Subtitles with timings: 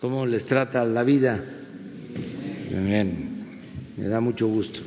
[0.00, 1.44] cómo les trata la vida.
[2.70, 3.58] Bien,
[3.96, 4.80] me da mucho gusto.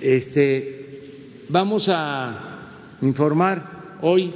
[0.00, 1.00] Este,
[1.48, 4.34] vamos a informar hoy,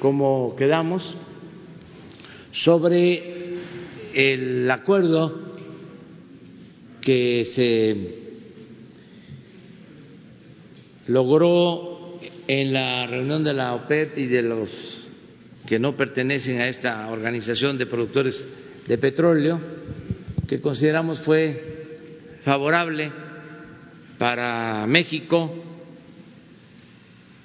[0.00, 1.14] como quedamos,
[2.52, 3.58] sobre
[4.12, 5.54] el acuerdo
[7.00, 8.22] que se
[11.06, 12.18] logró
[12.48, 14.98] en la reunión de la OPEP y de los
[15.66, 18.46] que no pertenecen a esta organización de productores
[18.92, 19.58] de petróleo,
[20.46, 21.96] que consideramos fue
[22.42, 23.10] favorable
[24.18, 25.50] para México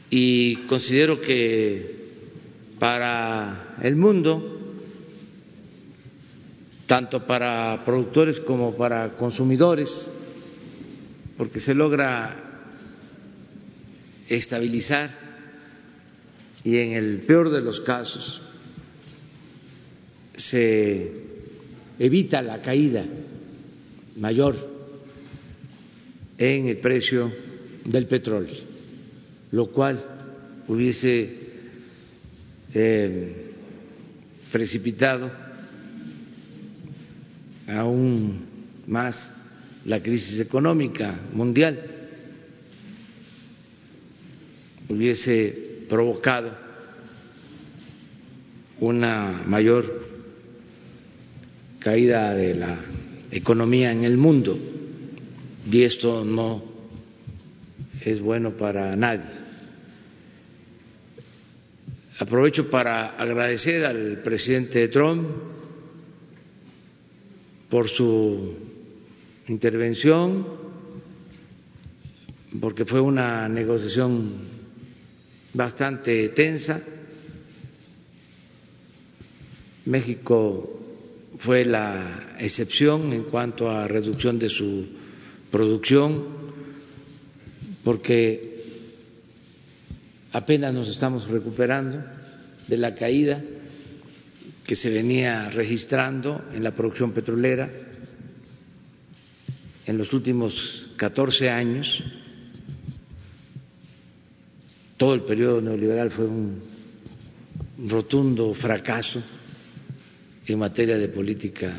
[0.10, 1.96] y considero que
[2.78, 4.76] para el mundo,
[6.86, 10.12] tanto para productores como para consumidores,
[11.38, 12.66] porque se logra
[14.28, 15.12] estabilizar
[16.66, 18.42] y en el peor de los casos
[20.36, 21.27] se
[22.00, 23.06] evita la caída
[24.18, 24.56] mayor
[26.38, 27.32] en el precio
[27.86, 28.56] del petróleo,
[29.52, 30.00] lo cual
[30.68, 31.38] hubiese
[32.74, 33.52] eh,
[34.52, 35.32] precipitado
[37.68, 38.46] aún
[38.88, 39.32] más
[39.86, 41.80] la crisis económica mundial,
[44.90, 46.52] hubiese provocado
[48.80, 50.07] una mayor
[51.88, 52.78] caída de la
[53.32, 54.60] economía en el mundo
[55.72, 56.62] y esto no
[58.04, 59.24] es bueno para nadie.
[62.20, 65.30] Aprovecho para agradecer al presidente Trump
[67.70, 68.54] por su
[69.48, 70.46] intervención,
[72.60, 74.34] porque fue una negociación
[75.54, 76.82] bastante tensa.
[79.86, 80.77] México
[81.40, 84.88] fue la excepción en cuanto a reducción de su
[85.52, 86.26] producción,
[87.84, 88.64] porque
[90.32, 92.04] apenas nos estamos recuperando
[92.68, 93.42] de la caída
[94.66, 97.70] que se venía registrando en la producción petrolera
[99.86, 102.04] en los últimos 14 años.
[104.98, 106.62] Todo el periodo neoliberal fue un
[107.88, 109.24] rotundo fracaso
[110.48, 111.74] en materia de política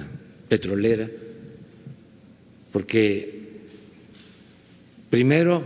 [0.49, 1.09] petrolera,
[2.71, 3.63] porque
[5.09, 5.65] primero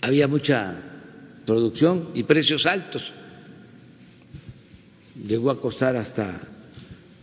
[0.00, 0.80] había mucha
[1.44, 3.12] producción y precios altos,
[5.26, 6.40] llegó a costar hasta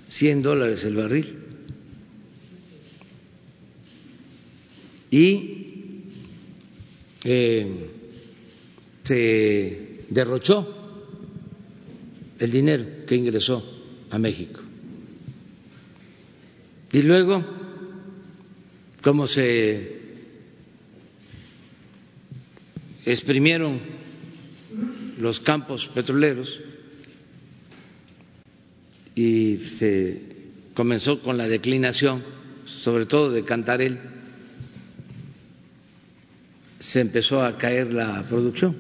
[0.10, 1.44] 100 dólares el barril.
[5.10, 6.04] Y
[7.24, 7.90] eh,
[9.04, 10.76] se derrochó
[12.38, 13.77] el dinero que ingresó
[14.10, 14.62] a México.
[16.92, 17.44] Y luego,
[19.02, 19.98] como se
[23.06, 23.80] exprimieron
[25.18, 26.60] los campos petroleros
[29.16, 30.22] y se
[30.74, 32.24] comenzó con la declinación,
[32.66, 34.00] sobre todo de Cantarel,
[36.80, 38.76] se empezó a caer la producción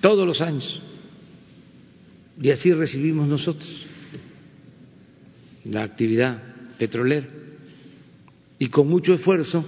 [0.00, 0.82] todos los años.
[2.40, 3.86] Y así recibimos nosotros
[5.64, 6.42] la actividad
[6.78, 7.26] petrolera.
[8.58, 9.64] Y con mucho esfuerzo,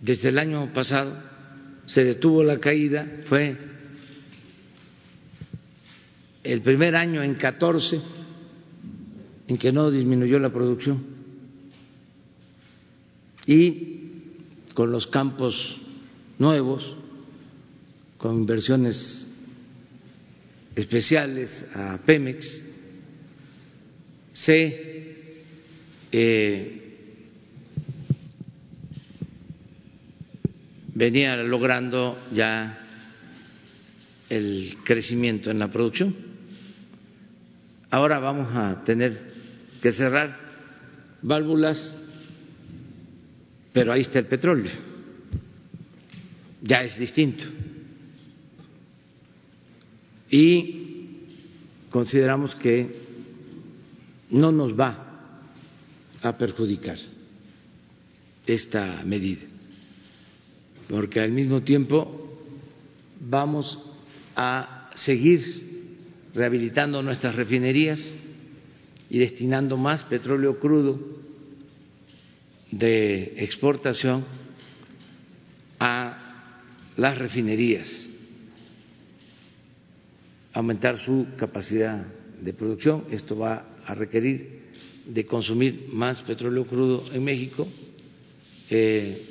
[0.00, 1.16] desde el año pasado,
[1.86, 3.56] se detuvo la caída, fue
[6.42, 8.00] el primer año en 14
[9.48, 11.02] en que no disminuyó la producción.
[13.46, 13.98] Y
[14.74, 15.80] con los campos
[16.38, 16.96] nuevos,
[18.18, 19.31] con inversiones
[20.74, 22.62] especiales a Pemex,
[24.32, 25.26] se
[26.10, 26.82] eh,
[30.94, 32.78] venía logrando ya
[34.30, 36.16] el crecimiento en la producción.
[37.90, 39.32] Ahora vamos a tener
[39.82, 40.38] que cerrar
[41.20, 41.94] válvulas,
[43.74, 44.70] pero ahí está el petróleo,
[46.62, 47.44] ya es distinto
[50.32, 51.18] y
[51.90, 52.88] consideramos que
[54.30, 55.28] no nos va
[56.22, 56.96] a perjudicar
[58.46, 59.42] esta medida,
[60.88, 62.40] porque al mismo tiempo
[63.20, 63.78] vamos
[64.34, 65.40] a seguir
[66.34, 68.14] rehabilitando nuestras refinerías
[69.10, 70.98] y destinando más petróleo crudo
[72.70, 74.24] de exportación
[75.78, 76.54] a
[76.96, 78.08] las refinerías
[80.52, 82.04] aumentar su capacidad
[82.40, 83.04] de producción.
[83.10, 84.62] Esto va a requerir
[85.06, 87.66] de consumir más petróleo crudo en México,
[88.70, 89.22] eh,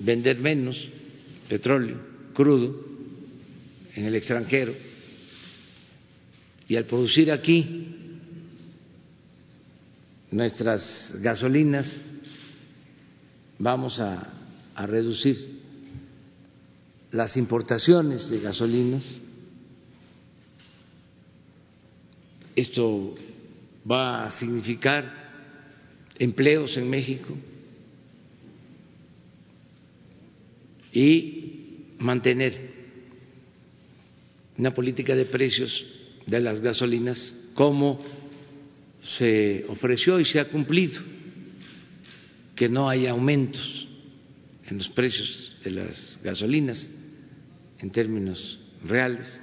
[0.00, 0.88] vender menos
[1.48, 1.96] petróleo
[2.34, 2.84] crudo
[3.94, 4.72] en el extranjero
[6.68, 7.86] y al producir aquí
[10.30, 12.02] nuestras gasolinas
[13.58, 14.28] vamos a,
[14.74, 15.58] a reducir
[17.10, 19.20] las importaciones de gasolinas.
[22.58, 23.14] Esto
[23.88, 25.04] va a significar
[26.18, 27.32] empleos en México
[30.92, 32.58] y mantener
[34.56, 35.86] una política de precios
[36.26, 38.04] de las gasolinas como
[39.16, 41.00] se ofreció y se ha cumplido,
[42.56, 43.86] que no haya aumentos
[44.68, 46.88] en los precios de las gasolinas
[47.78, 49.40] en términos reales,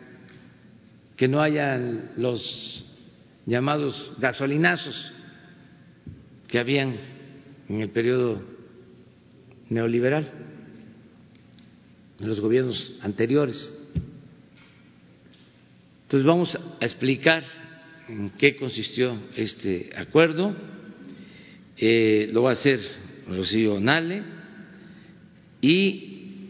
[1.15, 1.77] que no haya
[2.17, 2.91] los
[3.45, 5.11] llamados gasolinazos
[6.47, 6.95] que habían
[7.69, 8.41] en el periodo
[9.69, 10.31] neoliberal,
[12.19, 13.85] en los gobiernos anteriores.
[16.03, 17.43] Entonces vamos a explicar
[18.07, 20.55] en qué consistió este acuerdo.
[21.77, 22.79] Eh, lo va a hacer
[23.27, 24.23] Rocío Nale
[25.61, 26.49] y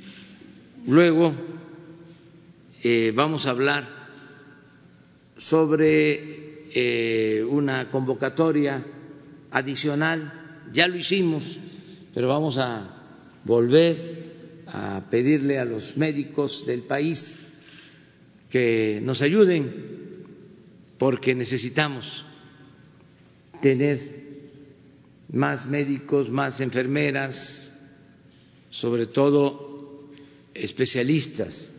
[0.87, 1.33] luego
[2.83, 3.87] eh, vamos a hablar
[5.37, 6.34] sobre
[6.77, 8.83] eh, una convocatoria
[9.49, 10.67] adicional.
[10.73, 11.57] Ya lo hicimos,
[12.13, 12.95] pero vamos a
[13.45, 14.25] volver
[14.67, 17.39] a pedirle a los médicos del país
[18.49, 20.25] que nos ayuden
[20.97, 22.25] porque necesitamos
[23.61, 23.97] tener
[25.31, 27.71] más médicos, más enfermeras,
[28.69, 30.09] sobre todo
[30.53, 31.73] especialistas.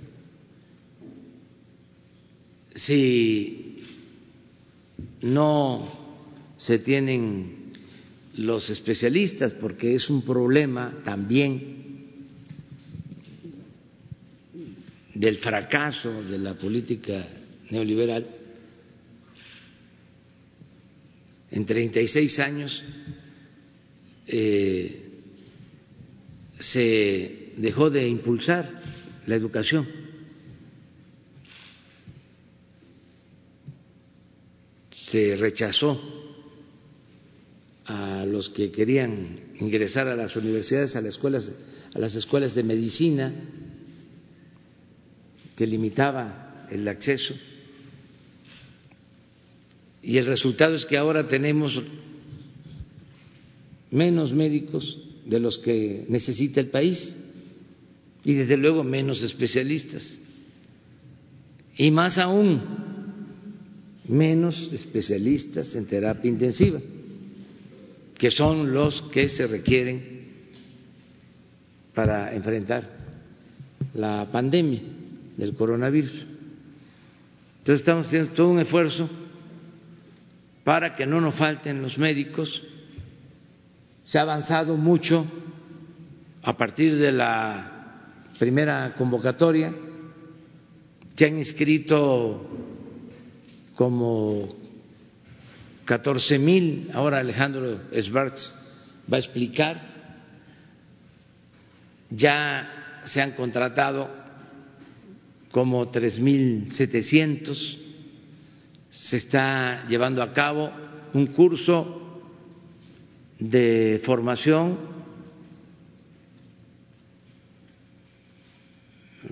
[2.74, 3.65] Si
[5.22, 5.88] no
[6.58, 7.72] se tienen
[8.34, 11.76] los especialistas, porque es un problema también
[15.14, 17.26] del fracaso de la política
[17.70, 18.26] neoliberal,
[21.50, 22.84] en 36 años
[24.26, 25.02] eh,
[26.58, 28.82] se dejó de impulsar
[29.26, 30.05] la educación.
[35.10, 36.00] Se rechazó
[37.84, 41.52] a los que querían ingresar a las universidades, a las escuelas,
[41.94, 43.32] a las escuelas de medicina,
[45.56, 47.34] se limitaba el acceso
[50.06, 51.82] y el resultado es que ahora tenemos
[53.90, 57.16] menos médicos de los que necesita el país
[58.22, 60.16] y desde luego menos especialistas.
[61.76, 62.60] Y más aún,
[64.08, 66.80] menos especialistas en terapia intensiva,
[68.16, 70.16] que son los que se requieren
[71.94, 72.88] para enfrentar
[73.94, 74.82] la pandemia
[75.36, 76.26] del coronavirus.
[77.58, 79.08] Entonces estamos haciendo todo un esfuerzo
[80.62, 82.62] para que no nos falten los médicos.
[84.04, 85.26] Se ha avanzado mucho
[86.42, 88.04] a partir de la
[88.38, 89.74] primera convocatoria.
[91.16, 92.75] Se han inscrito
[93.76, 94.48] como
[95.84, 98.52] 14 mil, ahora Alejandro Sbartz
[99.10, 99.80] va a explicar,
[102.10, 104.10] ya se han contratado
[105.52, 107.86] como 3.700
[108.90, 110.70] se está llevando a cabo
[111.12, 112.20] un curso
[113.38, 114.78] de formación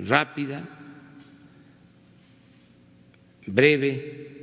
[0.07, 0.69] rápida,
[3.47, 4.34] breve,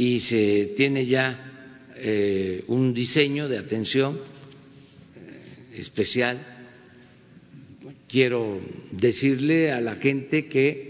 [0.00, 6.38] y se tiene ya eh, un diseño de atención eh, especial.
[8.08, 10.88] Quiero decirle a la gente que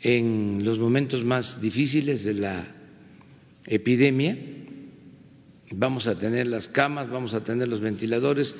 [0.00, 2.68] en los momentos más difíciles de la
[3.66, 4.38] epidemia.
[5.72, 8.54] Vamos a tener las camas, vamos a tener los ventiladores,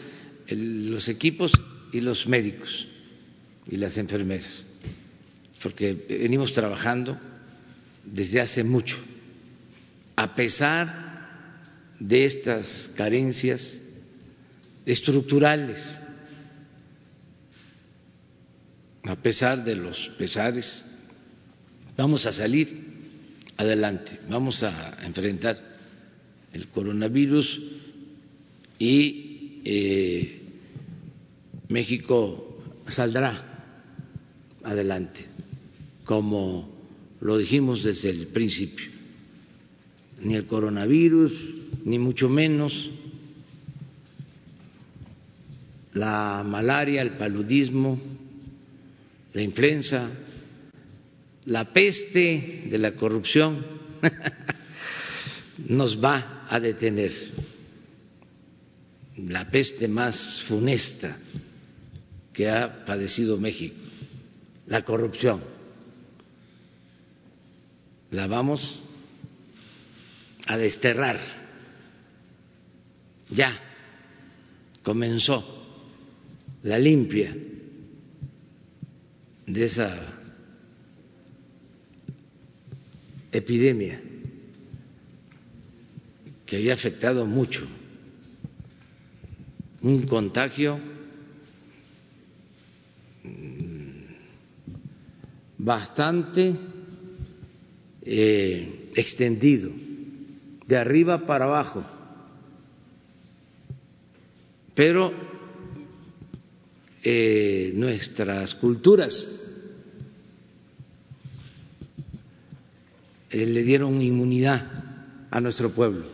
[0.48, 1.52] los equipos
[1.92, 2.88] y los médicos
[3.70, 4.66] y las enfermeras,
[5.62, 7.16] porque venimos trabajando
[8.06, 8.96] desde hace mucho,
[10.16, 11.14] a pesar
[11.98, 13.80] de estas carencias
[14.86, 15.78] estructurales,
[19.04, 20.84] a pesar de los pesares
[21.96, 22.82] Vamos a salir
[23.56, 25.56] adelante, vamos a enfrentar
[26.52, 27.60] el coronavirus
[28.80, 30.42] y eh,
[31.68, 32.58] México
[32.88, 33.42] saldrá
[34.64, 35.24] adelante,
[36.04, 36.73] como
[37.24, 38.86] lo dijimos desde el principio.
[40.20, 41.54] Ni el coronavirus,
[41.84, 42.90] ni mucho menos
[45.94, 47.98] la malaria, el paludismo,
[49.32, 50.10] la influenza,
[51.46, 53.64] la peste de la corrupción
[55.68, 57.12] nos va a detener.
[59.28, 61.16] La peste más funesta
[62.34, 63.76] que ha padecido México,
[64.66, 65.53] la corrupción.
[68.14, 68.80] La vamos
[70.46, 71.18] a desterrar.
[73.28, 73.58] Ya
[74.84, 75.42] comenzó
[76.62, 77.36] la limpia
[79.46, 80.14] de esa
[83.32, 84.00] epidemia
[86.46, 87.66] que había afectado mucho,
[89.82, 90.78] un contagio
[95.58, 96.73] bastante
[98.04, 99.70] eh, extendido,
[100.66, 101.84] de arriba para abajo,
[104.74, 105.12] pero
[107.02, 109.14] eh, nuestras culturas
[113.30, 114.66] eh, le dieron inmunidad
[115.30, 116.04] a nuestro pueblo.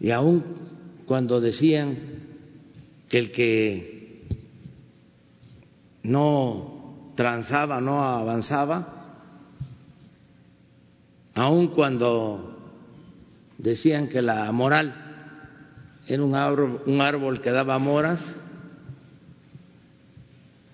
[0.00, 0.44] Y aun
[1.06, 1.96] cuando decían
[3.08, 4.22] que el que
[6.02, 6.81] no
[7.14, 9.02] transaba, no avanzaba,
[11.34, 12.58] aun cuando
[13.58, 14.94] decían que la moral
[16.06, 16.34] era un
[17.00, 18.20] árbol, que daba moras,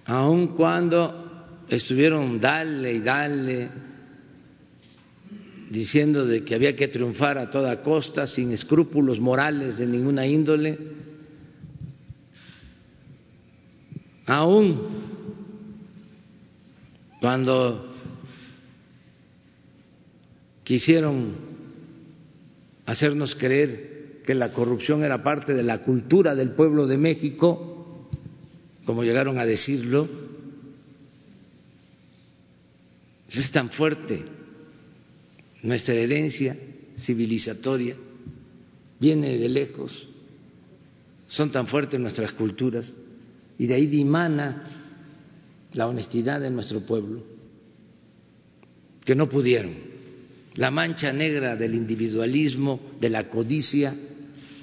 [0.07, 3.71] aun cuando estuvieron dale y dale
[5.71, 10.78] diciendo de que había que triunfar a toda costa, sin escrúpulos morales de ninguna índole,
[14.26, 14.98] aún
[17.20, 17.92] cuando
[20.64, 21.34] quisieron
[22.87, 28.08] hacernos creer que la corrupción era parte de la cultura del pueblo de México,
[28.84, 30.08] como llegaron a decirlo,
[33.30, 34.25] es tan fuerte
[35.62, 36.56] nuestra herencia
[36.96, 37.96] civilizatoria,
[39.00, 40.06] viene de lejos,
[41.26, 42.92] son tan fuertes nuestras culturas
[43.58, 44.77] y de ahí dimana
[45.72, 47.22] la honestidad de nuestro pueblo,
[49.04, 49.75] que no pudieron.
[50.54, 53.94] La mancha negra del individualismo, de la codicia,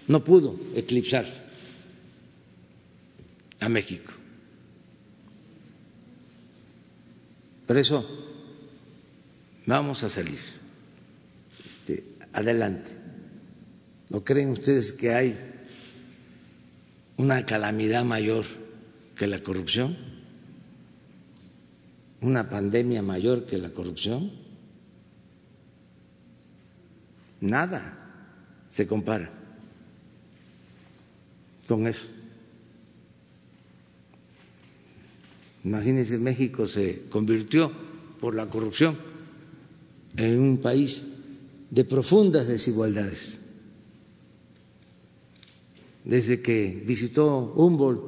[0.08, 1.26] no pudo eclipsar
[3.60, 4.14] a México.
[7.66, 8.06] Por eso
[9.66, 10.40] vamos a salir
[11.66, 12.92] este, adelante.
[14.10, 15.36] ¿No creen ustedes que hay
[17.18, 18.46] una calamidad mayor
[19.18, 19.98] que la corrupción?
[22.22, 24.32] ¿Una pandemia mayor que la corrupción?
[27.42, 29.32] Nada se compara
[31.68, 32.08] con eso.
[35.64, 37.72] Imagínense, México se convirtió
[38.20, 38.98] por la corrupción
[40.16, 41.04] en un país
[41.70, 43.40] de profundas desigualdades.
[46.04, 48.02] Desde que visitó Humboldt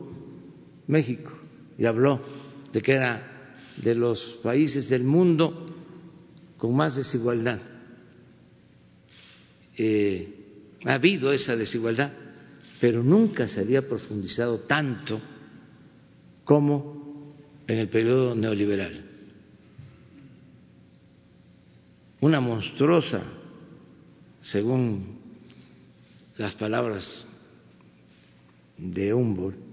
[0.88, 1.32] México
[1.78, 2.22] y habló
[2.72, 3.37] de que era
[3.78, 5.66] de los países del mundo
[6.58, 7.60] con más desigualdad.
[9.78, 10.34] Eh,
[10.86, 12.12] ha habido esa desigualdad
[12.80, 15.20] pero nunca se había profundizado tanto
[16.44, 17.36] como
[17.68, 19.04] en el periodo neoliberal.
[22.22, 23.24] Una monstruosa,
[24.42, 25.18] según
[26.38, 27.28] las palabras
[28.78, 29.67] de Humboldt,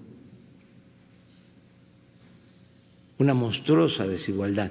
[3.18, 4.70] una monstruosa desigualdad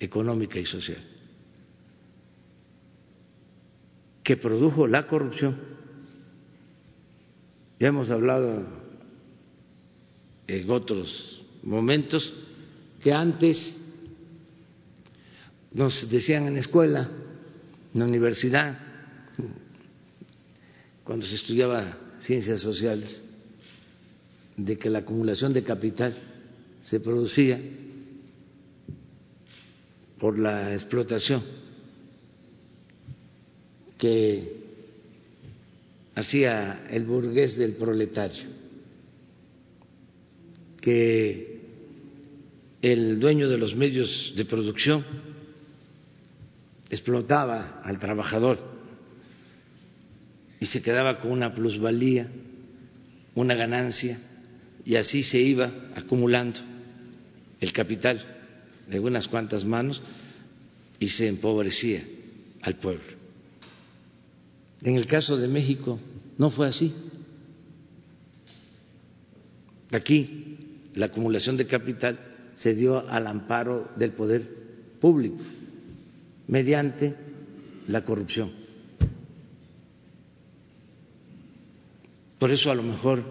[0.00, 1.02] económica y social
[4.24, 5.54] que produjo la corrupción.
[7.78, 8.64] Ya hemos hablado
[10.46, 12.32] en otros momentos
[13.02, 13.76] que antes
[15.72, 17.10] nos decían en la escuela,
[17.92, 18.78] en la universidad,
[21.04, 23.22] cuando se estudiaba ciencias sociales,
[24.56, 26.14] de que la acumulación de capital
[26.84, 27.58] se producía
[30.18, 31.42] por la explotación
[33.96, 34.64] que
[36.14, 38.44] hacía el burgués del proletario,
[40.82, 41.62] que
[42.82, 45.02] el dueño de los medios de producción
[46.90, 48.58] explotaba al trabajador
[50.60, 52.28] y se quedaba con una plusvalía,
[53.34, 54.20] una ganancia
[54.84, 56.73] y así se iba acumulando
[57.60, 58.20] el capital
[58.88, 60.02] de unas cuantas manos
[60.98, 62.02] y se empobrecía
[62.62, 63.04] al pueblo.
[64.82, 65.98] En el caso de México
[66.38, 66.94] no fue así.
[69.90, 70.58] Aquí
[70.94, 72.18] la acumulación de capital
[72.54, 74.48] se dio al amparo del poder
[75.00, 75.38] público
[76.48, 77.14] mediante
[77.88, 78.50] la corrupción.
[82.38, 83.24] Por eso a lo mejor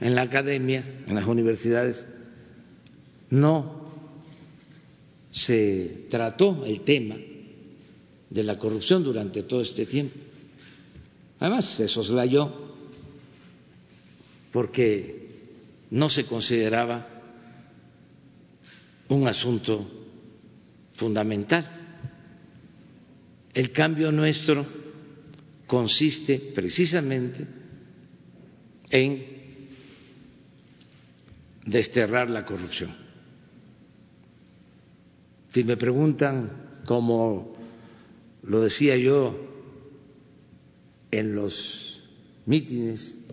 [0.00, 2.06] en la academia, en las universidades,
[3.30, 3.88] no
[5.32, 7.16] se trató el tema
[8.30, 10.18] de la corrupción durante todo este tiempo.
[11.40, 12.52] Además, se soslayó
[14.52, 15.28] porque
[15.90, 17.06] no se consideraba
[19.08, 19.88] un asunto
[20.96, 21.66] fundamental.
[23.54, 24.66] El cambio nuestro
[25.66, 27.46] consiste precisamente
[28.90, 29.38] en
[31.64, 33.07] desterrar la corrupción.
[35.52, 37.56] Si me preguntan, como
[38.42, 39.36] lo decía yo
[41.10, 42.02] en los
[42.46, 43.26] mítines,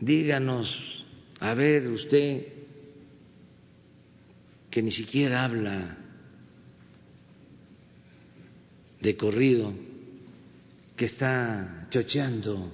[0.00, 1.04] díganos,
[1.40, 2.46] a ver usted
[4.70, 5.96] que ni siquiera habla
[9.00, 9.72] de corrido,
[10.96, 12.72] que está chocheando,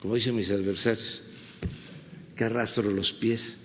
[0.00, 1.22] como dicen mis adversarios,
[2.36, 3.61] que arrastro los pies.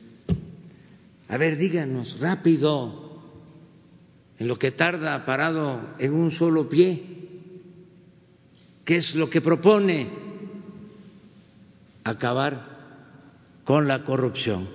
[1.29, 3.21] A ver, díganos rápido,
[4.39, 7.03] en lo que tarda parado en un solo pie,
[8.85, 10.09] ¿qué es lo que propone?
[12.03, 12.77] Acabar
[13.65, 14.69] con la corrupción.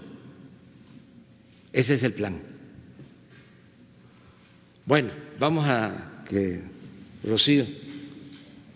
[1.73, 2.39] Ese es el plan.
[4.85, 6.61] Bueno, vamos a que
[7.25, 7.65] Rocío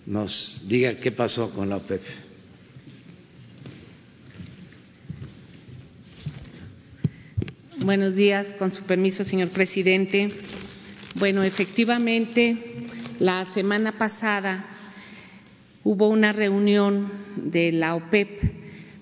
[0.07, 2.01] nos diga qué pasó con la OPEP.
[7.87, 10.29] Buenos días, con su permiso, señor presidente.
[11.15, 12.57] Bueno, efectivamente,
[13.21, 14.67] la semana pasada
[15.85, 18.41] hubo una reunión de la OPEP.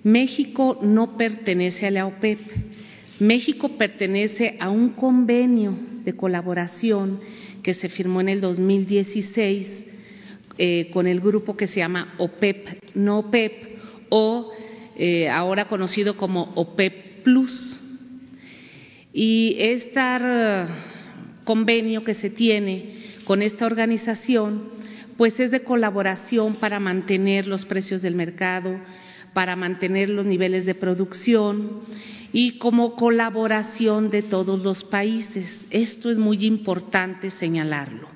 [0.03, 2.39] México no pertenece a la OPEP.
[3.21, 7.21] México pertenece a un convenio de colaboración
[7.63, 9.87] que se firmó en el 2016
[10.59, 13.79] eh, con el grupo que se llama OPEP, no OPEP,
[14.11, 14.53] o
[14.95, 17.64] eh, ahora conocido como OPEP Plus.
[19.17, 20.01] Y este
[21.45, 24.71] convenio que se tiene con esta organización,
[25.17, 28.77] pues es de colaboración para mantener los precios del mercado,
[29.33, 31.83] para mantener los niveles de producción
[32.33, 35.65] y como colaboración de todos los países.
[35.71, 38.09] Esto es muy importante señalarlo.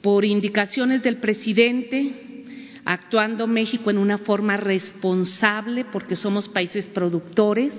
[0.00, 2.42] Por indicaciones del presidente,
[2.84, 7.72] actuando México en una forma responsable, porque somos países productores,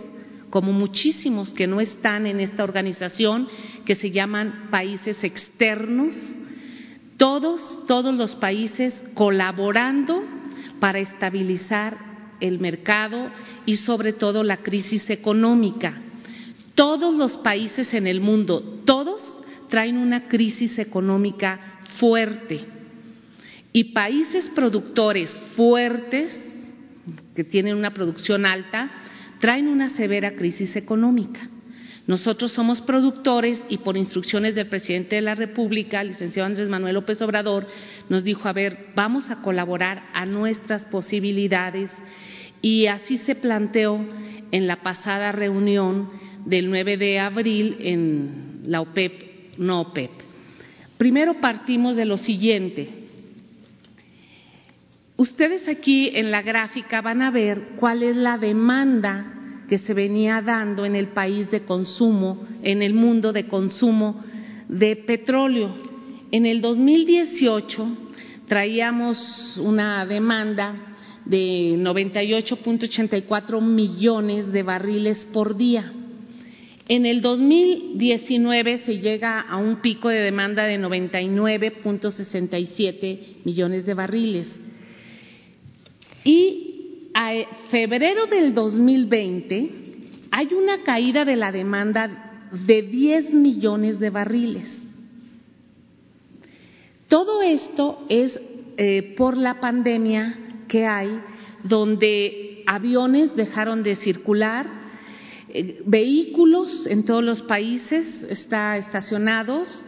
[0.54, 3.48] como muchísimos que no están en esta organización,
[3.86, 6.16] que se llaman países externos,
[7.18, 10.24] todos, todos los países colaborando
[10.80, 11.98] para estabilizar
[12.40, 13.32] el mercado
[13.66, 16.00] y sobre todo la crisis económica.
[16.76, 19.24] Todos los países en el mundo, todos
[19.70, 22.60] traen una crisis económica fuerte.
[23.72, 26.40] Y países productores fuertes,
[27.34, 28.92] que tienen una producción alta,
[29.44, 31.50] traen una severa crisis económica.
[32.08, 37.22] Nosotros somos productores y por instrucciones del presidente de la República, licenciado Andrés Manuel López
[37.22, 37.68] Obrador,
[38.08, 41.92] nos dijo, a ver, vamos a colaborar a nuestras posibilidades
[42.62, 44.00] y así se planteó
[44.54, 46.10] en la pasada reunión
[46.46, 50.12] del 9 de abril en la OPEP, no OPEP.
[50.98, 53.03] Primero partimos de lo siguiente.
[55.16, 60.42] Ustedes aquí en la gráfica van a ver cuál es la demanda que se venía
[60.42, 64.24] dando en el país de consumo, en el mundo de consumo
[64.68, 65.70] de petróleo.
[66.32, 67.88] En el 2018
[68.48, 70.96] traíamos una demanda
[71.26, 75.94] de 98.84 millones de barriles por día.
[76.88, 84.60] En el 2019 se llega a un pico de demanda de 99.67 millones de barriles.
[86.24, 87.34] Y a
[87.70, 89.84] febrero del 2020
[90.32, 94.82] hay una caída de la demanda de 10 millones de barriles.
[97.08, 98.40] Todo esto es
[98.78, 101.20] eh, por la pandemia que hay,
[101.64, 104.66] donde aviones dejaron de circular,
[105.50, 109.86] eh, vehículos en todos los países están estacionados,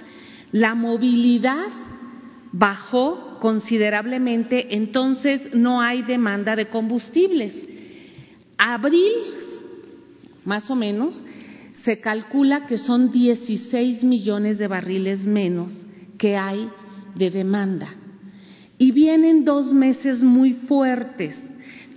[0.52, 1.68] la movilidad
[2.52, 7.54] bajó considerablemente, entonces no hay demanda de combustibles.
[8.58, 9.12] Abril,
[10.46, 11.24] más o menos,
[11.74, 15.86] se calcula que son 16 millones de barriles menos
[16.18, 16.70] que hay
[17.16, 17.90] de demanda.
[18.78, 21.40] Y vienen dos meses muy fuertes,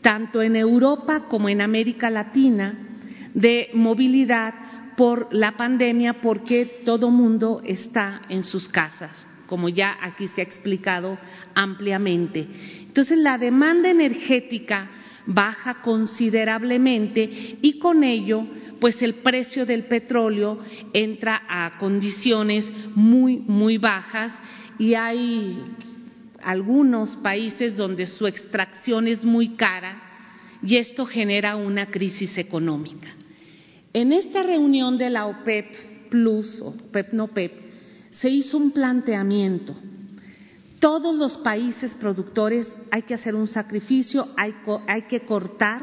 [0.02, 2.88] tanto en Europa como en América Latina,
[3.34, 4.54] de movilidad
[4.96, 10.44] por la pandemia porque todo mundo está en sus casas, como ya aquí se ha
[10.44, 11.18] explicado
[11.54, 12.46] ampliamente.
[12.82, 14.88] Entonces la demanda energética
[15.26, 18.46] baja considerablemente y con ello
[18.78, 20.61] pues el precio del petróleo
[20.92, 24.32] entra a condiciones muy muy bajas
[24.78, 25.58] y hay
[26.42, 30.02] algunos países donde su extracción es muy cara
[30.62, 33.08] y esto genera una crisis económica.
[33.92, 37.67] En esta reunión de la OPEP Plus, OPEP no OPEP,
[38.20, 39.74] se hizo un planteamiento.
[40.81, 45.83] Todos los países productores hay que hacer un sacrificio, hay, que cortar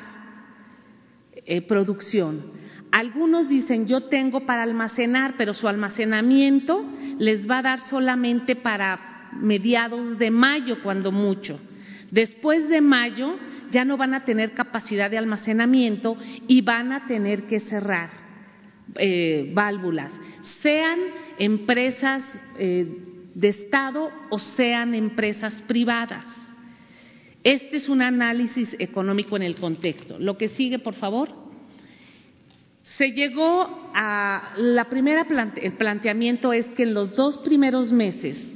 [1.34, 2.43] eh, producción.
[2.91, 6.86] Algunos dicen yo tengo para almacenar, pero su almacenamiento
[7.19, 11.60] les va a dar solamente para mediados de mayo, cuando mucho.
[12.12, 13.38] Después de mayo
[13.69, 16.17] ya no van a tener capacidad de almacenamiento
[16.48, 18.10] y van a tener que cerrar
[18.98, 21.00] eh, válvulas, sean
[21.39, 22.24] empresas
[22.58, 26.26] eh, de Estado o sean empresas privadas.
[27.43, 30.17] Este es un análisis económico en el contexto.
[30.17, 31.30] Lo que sigue, por favor.
[32.84, 35.28] Se llegó a la primera
[35.62, 38.50] el planteamiento es que en los dos primeros meses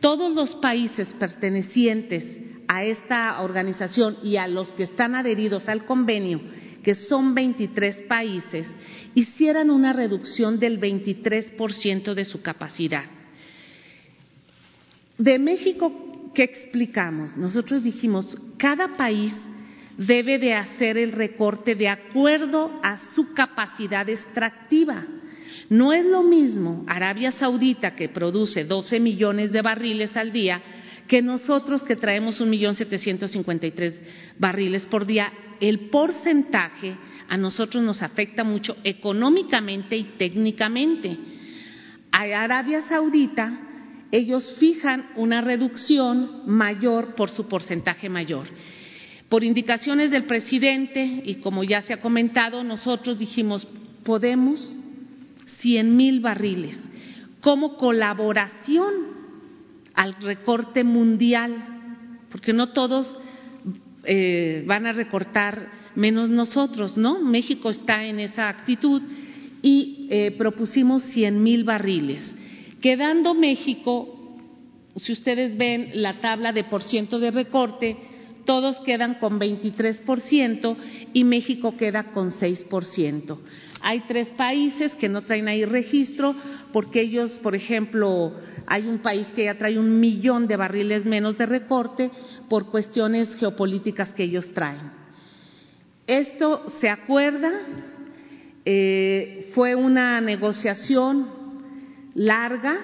[0.00, 2.24] todos los países pertenecientes
[2.68, 6.40] a esta organización y a los que están adheridos al convenio,
[6.82, 8.66] que son 23 países,
[9.14, 13.04] hicieran una reducción del 23% de su capacidad.
[15.18, 17.36] De México, ¿qué explicamos?
[17.36, 19.32] Nosotros dijimos, cada país
[19.98, 25.04] debe de hacer el recorte de acuerdo a su capacidad extractiva.
[25.68, 30.62] No es lo mismo Arabia Saudita, que produce 12 millones de barriles al día,
[31.06, 34.00] que nosotros que traemos un millón setecientos cincuenta y tres
[34.38, 36.96] barriles por día, el porcentaje
[37.30, 41.16] a nosotros nos afecta mucho económicamente y técnicamente.
[42.10, 43.56] A Arabia Saudita
[44.10, 48.48] ellos fijan una reducción mayor por su porcentaje mayor.
[49.28, 53.64] Por indicaciones del presidente y como ya se ha comentado, nosotros dijimos,
[54.02, 54.72] podemos
[55.60, 56.76] cien mil barriles
[57.40, 58.92] como colaboración
[59.94, 61.54] al recorte mundial,
[62.28, 63.06] porque no todos
[64.02, 67.20] eh, van a recortar menos nosotros, ¿no?
[67.20, 69.02] México está en esa actitud
[69.62, 72.34] y eh, propusimos 100 mil barriles,
[72.80, 74.38] quedando México,
[74.96, 77.96] si ustedes ven la tabla de por ciento de recorte,
[78.44, 80.76] todos quedan con 23%
[81.12, 83.38] y México queda con 6%.
[83.82, 86.34] Hay tres países que no traen ahí registro
[86.72, 88.34] porque ellos, por ejemplo,
[88.66, 92.10] hay un país que ya trae un millón de barriles menos de recorte
[92.48, 94.99] por cuestiones geopolíticas que ellos traen.
[96.10, 97.52] Esto se acuerda,
[98.64, 101.24] eh, fue una negociación
[102.14, 102.76] larga,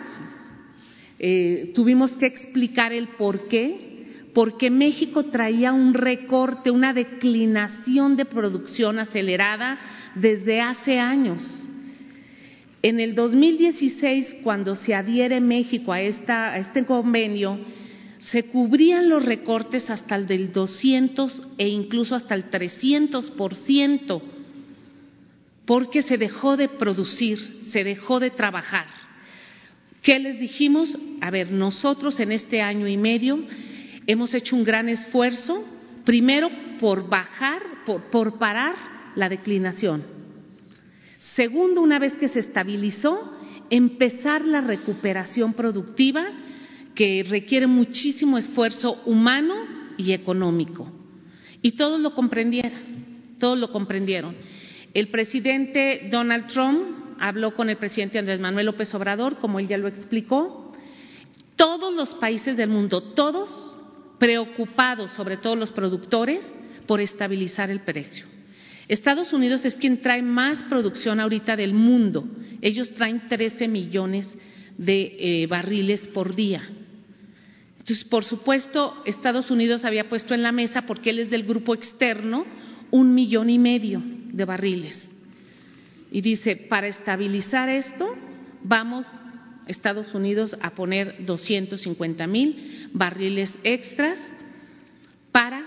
[1.18, 8.26] eh, tuvimos que explicar el por qué, porque México traía un recorte, una declinación de
[8.26, 9.76] producción acelerada
[10.14, 11.42] desde hace años.
[12.80, 17.58] En el 2016, cuando se adhiere México a, este convenio,
[18.30, 24.22] se cubrían los recortes hasta el del 200 e incluso hasta el 300 por ciento,
[25.64, 28.86] porque se dejó de producir, se dejó de trabajar.
[30.02, 30.96] ¿Qué les dijimos?
[31.20, 33.44] A ver, nosotros en este año y medio
[34.06, 35.64] hemos hecho un gran esfuerzo,
[36.04, 37.62] primero por bajar,
[38.10, 38.74] por parar
[39.14, 40.16] la declinación
[41.34, 43.32] Segundo, una vez que se estabilizó,
[43.68, 46.24] empezar la recuperación productiva
[46.96, 49.54] que requiere muchísimo esfuerzo humano
[49.96, 50.90] y económico.
[51.62, 54.34] Y todos lo comprendieron, todos lo comprendieron.
[54.94, 56.80] El presidente Donald Trump
[57.20, 60.72] habló con el presidente Andrés Manuel López Obrador, como él ya lo explicó.
[61.54, 63.48] Todos los países del mundo, todos
[64.18, 66.52] preocupados, sobre todo los productores,
[66.86, 68.24] por estabilizar el precio.
[68.88, 72.24] Estados Unidos es quien trae más producción ahorita del mundo.
[72.62, 74.30] Ellos traen 13 millones
[74.78, 76.62] de eh, barriles por día.
[77.86, 81.72] Entonces, por supuesto, Estados Unidos había puesto en la mesa, porque él es del grupo
[81.72, 82.44] externo,
[82.90, 85.08] un millón y medio de barriles.
[86.10, 88.12] Y dice, para estabilizar esto,
[88.64, 89.06] vamos
[89.68, 94.18] Estados Unidos a poner 250 mil barriles extras
[95.30, 95.62] para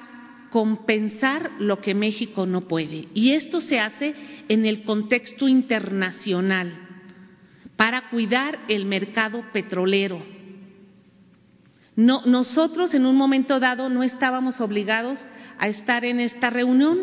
[0.52, 3.08] compensar lo que México no puede.
[3.14, 4.14] Y esto se hace
[4.50, 6.74] en el contexto internacional
[7.78, 10.39] para cuidar el mercado petrolero.
[12.00, 15.20] No, nosotros en un momento dado no estábamos obligados
[15.58, 16.98] a estar en esta reunión,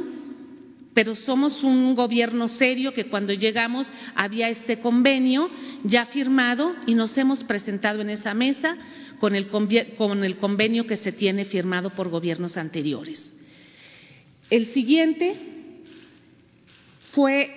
[0.95, 5.51] pero somos un gobierno serio que cuando llegamos había este convenio
[5.85, 8.79] ya firmado y nos hemos presentado en esa mesa
[9.21, 13.37] con el, con el convenio que se tiene firmado por gobiernos anteriores.
[14.49, 15.35] El siguiente
[17.13, 17.51] fue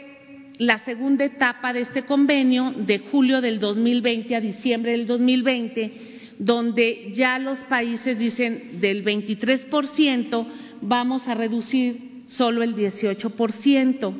[0.57, 6.08] la segunda etapa de este convenio de julio del 2020 a diciembre del 2020,
[6.39, 10.47] donde ya los países dicen del 23%
[10.81, 14.13] vamos a reducir solo el 18%.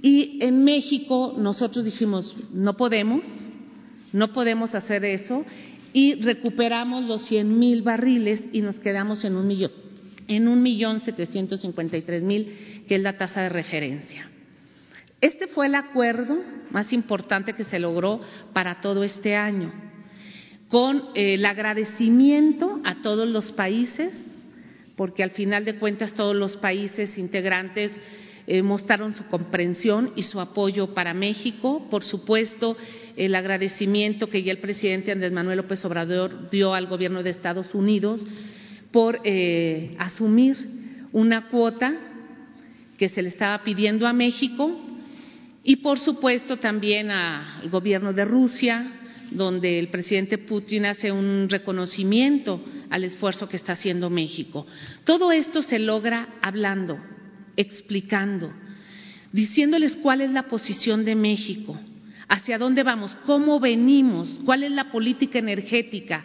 [0.00, 3.22] Y en México nosotros dijimos, no podemos,
[4.12, 5.44] no podemos hacer eso,
[5.92, 9.70] y recuperamos los 100 mil barriles y nos quedamos en un millón
[10.28, 14.28] en un millón setecientos cincuenta y tres mil, que es la tasa de referencia.
[15.20, 16.38] Este fue el acuerdo
[16.70, 18.20] más importante que se logró
[18.52, 19.72] para todo este año,
[20.72, 24.14] con eh, el agradecimiento a todos los países,
[24.96, 27.92] porque al final de cuentas todos los países integrantes
[28.46, 31.86] eh, mostraron su comprensión y su apoyo para México.
[31.90, 32.74] Por supuesto,
[33.16, 37.74] el agradecimiento que ya el presidente Andrés Manuel López Obrador dio al gobierno de Estados
[37.74, 38.22] Unidos
[38.92, 40.56] por eh, asumir
[41.12, 41.92] una cuota
[42.96, 44.74] que se le estaba pidiendo a México
[45.62, 49.00] y, por supuesto, también al gobierno de Rusia,
[49.34, 54.66] donde el presidente Putin hace un reconocimiento al esfuerzo que está haciendo México.
[55.04, 56.98] Todo esto se logra hablando,
[57.56, 58.52] explicando,
[59.32, 61.78] diciéndoles cuál es la posición de México,
[62.28, 66.24] hacia dónde vamos, cómo venimos, cuál es la política energética.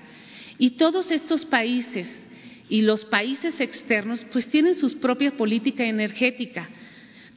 [0.57, 2.25] Y todos estos países
[2.69, 6.67] y los países externos pues tienen su propia política energética.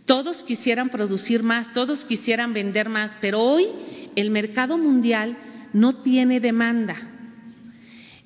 [0.07, 3.69] Todos quisieran producir más, todos quisieran vender más, pero hoy
[4.17, 5.37] el mercado mundial
[5.73, 6.97] no tiene demanda.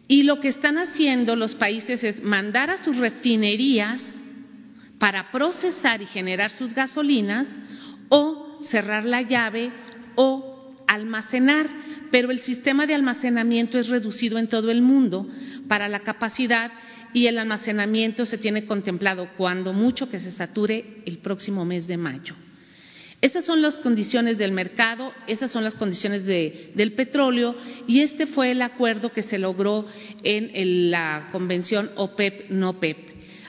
[0.07, 4.14] Y lo que están haciendo los países es mandar a sus refinerías
[4.98, 7.48] para procesar y generar sus gasolinas
[8.09, 9.72] o cerrar la llave
[10.14, 11.66] o almacenar,
[12.11, 15.26] pero el sistema de almacenamiento es reducido en todo el mundo
[15.68, 16.70] para la capacidad
[17.14, 21.96] y el almacenamiento se tiene contemplado cuando mucho que se sature el próximo mes de
[21.96, 22.35] mayo.
[23.24, 27.54] Esas son las condiciones del mercado, esas son las condiciones del petróleo
[27.87, 29.87] y este fue el acuerdo que se logró
[30.22, 32.98] en la convención OPEP-NOPEP,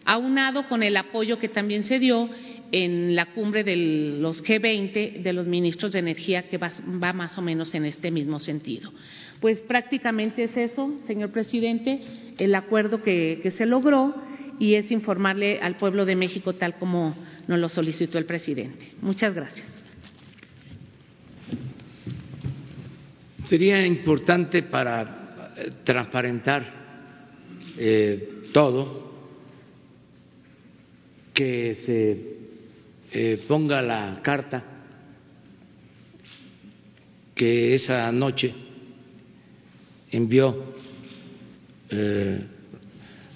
[0.06, 2.30] aunado con el apoyo que también se dio
[2.72, 3.76] en la cumbre de
[4.22, 8.40] los G20 de los ministros de energía que va más o menos en este mismo
[8.40, 8.94] sentido.
[9.42, 12.02] Pues prácticamente es eso, señor presidente,
[12.38, 14.16] el acuerdo que, se logró
[14.60, 17.16] y es informarle al pueblo de México tal como
[17.48, 18.92] nos lo solicitó el presidente.
[19.02, 19.68] Muchas gracias.
[23.48, 26.66] Sería importante para eh, transparentar
[27.78, 29.06] eh, todo
[31.34, 32.36] que se
[33.12, 34.64] eh, ponga la carta
[37.36, 38.54] que esa noche
[40.12, 40.74] envió
[41.90, 42.40] eh,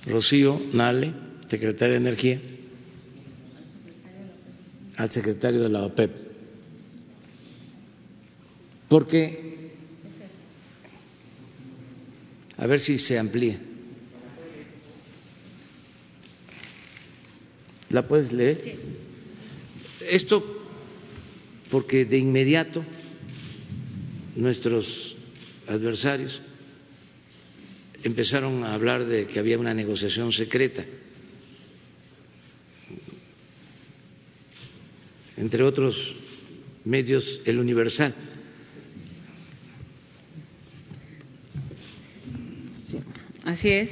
[0.05, 1.13] Rocío Nale,
[1.49, 2.41] secretaria de Energía,
[4.97, 6.11] al secretario de la OPEP.
[8.87, 9.71] Porque,
[12.57, 13.59] a ver si se amplía.
[17.89, 18.77] ¿La puedes leer?
[20.09, 20.43] Esto
[21.71, 22.83] porque de inmediato
[24.35, 25.15] nuestros
[25.67, 26.41] adversarios
[28.03, 30.85] empezaron a hablar de que había una negociación secreta,
[35.37, 36.15] entre otros
[36.85, 38.13] medios, el Universal.
[43.59, 43.89] así es.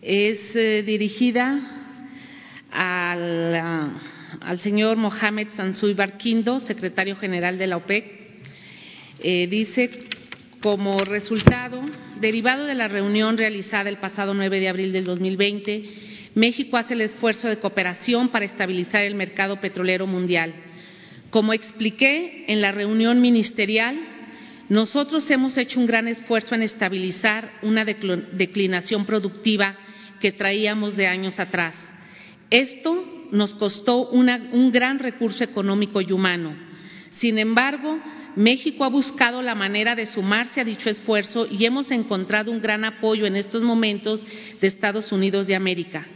[0.00, 1.60] Es eh, dirigida
[2.70, 3.90] al, ah,
[4.40, 8.04] al, señor Mohamed Sansuy Barquindo, secretario general de la OPEC.
[9.20, 9.90] Eh, dice,
[10.62, 11.82] como resultado
[12.20, 15.84] derivado de la reunión realizada el pasado 9 de abril del 2020,
[16.34, 20.54] México hace el esfuerzo de cooperación para estabilizar el mercado petrolero mundial.
[21.30, 23.98] Como expliqué en la reunión ministerial,
[24.68, 29.76] nosotros hemos hecho un gran esfuerzo en estabilizar una declinación productiva
[30.20, 31.74] que traíamos de años atrás.
[32.50, 36.54] Esto nos costó un gran recurso económico y humano.
[37.10, 37.98] Sin embargo,
[38.38, 42.84] México ha buscado la manera de sumarse a dicho esfuerzo y hemos encontrado un gran
[42.84, 44.24] apoyo en estos momentos
[44.60, 46.06] de Estados Unidos de América.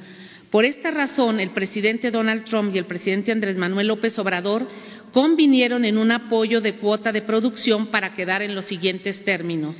[0.49, 4.69] Por esta razón, el presidente Donald Trump y el presidente Andrés Manuel López Obrador
[5.13, 9.77] convinieron en un apoyo de cuota de producción para quedar en los siguientes términos.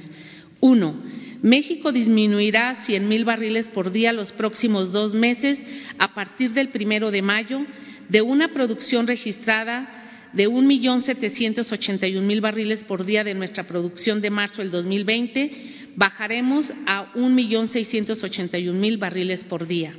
[0.59, 1.01] Uno,
[1.43, 5.63] México disminuirá 100 mil barriles por día los próximos dos meses
[5.97, 7.65] a partir del primero de mayo
[8.09, 10.02] de una producción registrada
[10.33, 14.31] de un millón setecientos ochenta y un mil barriles por día de nuestra producción de
[14.31, 19.95] marzo del 2020, bajaremos a un millón seiscientos ochenta y un mil barriles por día.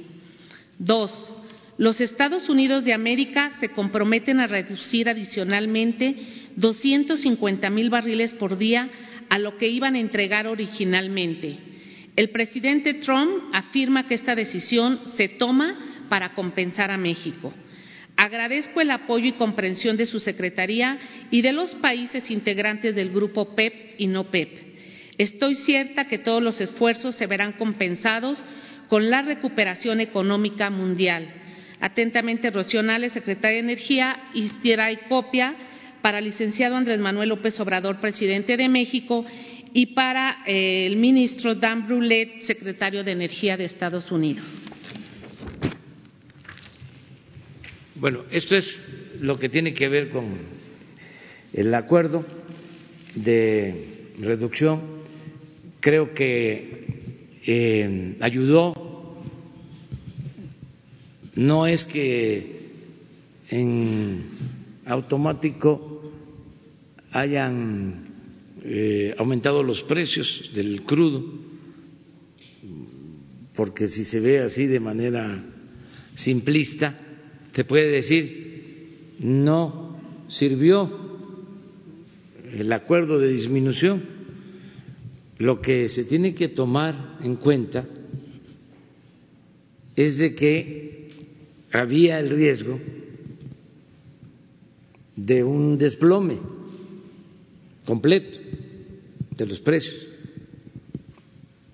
[0.80, 1.34] Dos,
[1.78, 6.16] los Estados Unidos de América se comprometen a reducir adicionalmente
[6.56, 8.90] 250 mil barriles por día
[9.30, 11.58] a lo que iban a entregar originalmente.
[12.16, 15.76] El presidente Trump afirma que esta decisión se toma
[16.10, 17.52] para compensar a México.
[18.16, 21.00] Agradezco el apoyo y comprensión de su Secretaría
[21.32, 24.64] y de los países integrantes del grupo PEP y no PEP.
[25.18, 28.38] Estoy cierta que todos los esfuerzos se verán compensados
[28.88, 31.28] con la recuperación económica mundial.
[31.80, 35.56] Atentamente, Rocío secretaria de Energía, y y copia
[36.02, 39.26] para el licenciado Andrés Manuel López Obrador, presidente de México,
[39.74, 44.46] y para eh, el ministro Dan Brulet, secretario de Energía de Estados Unidos.
[48.04, 48.82] Bueno, esto es
[49.22, 50.26] lo que tiene que ver con
[51.54, 52.26] el acuerdo
[53.16, 54.82] de reducción.
[55.80, 58.74] Creo que eh, ayudó
[61.36, 62.72] no es que
[63.48, 64.26] en
[64.86, 66.12] automático
[67.12, 68.10] hayan
[68.66, 71.24] eh, aumentado los precios del crudo,
[73.56, 75.42] porque si se ve así de manera
[76.16, 76.98] simplista,
[77.54, 80.92] te puede decir, no sirvió
[82.52, 84.04] el acuerdo de disminución.
[85.38, 87.88] Lo que se tiene que tomar en cuenta
[89.96, 91.10] es de que
[91.72, 92.80] había el riesgo
[95.16, 96.40] de un desplome
[97.86, 98.40] completo
[99.38, 100.08] de los precios.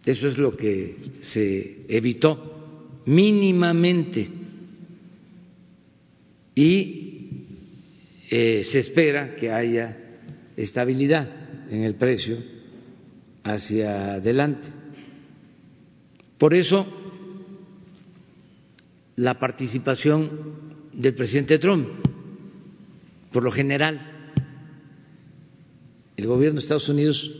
[0.05, 4.38] Eso es lo que se evitó mínimamente
[6.59, 7.45] y
[8.29, 9.97] eh, se espera que haya
[10.57, 11.29] estabilidad
[11.71, 12.35] en el precio
[13.45, 14.67] hacia adelante.
[16.37, 16.85] Por eso
[19.15, 21.87] la participación del presidente Trump.
[23.31, 24.01] Por lo general,
[26.17, 27.39] el gobierno de Estados Unidos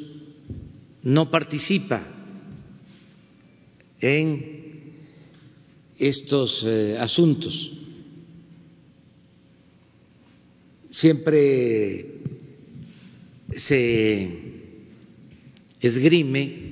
[1.04, 2.08] no participa
[4.00, 4.96] en
[5.98, 7.79] estos eh, asuntos.
[10.92, 12.06] Siempre
[13.56, 14.30] se
[15.80, 16.70] esgrime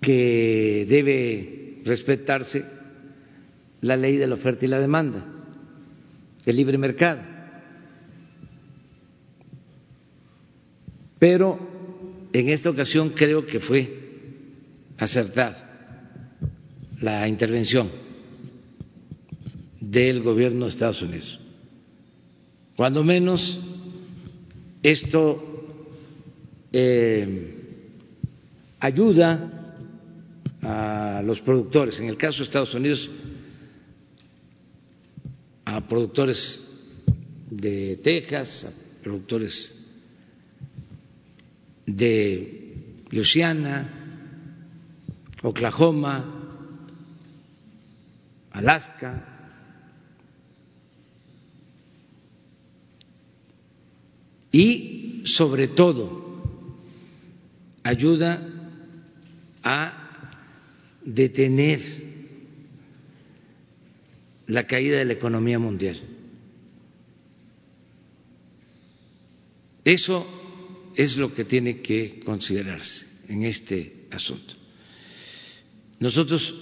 [0.00, 2.64] que debe respetarse
[3.80, 5.24] la ley de la oferta y la demanda,
[6.44, 7.22] el libre mercado.
[11.18, 14.04] Pero en esta ocasión creo que fue
[14.98, 15.70] acertada
[17.00, 17.88] la intervención
[19.80, 21.40] del gobierno de Estados Unidos.
[22.76, 23.60] Cuando menos
[24.82, 25.54] esto
[26.72, 27.54] eh,
[28.80, 29.76] ayuda
[30.60, 33.08] a los productores, en el caso de Estados Unidos,
[35.64, 36.60] a productores
[37.50, 38.64] de Texas,
[39.00, 39.86] a productores
[41.86, 43.88] de Luisiana,
[45.42, 46.24] Oklahoma,
[48.50, 49.33] Alaska,
[54.54, 56.22] y sobre todo
[57.82, 58.40] ayuda
[59.64, 60.30] a
[61.04, 61.80] detener
[64.46, 66.00] la caída de la economía mundial.
[69.84, 70.24] Eso
[70.94, 74.54] es lo que tiene que considerarse en este asunto.
[75.98, 76.54] Nosotros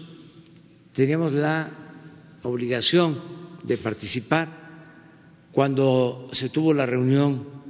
[0.94, 3.20] teníamos la obligación
[3.64, 4.48] de participar
[5.52, 7.60] cuando se tuvo la reunión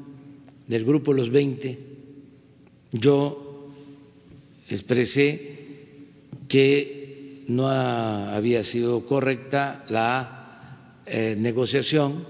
[0.72, 1.78] del grupo Los Veinte.
[2.92, 3.68] Yo
[4.70, 5.56] expresé
[6.48, 12.24] que no había sido correcta la eh, negociación,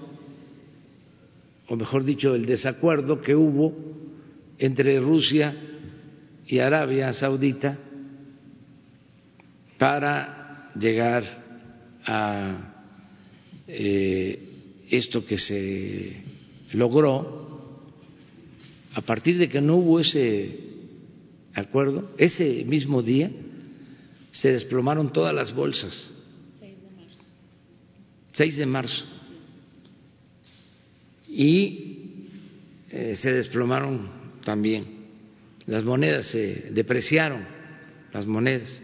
[1.68, 3.74] o mejor dicho, el desacuerdo que hubo
[4.58, 5.54] entre Rusia
[6.44, 7.78] y Arabia Saudita
[9.78, 11.22] para llegar
[12.04, 12.74] a
[13.68, 14.48] eh,
[14.90, 16.16] esto que se
[16.72, 17.42] logró
[18.94, 20.58] a partir de que no hubo ese
[21.54, 23.30] acuerdo, ese mismo día
[24.30, 26.10] se desplomaron todas las bolsas.
[28.34, 29.04] 6 de marzo.
[31.28, 32.28] Y
[32.90, 34.10] eh, se desplomaron
[34.44, 35.02] también
[35.66, 37.44] las monedas, se depreciaron
[38.12, 38.82] las monedas.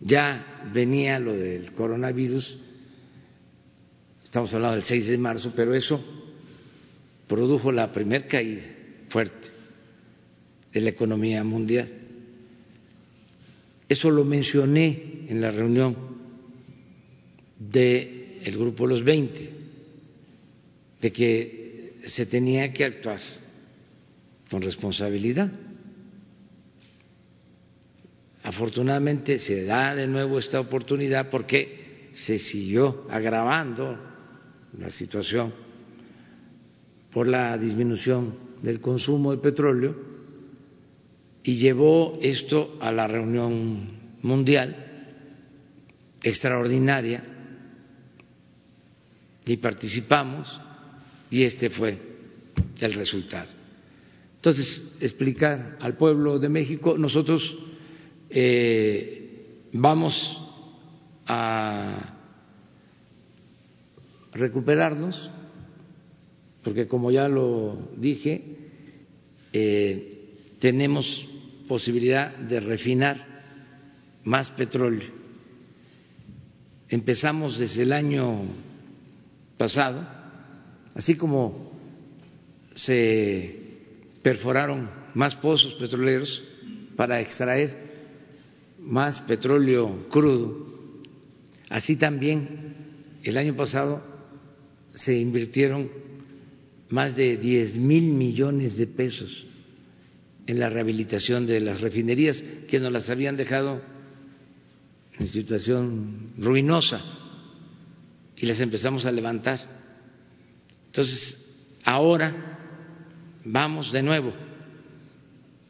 [0.00, 2.58] Ya venía lo del coronavirus,
[4.22, 6.25] estamos hablando del 6 de marzo, pero eso
[7.26, 8.62] produjo la primer caída
[9.08, 9.48] fuerte
[10.72, 11.90] de la economía mundial.
[13.88, 15.96] Eso lo mencioné en la reunión
[17.58, 19.50] del el grupo Los 20,
[21.00, 23.20] de que se tenía que actuar
[24.50, 25.50] con responsabilidad.
[28.44, 33.98] Afortunadamente se da de nuevo esta oportunidad porque se siguió agravando
[34.78, 35.65] la situación
[37.16, 39.96] por la disminución del consumo de petróleo
[41.42, 43.88] y llevó esto a la reunión
[44.20, 44.76] mundial
[46.22, 47.24] extraordinaria
[49.46, 50.60] y participamos
[51.30, 51.96] y este fue
[52.80, 53.50] el resultado.
[54.34, 57.56] Entonces, explicar al pueblo de México, nosotros
[58.28, 60.36] eh, vamos
[61.26, 62.14] a
[64.34, 65.30] recuperarnos,
[66.66, 68.42] porque como ya lo dije,
[69.52, 71.24] eh, tenemos
[71.68, 73.24] posibilidad de refinar
[74.24, 75.08] más petróleo.
[76.88, 78.40] Empezamos desde el año
[79.56, 80.04] pasado,
[80.92, 81.70] así como
[82.74, 83.60] se
[84.24, 86.42] perforaron más pozos petroleros
[86.96, 87.76] para extraer
[88.80, 90.66] más petróleo crudo.
[91.70, 92.74] Así también
[93.22, 94.02] el año pasado
[94.94, 96.15] se invirtieron
[96.88, 99.46] más de 10 mil millones de pesos
[100.46, 103.82] en la rehabilitación de las refinerías que nos las habían dejado
[105.18, 107.02] en situación ruinosa
[108.36, 109.60] y las empezamos a levantar.
[110.86, 112.58] Entonces, ahora
[113.44, 114.32] vamos de nuevo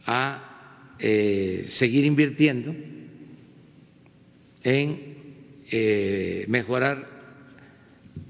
[0.04, 2.74] a eh, seguir invirtiendo
[4.62, 5.16] en
[5.70, 7.08] eh, mejorar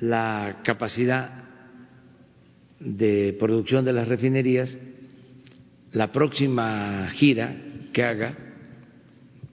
[0.01, 1.46] la capacidad
[2.81, 4.77] de producción de las refinerías.
[5.93, 7.57] La próxima gira
[7.93, 8.37] que haga,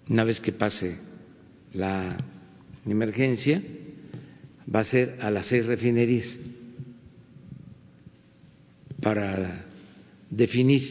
[0.10, 0.98] una vez que pase
[1.74, 2.18] la
[2.86, 3.62] emergencia,
[4.74, 6.38] va a ser a las seis refinerías
[9.02, 9.66] para
[10.30, 10.82] definir,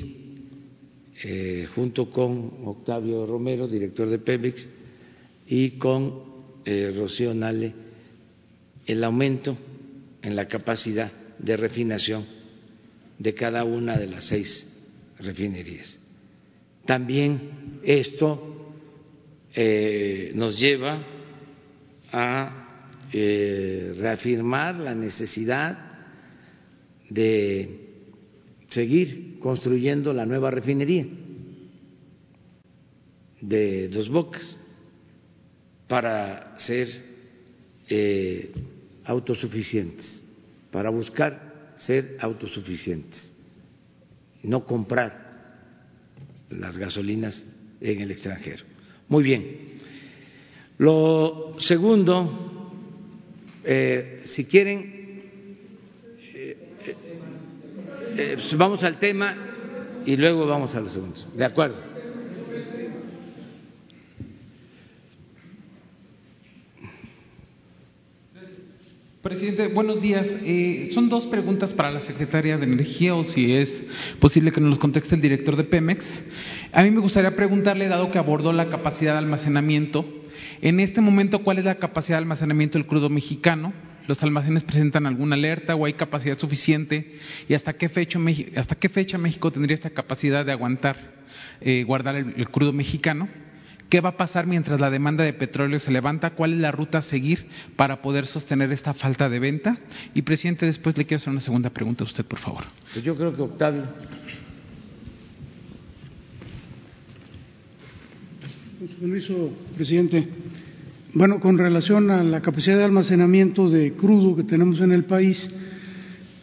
[1.25, 4.67] eh, junto con Octavio Romero, director de Pemex,
[5.47, 6.23] y con
[6.65, 7.73] eh, Rocío Nale
[8.87, 9.57] el aumento
[10.23, 11.11] en la capacidad
[11.43, 12.25] de refinación
[13.19, 14.89] de cada una de las seis
[15.19, 15.99] refinerías.
[16.87, 18.75] También esto
[19.55, 21.05] eh, nos lleva
[22.11, 25.79] a eh, reafirmar la necesidad
[27.11, 27.83] de
[28.67, 31.07] seguir construyendo la nueva refinería
[33.41, 34.59] de Dos Bocas
[35.89, 36.89] para ser
[37.89, 38.51] eh,
[39.05, 40.22] autosuficientes,
[40.73, 43.33] para buscar ser autosuficientes,
[44.43, 45.23] no comprar
[46.51, 47.45] las gasolinas
[47.81, 48.65] en el extranjero.
[49.09, 49.73] Muy bien.
[50.79, 52.73] Lo segundo,
[53.65, 55.57] eh, si quieren,
[56.35, 56.57] eh,
[58.35, 59.37] pues vamos al tema
[60.05, 61.29] y luego vamos a los segundos.
[61.37, 61.92] De acuerdo.
[69.23, 70.37] Presidente, buenos días.
[70.45, 73.85] Eh, son dos preguntas para la secretaria de Energía o si es
[74.19, 76.05] posible que nos los conteste el director de Pemex.
[76.73, 80.05] A mí me gustaría preguntarle, dado que abordó la capacidad de almacenamiento,
[80.61, 83.73] en este momento, ¿cuál es la capacidad de almacenamiento del crudo mexicano?
[84.09, 87.15] ¿Los almacenes presentan alguna alerta o hay capacidad suficiente?
[87.49, 88.19] ¿Y hasta qué fecha,
[88.57, 90.97] hasta qué fecha México tendría esta capacidad de aguantar,
[91.61, 93.29] eh, guardar el crudo mexicano?
[93.93, 96.31] ¿Qué va a pasar mientras la demanda de petróleo se levanta?
[96.31, 97.45] ¿Cuál es la ruta a seguir
[97.77, 99.77] para poder sostener esta falta de venta?
[100.15, 102.65] Y, presidente, después le quiero hacer una segunda pregunta a usted, por favor.
[102.91, 103.83] Pues yo creo que Octavio.
[108.79, 110.27] Con su permiso, presidente.
[111.13, 115.51] Bueno, con relación a la capacidad de almacenamiento de crudo que tenemos en el país,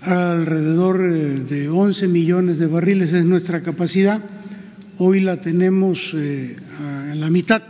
[0.01, 4.21] alrededor eh, de 11 millones de barriles es nuestra capacidad
[5.01, 6.57] Hoy la tenemos eh,
[7.11, 7.61] en la mitad,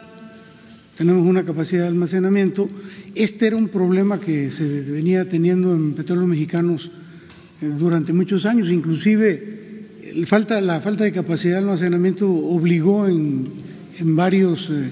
[0.98, 2.68] tenemos una capacidad de almacenamiento.
[3.16, 6.92] Este era un problema que se venía teniendo en petróleos mexicanos
[7.62, 9.58] eh, durante muchos años, inclusive
[10.14, 10.26] la
[10.82, 13.70] falta de capacidad de almacenamiento obligó en,
[14.02, 14.92] varios eh,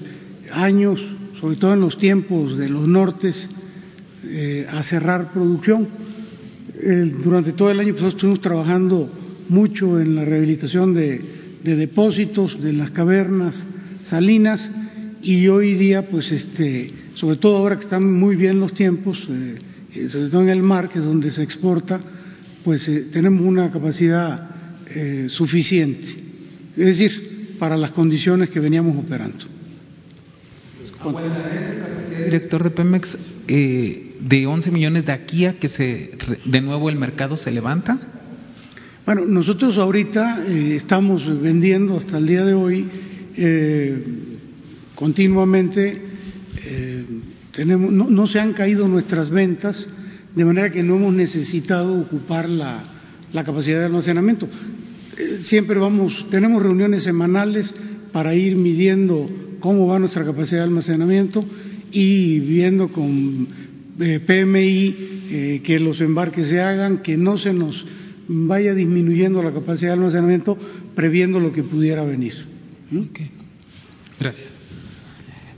[0.50, 0.98] años,
[1.40, 3.46] sobre todo en los tiempos de los nortes,
[4.24, 5.86] eh, a cerrar producción.
[7.22, 9.10] durante todo el año pasado estuvimos trabajando
[9.48, 11.20] mucho en la rehabilitación de,
[11.64, 13.62] depósitos, de las cavernas
[14.08, 14.70] salinas
[15.22, 20.08] y hoy día, pues, este, sobre todo ahora que están muy bien los tiempos, eh,
[20.08, 22.00] sobre todo en el mar, que es donde se exporta,
[22.64, 24.50] pues tenemos una capacidad
[25.28, 26.08] suficiente.
[26.76, 29.44] Es decir, para las condiciones que veníamos operando.
[32.24, 36.12] director de Pemex, eh, de 11 millones de aquí a que se,
[36.44, 37.98] de nuevo el mercado se levanta?
[39.06, 42.86] Bueno, nosotros ahorita eh, estamos vendiendo hasta el día de hoy
[43.38, 44.04] eh,
[44.94, 46.02] continuamente,
[47.52, 49.86] tenemos, no, se han caído nuestras ventas,
[50.34, 52.84] de manera que no hemos necesitado ocupar la,
[53.44, 54.48] capacidad de almacenamiento
[55.42, 57.74] siempre vamos, tenemos reuniones semanales
[58.12, 59.28] para ir midiendo
[59.60, 61.44] cómo va nuestra capacidad de almacenamiento
[61.90, 63.48] y viendo con
[64.00, 64.96] eh, PMI
[65.30, 67.86] eh, que los embarques se hagan, que no se nos
[68.28, 70.56] vaya disminuyendo la capacidad de almacenamiento,
[70.94, 72.34] previendo lo que pudiera venir.
[74.18, 74.52] Gracias.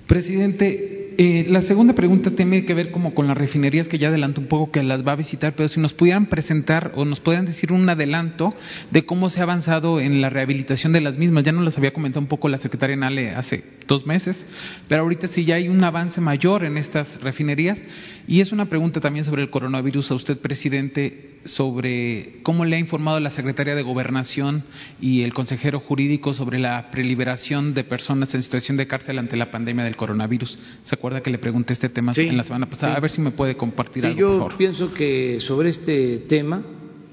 [0.07, 0.90] Presidente,
[1.23, 4.47] eh, la segunda pregunta tiene que ver como con las refinerías que ya adelanto un
[4.47, 7.73] poco que las va a visitar, pero si nos pudieran presentar o nos pudieran decir
[7.73, 8.55] un adelanto
[8.91, 11.45] de cómo se ha avanzado en la rehabilitación de las mismas.
[11.45, 14.47] Ya nos las había comentado un poco la secretaria Nale hace dos meses,
[14.89, 17.79] pero ahorita sí ya hay un avance mayor en estas refinerías.
[18.27, 22.79] Y es una pregunta también sobre el coronavirus a usted, presidente, sobre cómo le ha
[22.79, 24.65] informado la secretaria de Gobernación
[25.01, 29.51] y el consejero jurídico sobre la preliberación de personas en situación de cárcel ante la
[29.51, 30.59] pandemia del coronavirus.
[30.85, 32.95] ¿Se acuerda que le pregunté este tema en la semana pasada?
[32.95, 36.63] A ver si me puede compartir algo, yo pienso que sobre este tema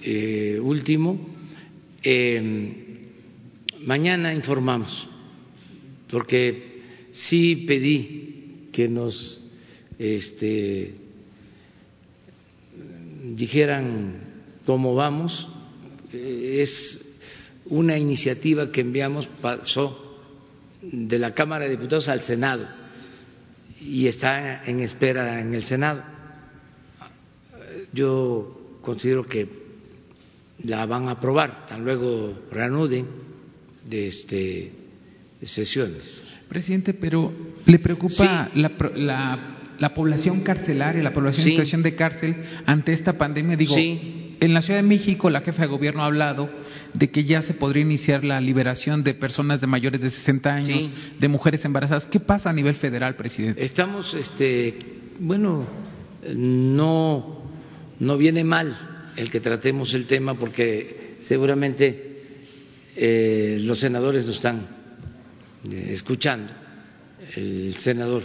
[0.04, 1.20] eh, último,
[2.04, 3.10] eh,
[3.86, 5.08] mañana informamos,
[6.12, 6.82] porque
[7.12, 9.44] sí pedí que nos
[9.98, 10.94] este,
[13.36, 14.20] dijeran
[14.66, 15.50] cómo vamos.
[16.14, 17.20] Eh, es
[17.66, 20.20] una iniciativa que enviamos, pasó
[20.84, 22.68] de la Cámara de Diputados al Senado
[23.82, 26.04] y está en espera en el Senado.
[27.94, 29.48] Yo considero que
[30.64, 33.06] la van a aprobar, tan luego reanuden
[33.86, 34.72] de este,
[35.44, 36.24] sesiones.
[36.50, 37.32] Presidente, pero
[37.66, 43.18] ¿le preocupa la, la, la, población carcelaria, la población en situación de cárcel ante esta
[43.18, 43.58] pandemia?
[43.58, 43.76] Digo,
[44.40, 46.50] en la Ciudad de México la jefa de gobierno ha hablado
[46.94, 50.90] de que ya se podría iniciar la liberación de personas de mayores de 60 años,
[51.20, 52.06] de mujeres embarazadas.
[52.06, 53.64] ¿Qué pasa a nivel federal, presidente?
[53.64, 54.78] Estamos, este,
[55.20, 55.66] bueno,
[56.36, 57.44] no,
[58.00, 58.78] no viene mal
[59.16, 62.22] el que tratemos el tema porque seguramente
[62.96, 64.68] eh, los senadores lo están
[65.72, 66.54] eh, escuchando,
[67.36, 68.24] el senador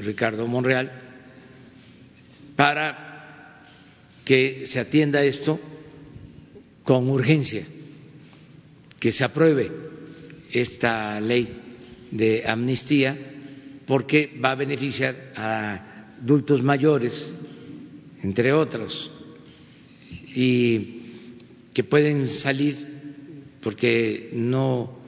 [0.00, 0.90] Ricardo Monreal,
[2.56, 3.03] para
[4.24, 5.60] que se atienda esto
[6.82, 7.64] con urgencia,
[8.98, 9.70] que se apruebe
[10.52, 11.48] esta ley
[12.10, 13.16] de amnistía
[13.86, 17.12] porque va a beneficiar a adultos mayores,
[18.22, 19.10] entre otros,
[20.34, 21.00] y
[21.74, 22.76] que pueden salir
[23.60, 25.00] porque no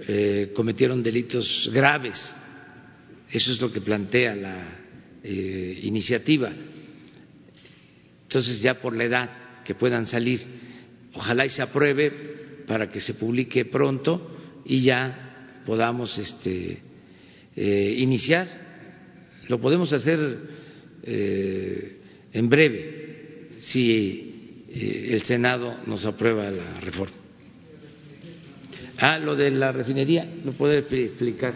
[0.00, 2.34] eh, cometieron delitos graves.
[3.30, 4.78] Eso es lo que plantea la
[5.22, 6.52] eh, iniciativa
[8.36, 9.30] entonces, ya por la edad
[9.64, 10.42] que puedan salir,
[11.14, 12.10] ojalá y se apruebe
[12.66, 16.82] para que se publique pronto y ya podamos este,
[17.56, 18.46] eh, iniciar.
[19.48, 20.38] Lo podemos hacer
[21.02, 21.96] eh,
[22.30, 27.16] en breve si eh, el Senado nos aprueba la reforma.
[28.98, 31.54] Ah, lo de la refinería, ¿lo puede explicar?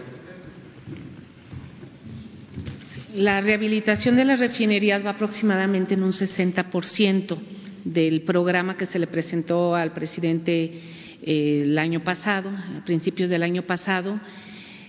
[3.14, 7.36] La rehabilitación de las refinerías va aproximadamente en un 60%
[7.84, 10.80] del programa que se le presentó al presidente
[11.20, 14.20] eh, el año pasado, a principios del año pasado.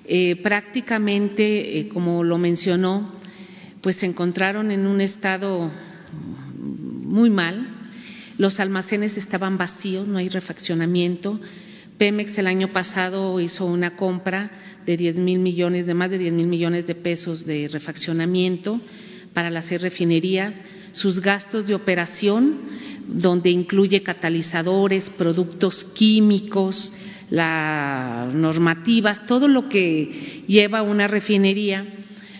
[0.06, 3.12] Eh, prácticamente, eh, como lo mencionó,
[3.82, 5.72] pues se encontraron en un estado
[6.54, 7.68] muy mal.
[8.38, 11.40] Los almacenes estaban vacíos, no hay refaccionamiento.
[12.02, 14.50] Pemex el año pasado hizo una compra
[14.88, 18.82] de 10 mil millones, de más de 10 mil millones de pesos de refaccionamiento
[19.36, 20.56] para las seis refinerías,
[20.94, 22.58] sus gastos de operación,
[23.08, 26.92] donde incluye catalizadores, productos químicos,
[27.30, 31.86] las normativas, todo lo que lleva una refinería,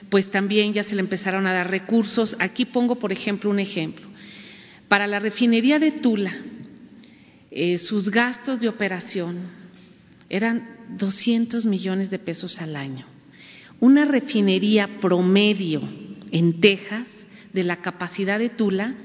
[0.10, 2.36] pues también ya se le empezaron a dar recursos.
[2.40, 4.08] Aquí pongo, por ejemplo, un ejemplo.
[4.88, 6.34] Para la refinería de Tula,
[7.52, 9.38] eh, sus gastos de operación
[10.30, 13.06] eran 200 millones de pesos al año.
[13.82, 15.82] Una refinería promedio
[16.32, 18.96] en Texas de la capacidad de Tula,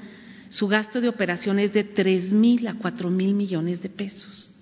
[0.49, 4.53] su gasto de operación es de tres mil a cuatro mil millones de pesos.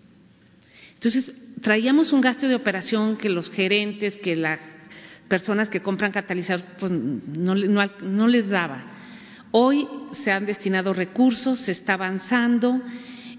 [0.95, 1.31] Entonces,
[1.61, 4.61] traíamos un gasto de operación que los gerentes, que las
[5.29, 8.83] personas que compran catalizadores, pues no, no les daba.
[9.51, 12.81] Hoy se han destinado recursos, se está avanzando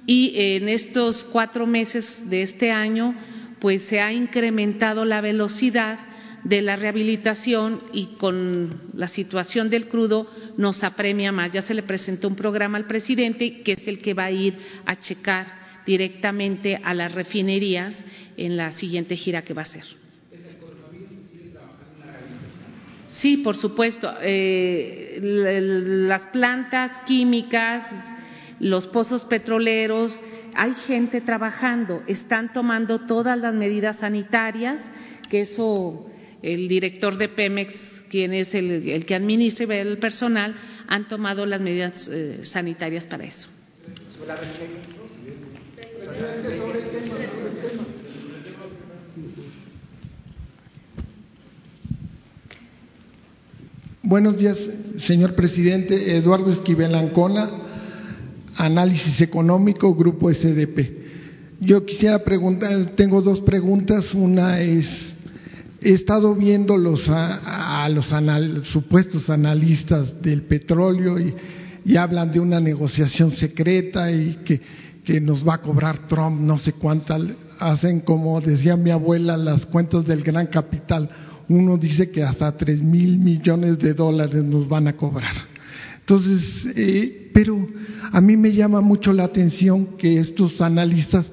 [0.05, 3.15] y en estos cuatro meses de este año,
[3.59, 5.99] pues se ha incrementado la velocidad
[6.43, 11.51] de la rehabilitación y con la situación del crudo nos apremia más.
[11.51, 14.55] Ya se le presentó un programa al presidente que es el que va a ir
[14.85, 15.47] a checar
[15.85, 18.03] directamente a las refinerías
[18.37, 19.85] en la siguiente gira que va a hacer.
[23.07, 24.13] Sí, por supuesto.
[24.21, 27.83] Eh, las plantas químicas,
[28.59, 30.11] los pozos petroleros,
[30.55, 34.81] hay gente trabajando, están tomando todas las medidas sanitarias,
[35.29, 36.09] que eso
[36.41, 37.75] el director de Pemex,
[38.09, 40.55] quien es el, que administra y ve el personal,
[40.87, 43.49] han tomado las medidas eh, sanitarias para eso.
[54.03, 54.57] Buenos días,
[54.99, 56.15] señor presidente.
[56.15, 57.49] Eduardo Esquivel Ancona,
[58.55, 61.05] Análisis Económico, Grupo SDP.
[61.59, 64.13] Yo quisiera preguntar, tengo dos preguntas.
[64.13, 65.15] Una es
[65.85, 68.07] he estado viendo los, a, los
[68.67, 71.33] supuestos analistas del petróleo y,
[71.95, 74.59] hablan de una negociación secreta y que,
[75.03, 77.19] que, nos va a cobrar Trump no sé cuánta.
[77.59, 81.07] Hacen como decía mi abuela las cuentas del gran capital.
[81.47, 85.35] Uno dice que hasta tres mil millones de dólares nos van a cobrar.
[85.99, 87.67] Entonces, eh, pero
[88.13, 91.25] a mí me llama mucho la atención que estos analistas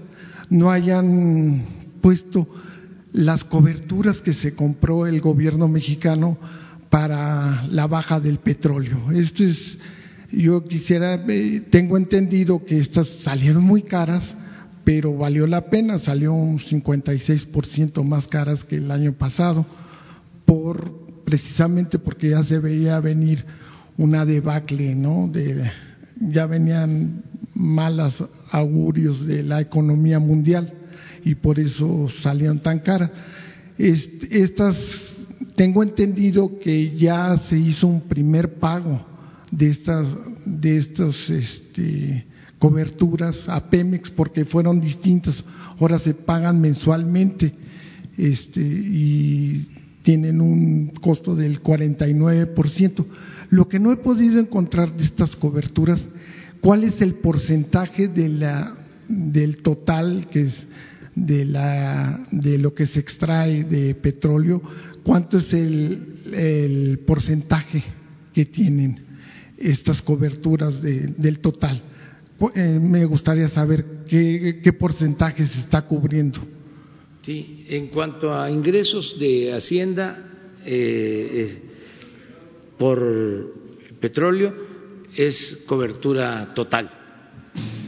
[0.50, 1.64] no hayan
[2.00, 2.48] puesto
[3.12, 6.36] las coberturas que se compró el gobierno mexicano
[6.90, 9.12] para la baja del petróleo.
[9.12, 9.78] Esto es,
[10.32, 14.34] yo quisiera, eh, tengo entendido que estas salieron muy caras,
[14.82, 19.64] pero valió la pena, salió un 56% más caras que el año pasado,
[20.46, 23.44] por precisamente porque ya se veía venir
[23.98, 25.28] una debacle, ¿no?
[25.28, 25.70] De,
[26.20, 27.22] ya venían
[27.54, 30.72] malas augurios de la economía mundial
[31.24, 33.10] y por eso salieron tan caras.
[33.78, 34.76] Estas,
[35.56, 39.04] tengo entendido que ya se hizo un primer pago
[39.50, 40.06] de estas,
[40.44, 42.26] de estas este,
[42.58, 45.44] coberturas a Pemex porque fueron distintas,
[45.78, 47.52] ahora se pagan mensualmente
[48.16, 49.66] este, y
[50.02, 53.04] tienen un costo del 49%.
[53.53, 56.09] Lo que no he podido encontrar de estas coberturas,
[56.62, 58.74] ¿cuál es el porcentaje de la,
[59.07, 60.64] del total que es
[61.14, 64.62] de, la, de lo que se extrae de petróleo,
[65.03, 67.84] cuánto es el, porcentaje
[68.32, 68.98] que tienen
[69.59, 71.82] estas coberturas del total.
[72.55, 76.40] Eh, me gustaría saber qué, porcentaje se está cubriendo.
[77.20, 80.18] Sí, en cuanto a ingresos de Hacienda
[80.64, 81.59] eh,
[82.83, 82.99] por
[84.01, 84.53] petróleo,
[85.16, 86.91] es cobertura total.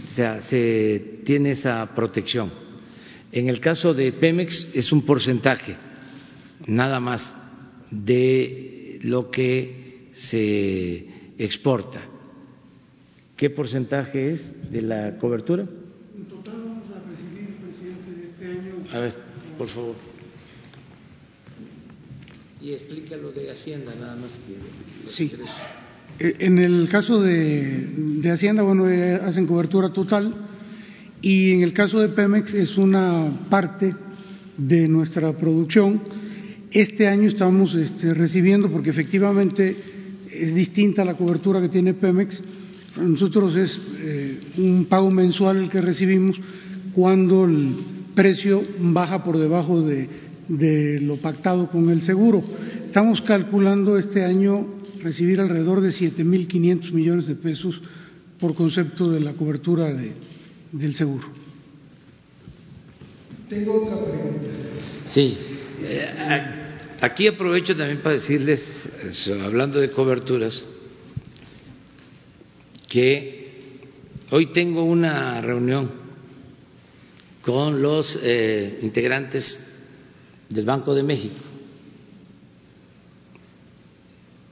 [0.04, 2.52] O sea, se tiene esa protección.
[3.32, 5.74] En el caso de Pemex es un porcentaje
[6.68, 7.36] nada más
[7.90, 12.00] de lo que se exporta.
[13.36, 15.64] ¿Qué porcentaje es de la cobertura?
[15.64, 18.74] En total vamos a recibir, presidente, de este año.
[18.92, 19.14] A ver,
[19.58, 20.13] por favor.
[22.64, 25.12] Y explícalo de Hacienda, nada más que.
[25.12, 25.30] Sí.
[26.18, 27.90] Eh, en el caso de,
[28.22, 30.34] de Hacienda, bueno, eh, hacen cobertura total
[31.20, 33.94] y en el caso de Pemex es una parte
[34.56, 36.00] de nuestra producción.
[36.70, 39.76] Este año estamos este, recibiendo, porque efectivamente
[40.32, 42.40] es distinta la cobertura que tiene Pemex,
[42.96, 46.40] nosotros es eh, un pago mensual el que recibimos
[46.94, 47.74] cuando el
[48.14, 52.42] precio baja por debajo de, de lo pactado con el seguro.
[52.86, 54.66] Estamos calculando este año
[55.02, 57.80] recibir alrededor de 7.500 millones de pesos
[58.38, 60.12] por concepto de la cobertura de,
[60.72, 61.26] del seguro.
[63.48, 64.48] Tengo otra pregunta.
[65.04, 65.36] Sí.
[65.82, 66.08] Eh,
[67.00, 68.62] aquí aprovecho también para decirles,
[69.44, 70.64] hablando de coberturas,
[72.88, 73.50] que
[74.30, 75.90] hoy tengo una reunión
[77.42, 79.73] con los eh, integrantes
[80.54, 81.34] del Banco de México,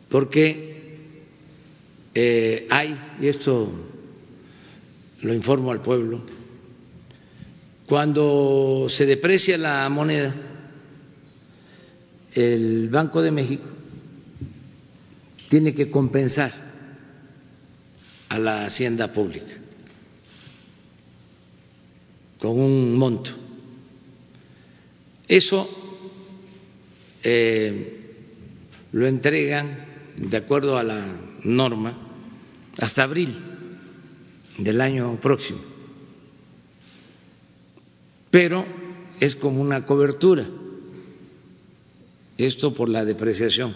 [0.09, 0.99] porque
[2.13, 3.71] eh, hay, y esto
[5.23, 6.23] lo informo al pueblo,
[7.87, 10.35] Cuando se deprecia la moneda,
[12.35, 13.69] el Banco de México
[15.51, 16.53] tiene que compensar
[18.31, 19.55] a la hacienda pública
[22.39, 23.31] con un monto.
[25.29, 25.82] Eso
[27.23, 28.03] eh,
[28.93, 31.07] lo entregan de acuerdo a la
[31.45, 31.97] norma
[32.79, 33.37] hasta abril
[34.59, 35.61] del año próximo.
[38.31, 38.65] Pero
[39.21, 40.47] es como una cobertura,
[42.37, 43.75] esto por la depreciación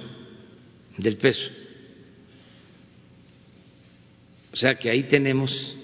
[0.97, 1.51] del peso.
[4.53, 5.77] O sea que ahí tenemos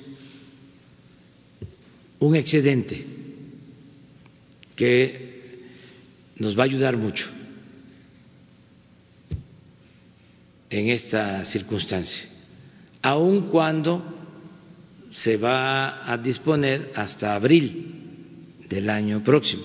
[2.18, 3.04] un excedente
[4.74, 5.60] que
[6.36, 7.41] nos va a ayudar mucho
[10.72, 12.24] en esta circunstancia,
[13.02, 14.02] aun cuando
[15.12, 19.62] se va a disponer hasta abril del año próximo.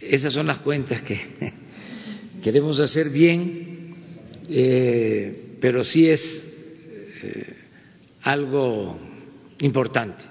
[0.00, 1.18] Esas son las cuentas que
[2.42, 3.94] queremos hacer bien,
[4.48, 6.22] eh, pero sí es
[7.22, 7.56] eh,
[8.22, 9.00] algo
[9.58, 10.24] importante,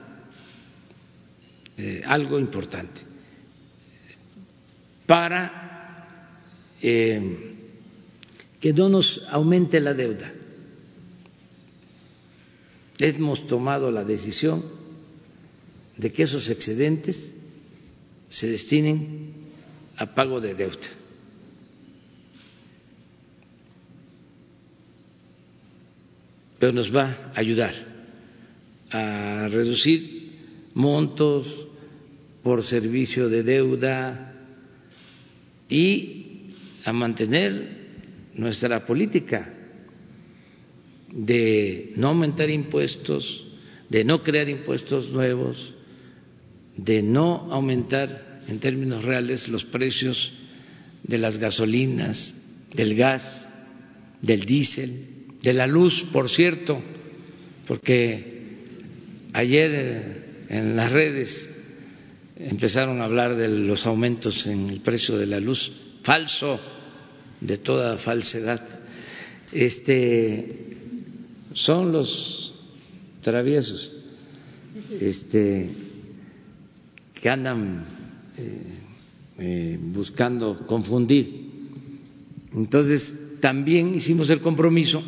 [1.78, 3.02] eh, algo importante
[5.06, 5.60] para
[8.60, 10.32] que no nos aumente la deuda.
[13.00, 14.64] Hemos tomado la decisión
[15.96, 17.34] de que esos excedentes
[18.28, 19.34] se destinen
[19.96, 20.90] a pago de deuda.
[26.60, 27.74] Pero nos va a ayudar
[28.92, 30.20] a reducir
[30.74, 31.68] montos
[32.44, 34.34] por servicio de deuda
[35.70, 36.52] y
[36.84, 37.79] a mantener
[38.34, 39.54] nuestra política
[41.12, 43.46] de no aumentar impuestos,
[43.90, 45.74] de no crear impuestos nuevos,
[46.78, 50.34] de no aumentar en términos reales los precios
[51.04, 52.36] de las gasolinas,
[52.74, 53.48] del gas,
[54.22, 55.08] del diésel,
[55.42, 56.82] de la luz, por cierto,
[57.68, 58.58] porque
[59.34, 61.56] ayer en las redes
[62.38, 65.72] empezaron a hablar de los aumentos en el precio de la luz,
[66.04, 66.60] falso
[67.42, 68.62] de toda falsedad.
[69.52, 70.70] Este
[71.54, 72.54] son los
[73.22, 73.92] traviesos
[75.00, 75.70] este,
[77.14, 77.86] que andan
[78.38, 78.62] eh,
[79.40, 81.50] eh, buscando confundir.
[82.54, 85.04] Entonces, también hicimos el compromiso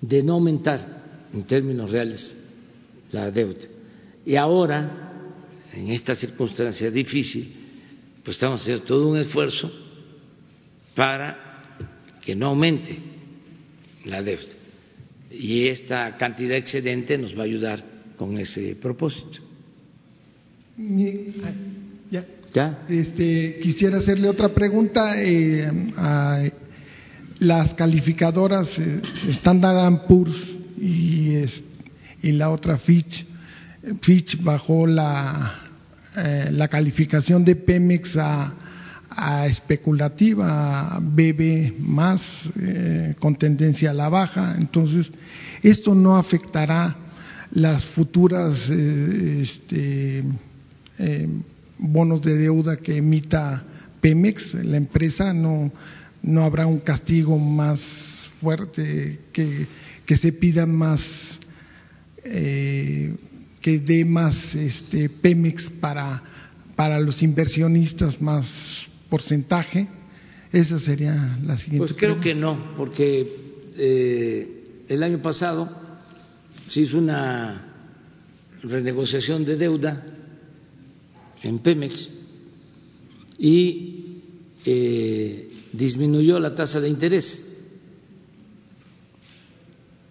[0.00, 2.36] de no aumentar en términos reales
[3.12, 3.60] la deuda.
[4.24, 5.12] Y ahora,
[5.72, 7.54] en esta circunstancia difícil,
[8.24, 9.70] pues estamos haciendo todo un esfuerzo
[10.96, 11.36] para
[12.22, 12.98] que no aumente
[14.06, 14.54] la deuda.
[15.30, 17.84] Y esta cantidad excedente nos va a ayudar
[18.16, 19.38] con ese propósito.
[22.10, 22.24] Ya.
[22.52, 22.86] ¿Ya?
[22.88, 25.22] Este, quisiera hacerle otra pregunta.
[25.22, 26.42] Eh, a
[27.38, 31.44] las calificadoras eh, Standard Poor's y,
[32.22, 33.26] y la otra Fitch,
[34.00, 35.60] Fitch bajó la,
[36.16, 38.54] eh, la calificación de Pemex a
[39.16, 42.20] a especulativa, bebe más
[42.60, 44.54] eh, con tendencia a la baja.
[44.58, 45.10] Entonces,
[45.62, 46.94] esto no afectará
[47.52, 50.22] las futuras eh, este,
[50.98, 51.28] eh,
[51.78, 53.64] bonos de deuda que emita
[54.02, 55.72] Pemex, la empresa, no,
[56.22, 57.80] no habrá un castigo más
[58.38, 59.66] fuerte que,
[60.04, 61.38] que se pida más,
[62.22, 66.22] que dé más este, Pemex para,
[66.74, 69.88] para los inversionistas más porcentaje?
[70.52, 71.78] Esa sería la siguiente.
[71.78, 75.68] Pues creo que no, porque eh, el año pasado
[76.66, 77.74] se hizo una
[78.62, 80.04] renegociación de deuda
[81.42, 82.08] en Pemex
[83.38, 84.22] y
[84.64, 87.42] eh, disminuyó la tasa de interés.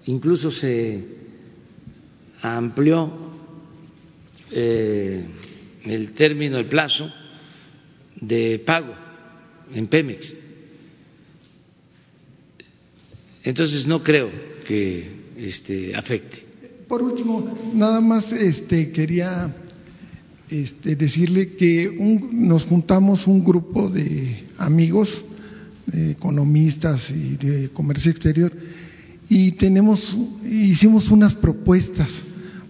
[0.06, 1.04] Incluso se
[2.42, 3.12] amplió
[4.52, 5.26] eh,
[5.84, 7.12] el término, el plazo
[8.28, 8.94] de pago
[9.74, 10.34] en Pemex.
[13.44, 14.30] Entonces no creo
[14.68, 15.08] que
[15.38, 16.44] este, afecte.
[16.88, 19.54] Por último, nada más este, quería
[20.50, 21.96] este, decirle que
[22.32, 25.24] nos juntamos un grupo de amigos,
[25.92, 28.52] economistas y de comercio exterior,
[29.30, 32.10] y tenemos, hicimos unas propuestas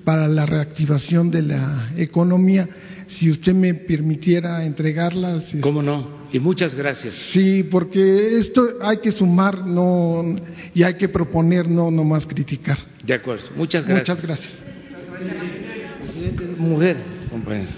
[0.05, 2.69] para la reactivación de la economía
[3.07, 5.45] si usted me permitiera entregarlas.
[5.45, 6.25] Este, ¿Cómo no?
[6.31, 7.13] Y muchas gracias.
[7.31, 10.35] Sí, porque esto hay que sumar no
[10.73, 12.77] y hay que proponer, no más criticar.
[13.03, 13.49] De acuerdo.
[13.55, 14.17] Muchas gracias.
[14.17, 14.53] Muchas gracias.
[16.57, 16.97] Mujer,
[17.29, 17.69] compañero.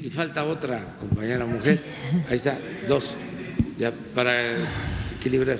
[0.00, 1.80] Y falta otra compañera mujer.
[2.28, 2.58] Ahí está,
[2.88, 3.04] dos.
[3.78, 4.56] Ya para
[5.18, 5.58] equilibrar.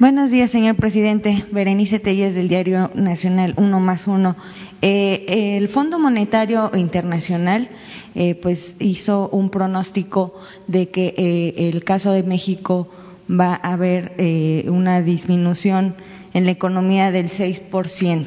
[0.00, 1.44] Buenos días, señor presidente.
[1.52, 4.34] Berenice Telles del Diario Nacional Uno más Uno.
[4.82, 7.68] Eh, el Fondo Monetario Internacional
[8.16, 10.34] eh, pues hizo un pronóstico
[10.66, 12.88] de que eh, el caso de México
[13.30, 15.94] va a haber eh, una disminución
[16.32, 18.26] en la economía del 6%.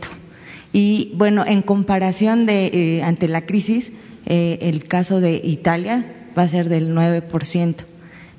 [0.71, 3.91] Y bueno, en comparación de eh, ante la crisis,
[4.25, 7.75] eh, el caso de Italia va a ser del 9%.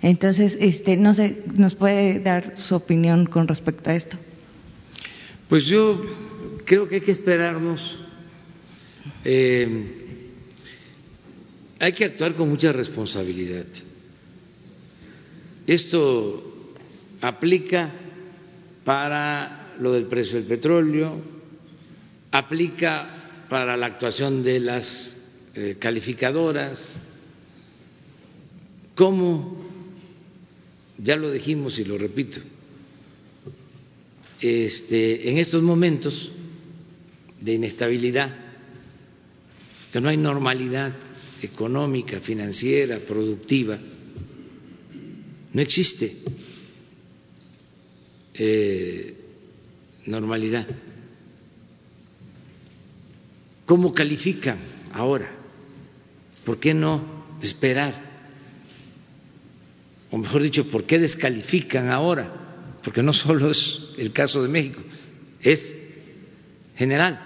[0.01, 4.17] Entonces, este, no sé, ¿nos puede dar su opinión con respecto a esto?
[5.49, 6.01] Pues yo
[6.65, 7.99] creo que hay que esperarnos.
[9.25, 10.09] Eh,
[11.81, 13.67] hay que actuar con mucha responsabilidad.
[15.67, 16.75] Esto
[17.21, 17.93] aplica
[18.85, 21.21] para lo del precio del petróleo,
[22.31, 25.17] aplica para la actuación de las
[25.55, 26.95] eh, calificadoras.
[28.95, 29.68] ¿Cómo?
[30.99, 32.41] Ya lo dijimos y lo repito.
[34.41, 36.31] Este, en estos momentos
[37.41, 38.35] de inestabilidad,
[39.93, 40.93] que no hay normalidad
[41.43, 43.79] económica, financiera, productiva,
[45.53, 46.17] no existe
[48.35, 49.15] eh,
[50.07, 50.67] normalidad.
[53.67, 54.59] ¿Cómo califican
[54.93, 55.31] ahora?
[56.45, 58.08] ¿Por qué no esperar?
[60.11, 62.31] O mejor dicho, ¿por qué descalifican ahora?
[62.83, 64.81] Porque no solo es el caso de México,
[65.41, 65.75] es
[66.77, 67.21] general.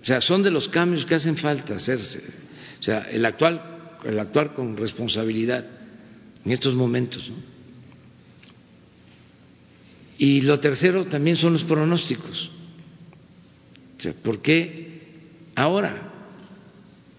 [0.00, 2.22] O sea, son de los cambios que hacen falta hacerse.
[2.78, 5.64] O sea, el actual, el actuar con responsabilidad
[6.44, 7.30] en estos momentos.
[10.16, 12.50] Y lo tercero también son los pronósticos.
[13.98, 15.00] O sea, ¿por qué
[15.54, 16.12] ahora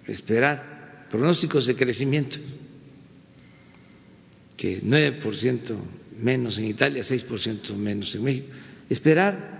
[0.07, 0.70] esperar
[1.11, 2.37] pronósticos de crecimiento?
[4.57, 5.75] Que 9%
[6.21, 8.47] menos en Italia, 6% menos en México.
[8.89, 9.59] Esperar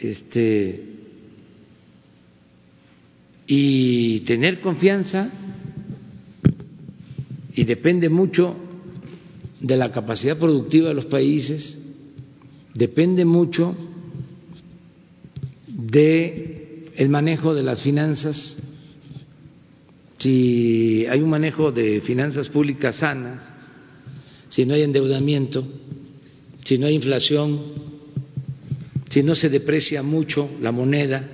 [0.00, 0.84] este
[3.46, 5.30] y tener confianza
[7.54, 8.54] y depende mucho
[9.60, 11.78] de la capacidad productiva de los países,
[12.74, 13.74] depende mucho
[15.66, 18.62] de el manejo de las finanzas.
[20.18, 23.52] Si hay un manejo de finanzas públicas sanas,
[24.48, 25.66] si no hay endeudamiento,
[26.64, 27.60] si no hay inflación,
[29.08, 31.26] si no se deprecia mucho la moneda,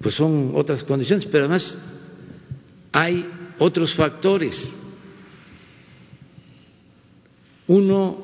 [0.00, 1.78] pues son otras condiciones, pero además
[2.92, 3.26] hay
[3.58, 4.70] otros factores.
[7.66, 8.18] Uno,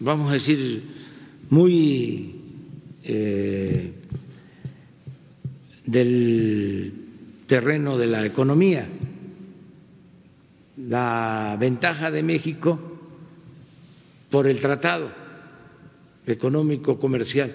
[0.00, 0.82] vamos a decir,
[1.50, 2.34] muy
[3.02, 3.92] eh,
[5.86, 7.03] del
[7.46, 8.88] terreno de la economía.
[10.76, 12.78] La ventaja de México
[14.30, 15.08] por el tratado
[16.26, 17.54] económico comercial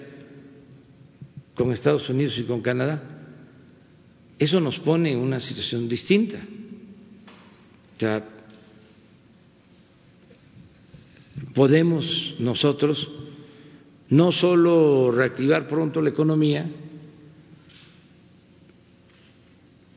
[1.54, 3.02] con Estados Unidos y con Canadá,
[4.38, 6.38] eso nos pone en una situación distinta.
[11.52, 13.06] Podemos nosotros
[14.08, 16.66] no solo reactivar pronto la economía,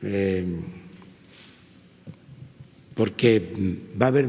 [0.04, 0.44] eh,
[2.94, 4.28] porque va a haber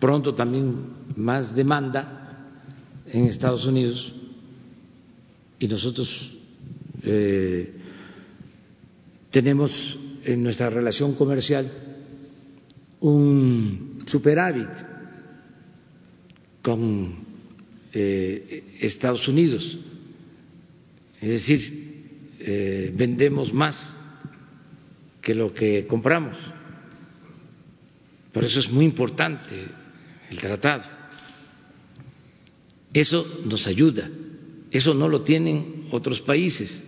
[0.00, 0.74] pronto también
[1.14, 2.52] más demanda
[3.06, 4.14] en Estados Unidos
[5.58, 6.34] y nosotros
[7.02, 7.72] eh,
[9.30, 11.70] tenemos en nuestra relación comercial
[13.00, 14.68] un superávit
[16.62, 17.14] con
[17.92, 19.78] eh, Estados Unidos,
[21.20, 21.95] es decir,
[22.48, 23.76] eh, vendemos más
[25.20, 26.38] que lo que compramos.
[28.32, 29.56] Por eso es muy importante
[30.30, 30.84] el tratado.
[32.94, 34.08] Eso nos ayuda.
[34.70, 36.84] Eso no lo tienen otros países.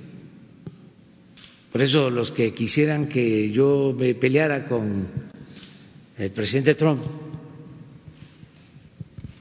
[1.72, 5.08] Por eso los que quisieran que yo me peleara con
[6.16, 7.02] el presidente Trump,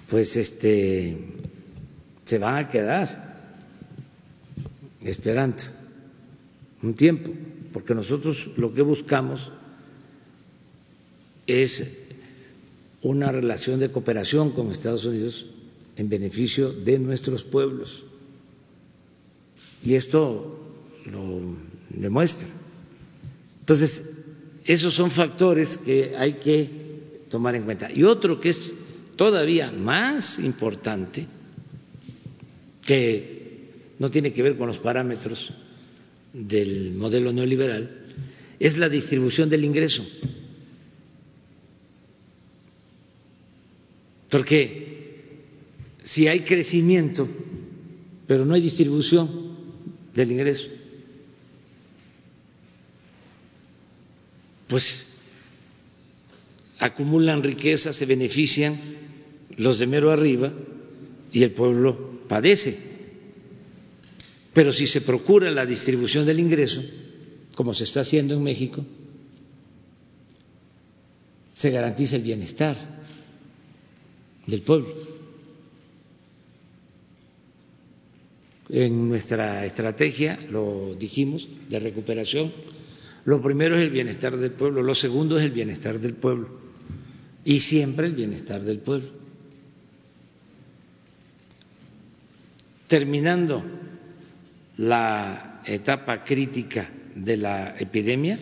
[0.10, 1.16] pues este
[2.26, 3.28] se van a quedar
[5.02, 5.77] esperando
[6.88, 7.32] un tiempo,
[7.74, 9.52] porque nosotros lo que buscamos
[11.46, 12.06] es
[13.02, 15.46] una relación de cooperación con Estados Unidos
[15.96, 18.06] en beneficio de nuestros pueblos.
[19.84, 20.76] Y esto
[21.06, 21.56] lo
[21.90, 22.48] demuestra.
[23.60, 24.04] Entonces,
[24.66, 27.92] esos son factores que hay que tomar en cuenta.
[27.92, 28.74] Y otro que es
[29.16, 31.28] todavía más importante
[32.86, 33.38] que
[34.00, 35.52] no tiene que ver con los parámetros
[36.38, 37.90] del modelo neoliberal,
[38.60, 40.06] es la distribución del ingreso.
[44.30, 44.88] Porque
[46.04, 47.28] si hay crecimiento,
[48.28, 49.30] pero no hay distribución
[50.14, 50.68] del ingreso,
[54.68, 55.08] pues
[56.80, 58.78] acumulan riqueza, se benefician
[59.56, 60.54] los de mero arriba
[61.32, 62.87] y el pueblo padece.
[64.58, 66.82] Pero si se procura la distribución del ingreso,
[67.54, 68.84] como se está haciendo en México,
[71.54, 72.76] se garantiza el bienestar
[74.48, 74.96] del pueblo.
[78.70, 82.52] En nuestra estrategia, lo dijimos, de recuperación,
[83.26, 86.50] lo primero es el bienestar del pueblo, lo segundo es el bienestar del pueblo
[87.46, 89.10] y siempre el bienestar del pueblo.
[92.88, 93.86] Terminando
[94.78, 98.38] la etapa crítica de la epidemia,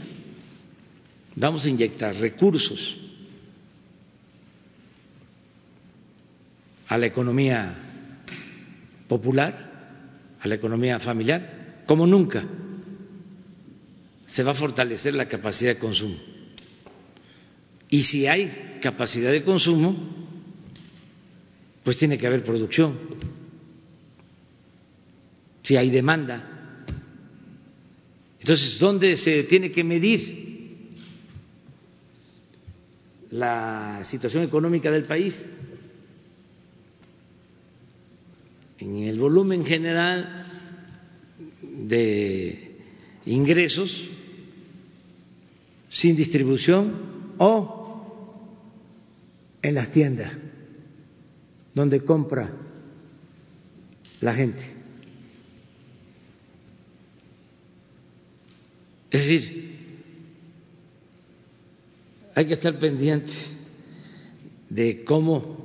[1.36, 2.98] vamos a inyectar recursos
[6.88, 7.74] a la economía
[9.08, 12.44] popular, a la economía familiar, como nunca.
[14.28, 16.16] Se va a fortalecer la capacidad de consumo.
[17.90, 19.96] Y si hay capacidad de consumo,
[21.84, 22.98] pues tiene que haber producción
[25.66, 26.86] si hay demanda.
[28.40, 30.46] Entonces, ¿dónde se tiene que medir
[33.32, 35.44] la situación económica del país?
[38.78, 40.46] En el volumen general
[41.62, 42.78] de
[43.26, 44.10] ingresos
[45.90, 47.76] sin distribución o
[49.64, 50.32] en las tiendas
[51.74, 52.54] donde compra
[54.22, 54.85] la gente.
[59.12, 59.66] Es decir,
[62.34, 63.32] hay que estar pendiente
[64.70, 65.58] de cómo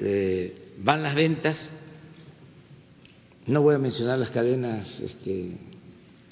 [0.00, 1.70] eh, van las ventas.
[3.46, 5.52] No voy a mencionar las cadenas este,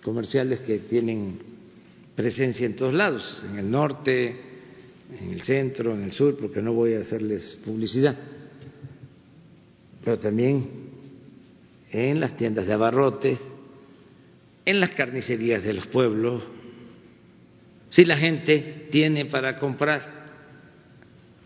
[0.03, 1.39] comerciales que tienen
[2.17, 4.51] presencia en todos lados, en el norte,
[5.19, 8.17] en el centro, en el sur, porque no voy a hacerles publicidad,
[10.05, 10.69] pero también
[11.91, 13.39] en las tiendas de abarrotes,
[14.71, 16.45] en las carnicerías de los pueblos,
[17.91, 20.21] si la gente tiene para comprar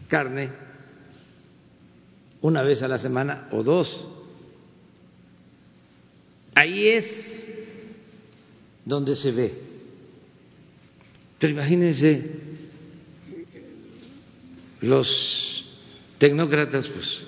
[0.08, 0.50] carne
[2.42, 4.06] una vez a la semana o dos.
[6.54, 7.48] Ahí es
[8.84, 9.54] donde se ve.
[11.38, 12.30] Pero imagínense
[14.82, 15.66] los
[16.18, 17.22] tecnócratas, pues,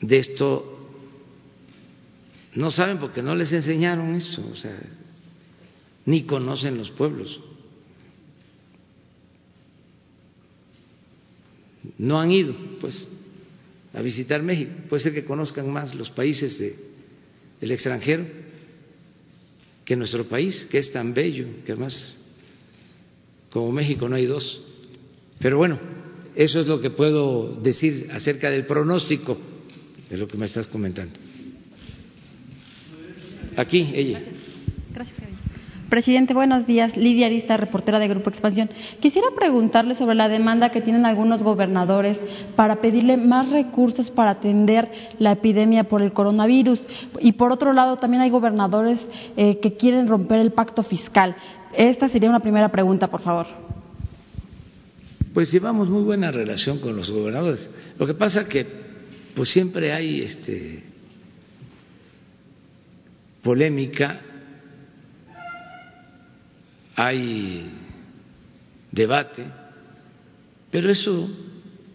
[0.00, 0.69] de esto
[2.54, 4.76] no saben porque no les enseñaron eso, o sea,
[6.06, 7.40] ni conocen los pueblos.
[11.98, 13.06] No han ido, pues,
[13.92, 14.72] a visitar México.
[14.88, 18.26] Puede ser que conozcan más los países del extranjero
[19.84, 22.14] que nuestro país, que es tan bello, que además,
[23.50, 24.60] como México no hay dos.
[25.38, 25.78] Pero bueno,
[26.34, 29.38] eso es lo que puedo decir acerca del pronóstico
[30.08, 31.29] de lo que me estás comentando.
[33.56, 34.20] Aquí, ella.
[34.92, 35.30] Gracias.
[35.90, 36.96] Presidente, buenos días.
[36.96, 38.70] Lidia Arista, reportera de Grupo Expansión.
[39.00, 42.16] Quisiera preguntarle sobre la demanda que tienen algunos gobernadores
[42.54, 44.88] para pedirle más recursos para atender
[45.18, 46.80] la epidemia por el coronavirus.
[47.18, 49.00] Y por otro lado, también hay gobernadores
[49.36, 51.34] eh, que quieren romper el pacto fiscal.
[51.74, 53.48] Esta sería una primera pregunta, por favor.
[55.34, 57.68] Pues llevamos muy buena relación con los gobernadores.
[57.98, 58.64] Lo que pasa que
[59.34, 60.84] pues siempre hay este
[63.42, 64.20] polémica,
[66.94, 67.70] hay
[68.92, 69.44] debate,
[70.70, 71.28] pero eso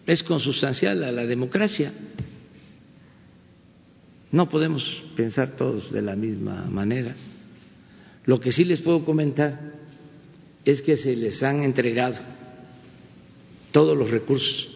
[0.06, 1.92] es consustancial a la democracia.
[4.32, 7.14] No podemos pensar todos de la misma manera.
[8.24, 9.74] Lo que sí les puedo comentar
[10.64, 12.18] es que se les han entregado
[13.70, 14.68] todos los recursos,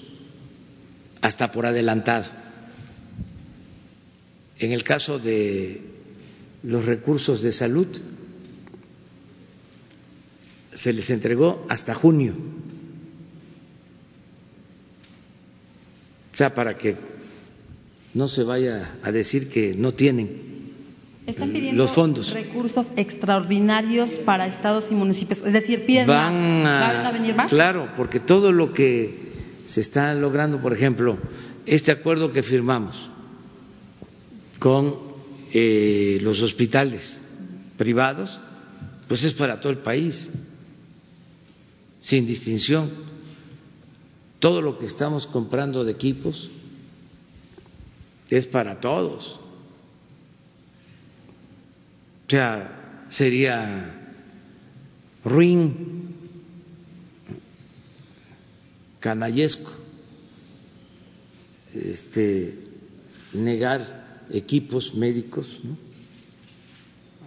[1.21, 2.31] hasta por adelantado.
[4.59, 5.90] En el caso de
[6.63, 7.87] los recursos de salud
[10.75, 12.35] se les entregó hasta junio.
[16.33, 16.97] O sea, para que
[18.15, 20.51] no se vaya a decir que no tienen
[21.27, 22.33] Están pidiendo los fondos.
[22.33, 25.43] recursos extraordinarios para estados y municipios.
[25.45, 27.51] Es decir, piden Van a, ¿Van a venir más?
[27.51, 29.31] Claro, porque todo lo que
[29.67, 31.19] se está logrando, por ejemplo,
[31.67, 33.11] este acuerdo que firmamos
[34.59, 35.10] con
[35.53, 37.21] eh, los hospitales
[37.77, 38.39] privados,
[39.09, 40.31] pues es para todo el país,
[42.03, 42.91] sin distinción.
[44.39, 46.51] Todo lo que estamos comprando de equipos
[48.31, 49.39] es para todos.
[52.27, 54.17] O sea, sería
[55.25, 56.15] ruin,
[59.01, 59.73] canallesco,
[61.75, 62.57] este,
[63.33, 64.00] negar
[64.33, 65.61] equipos médicos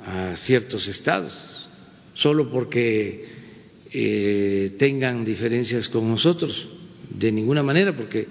[0.05, 1.67] a ciertos estados,
[2.13, 3.25] solo porque
[3.91, 6.67] eh, tengan diferencias con nosotros,
[7.09, 8.27] de ninguna manera, porque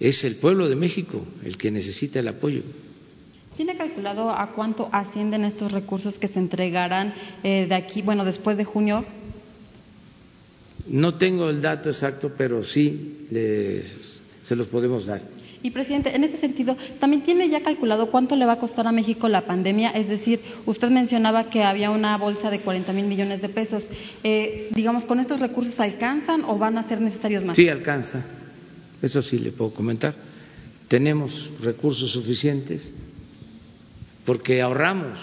[0.00, 2.62] es el pueblo de México el que necesita el apoyo.
[3.56, 8.56] ¿Tiene calculado a cuánto ascienden estos recursos que se entregarán eh, de aquí, bueno, después
[8.56, 9.04] de junio?
[10.88, 13.26] No tengo el dato exacto, pero sí
[14.42, 15.22] se los podemos dar.
[15.64, 18.92] Y presidente, en ese sentido, ¿también tiene ya calculado cuánto le va a costar a
[18.92, 19.92] México la pandemia?
[19.92, 23.88] Es decir, usted mencionaba que había una bolsa de 40 mil millones de pesos.
[24.22, 27.56] Eh, digamos, ¿con estos recursos alcanzan o van a ser necesarios más?
[27.56, 28.26] Sí, alcanza.
[29.00, 30.14] Eso sí le puedo comentar.
[30.86, 32.92] Tenemos recursos suficientes
[34.26, 35.18] porque ahorramos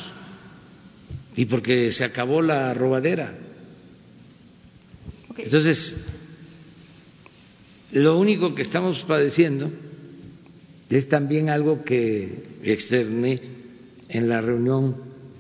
[1.35, 3.31] y porque se acabó la robadera.
[5.37, 6.03] Entonces,
[7.91, 9.71] lo único que estamos padeciendo
[10.91, 13.39] es también algo que externé
[14.09, 14.95] en la reunión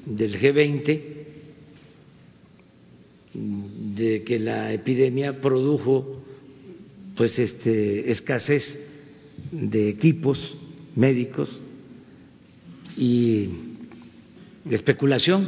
[0.05, 1.01] del G20
[3.33, 6.21] de que la epidemia produjo
[7.15, 8.79] pues este escasez
[9.51, 10.55] de equipos
[10.95, 11.59] médicos
[12.97, 13.49] y
[14.69, 15.47] especulación.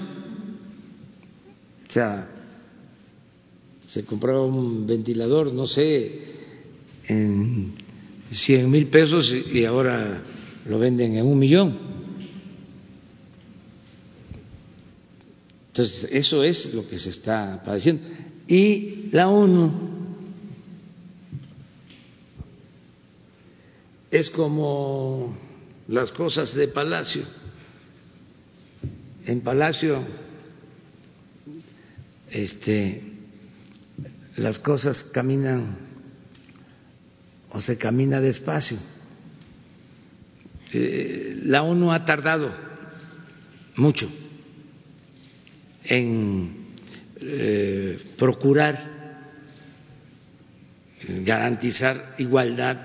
[1.89, 2.29] O sea,
[3.87, 6.21] se compraba un ventilador, no sé,
[7.07, 7.73] en
[8.33, 10.21] cien mil pesos y ahora
[10.65, 11.77] lo venden en un millón.
[15.67, 18.03] Entonces, eso es lo que se está padeciendo.
[18.47, 19.71] Y la ONU
[24.11, 25.35] es como
[25.87, 27.23] las cosas de Palacio.
[29.25, 30.03] En Palacio,
[32.29, 33.01] este,
[34.35, 35.92] las cosas caminan
[37.53, 38.77] o se camina despacio.
[40.73, 42.51] Eh, la ONU ha tardado
[43.75, 44.09] mucho
[45.83, 46.73] en
[47.21, 48.91] eh, procurar
[51.23, 52.77] garantizar igualdad,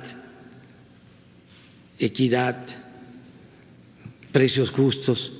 [1.99, 2.67] equidad,
[4.33, 5.33] precios justos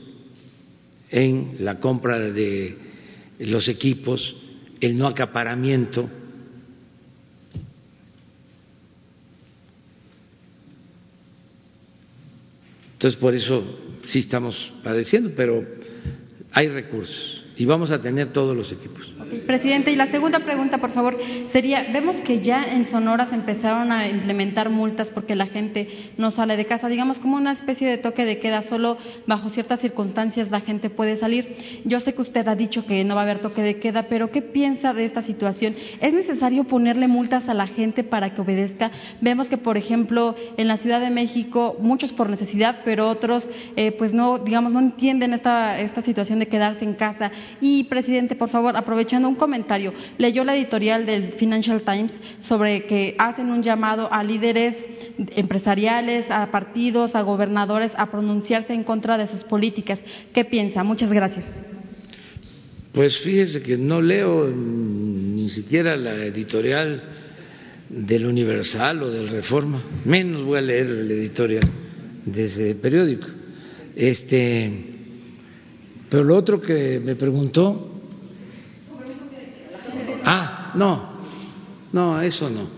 [1.11, 2.79] en la compra de
[3.41, 4.37] los equipos,
[4.81, 6.09] el no acaparamiento
[12.99, 13.63] Entonces, por eso
[14.09, 15.65] sí estamos padeciendo, pero
[16.51, 19.13] hay recursos y vamos a tener todos los equipos.
[19.45, 21.19] Presidente, y la segunda pregunta, por favor,
[21.51, 26.31] sería, vemos que ya en Sonora se empezaron a implementar multas porque la gente no
[26.31, 28.97] sale de casa, digamos como una especie de toque de queda, solo
[29.27, 31.83] bajo ciertas circunstancias la gente puede salir.
[31.85, 34.31] Yo sé que usted ha dicho que no va a haber toque de queda, pero
[34.31, 35.75] ¿qué piensa de esta situación?
[36.01, 38.93] ¿Es necesario ponerle multas a la gente para que obedezca?
[39.21, 43.91] Vemos que, por ejemplo, en la Ciudad de México, muchos por necesidad, pero otros, eh,
[43.91, 48.49] pues no, digamos, no entienden esta, esta situación de quedarse en casa y, presidente, por
[48.49, 54.13] favor, aprovechando un comentario, leyó la editorial del Financial Times sobre que hacen un llamado
[54.13, 54.77] a líderes
[55.37, 59.99] empresariales, a partidos, a gobernadores a pronunciarse en contra de sus políticas.
[60.33, 60.85] ¿Qué piensa?
[60.85, 61.45] Muchas gracias.
[62.93, 67.03] Pues fíjese que no leo ni siquiera la editorial
[67.89, 71.65] del Universal o del Reforma, menos voy a leer la editorial
[72.25, 73.27] de ese periódico.
[73.97, 74.98] Este,
[76.11, 77.91] pero lo otro que me preguntó,
[80.25, 81.09] ah, no,
[81.93, 82.69] no, eso no,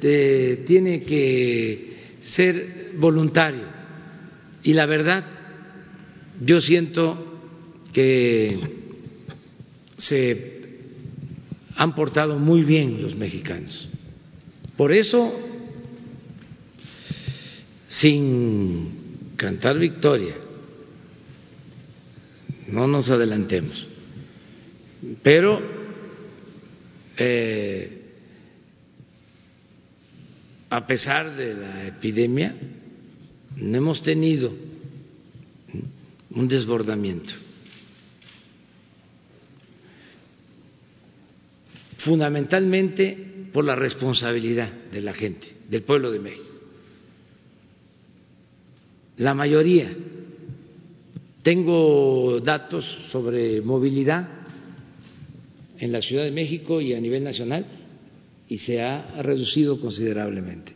[0.00, 3.64] tiene que ser voluntario.
[4.62, 5.24] Y la verdad,
[6.44, 7.40] yo siento
[7.92, 8.58] que
[9.96, 10.56] se
[11.76, 13.88] han portado muy bien los mexicanos.
[14.76, 15.32] Por eso,
[17.88, 20.34] sin cantar victoria,
[22.68, 23.86] no nos adelantemos.
[25.22, 25.60] Pero
[27.16, 28.02] eh,
[30.70, 32.54] a pesar de la epidemia,
[33.56, 34.52] no hemos tenido
[36.30, 37.32] un desbordamiento.
[41.98, 46.46] Fundamentalmente por la responsabilidad de la gente, del pueblo de México.
[49.16, 49.90] La mayoría.
[51.46, 54.26] Tengo datos sobre movilidad
[55.78, 57.64] en la Ciudad de México y a nivel nacional
[58.48, 60.74] y se ha reducido considerablemente.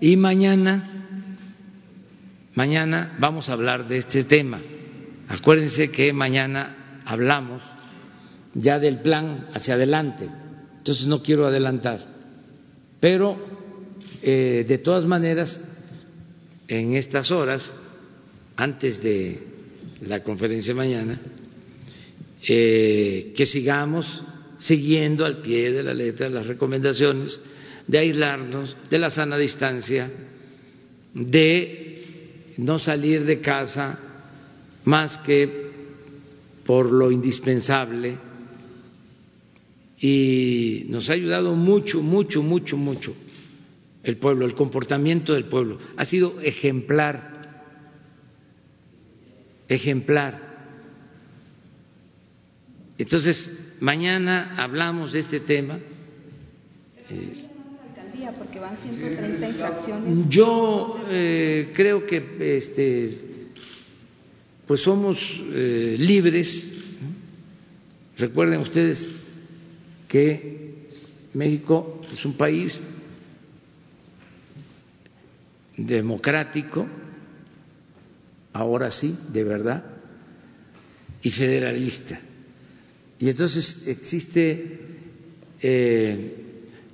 [0.00, 1.28] Y mañana,
[2.54, 4.58] mañana vamos a hablar de este tema.
[5.28, 7.62] Acuérdense que mañana hablamos
[8.54, 10.26] ya del plan hacia adelante,
[10.78, 12.00] entonces no quiero adelantar,
[13.00, 13.36] pero
[14.22, 15.60] eh, de todas maneras,
[16.68, 17.62] en estas horas,
[18.56, 19.52] antes de
[20.02, 21.20] la conferencia mañana,
[22.46, 24.22] eh, que sigamos
[24.58, 27.40] siguiendo al pie de la letra las recomendaciones
[27.86, 30.10] de aislarnos, de la sana distancia,
[31.12, 32.02] de
[32.56, 33.98] no salir de casa
[34.84, 35.70] más que
[36.64, 38.16] por lo indispensable.
[40.00, 43.14] Y nos ha ayudado mucho, mucho, mucho, mucho
[44.02, 45.78] el pueblo, el comportamiento del pueblo.
[45.96, 47.33] Ha sido ejemplar,
[49.68, 50.54] ejemplar.
[52.98, 55.78] Entonces, mañana hablamos de este tema.
[60.28, 63.18] Yo eh, creo que este,
[64.66, 65.18] pues somos
[65.52, 66.72] eh, libres.
[68.16, 69.10] Recuerden ustedes
[70.08, 70.88] que
[71.34, 72.80] México es un país
[75.76, 76.86] democrático,
[78.54, 79.84] ahora sí, de verdad,
[81.22, 82.18] y federalista.
[83.18, 84.78] Y entonces existe
[85.60, 86.34] eh,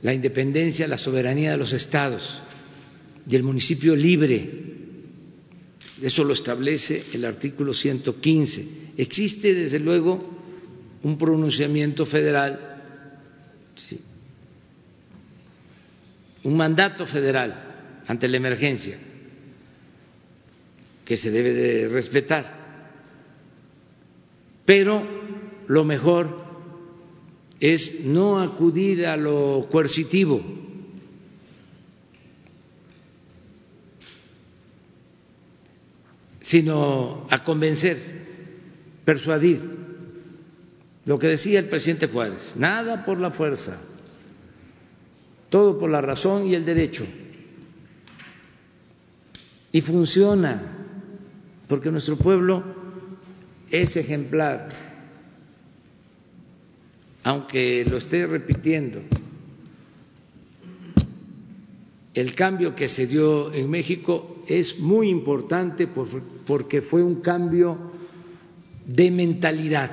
[0.03, 2.41] la independencia, la soberanía de los estados
[3.29, 4.69] y el municipio libre.
[6.01, 8.93] Eso lo establece el artículo 115.
[8.97, 10.41] Existe, desde luego,
[11.03, 12.59] un pronunciamiento federal,
[16.43, 19.10] un mandato federal ante la emergencia
[21.11, 22.45] que se debe de respetar.
[24.65, 25.03] Pero
[25.67, 26.37] lo mejor
[27.59, 30.41] es no acudir a lo coercitivo.
[36.43, 37.97] sino a convencer,
[39.05, 39.61] persuadir.
[41.07, 43.81] Lo que decía el presidente Juárez, nada por la fuerza,
[45.49, 47.05] todo por la razón y el derecho.
[49.71, 50.80] Y funciona,
[51.71, 52.65] porque nuestro pueblo
[53.71, 54.91] es ejemplar
[57.23, 59.01] aunque lo esté repitiendo,
[62.15, 67.93] el cambio que se dio en México es muy importante porque fue un cambio
[68.87, 69.91] de mentalidad,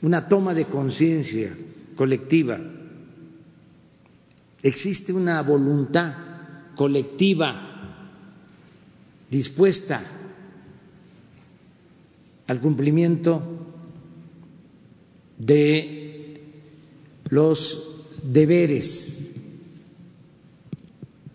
[0.00, 1.54] una toma de conciencia
[1.96, 2.58] colectiva.
[4.62, 6.14] Existe una voluntad
[6.76, 7.68] colectiva
[9.28, 10.21] dispuesta
[12.52, 13.40] al cumplimiento
[15.38, 16.38] de
[17.30, 19.34] los deberes,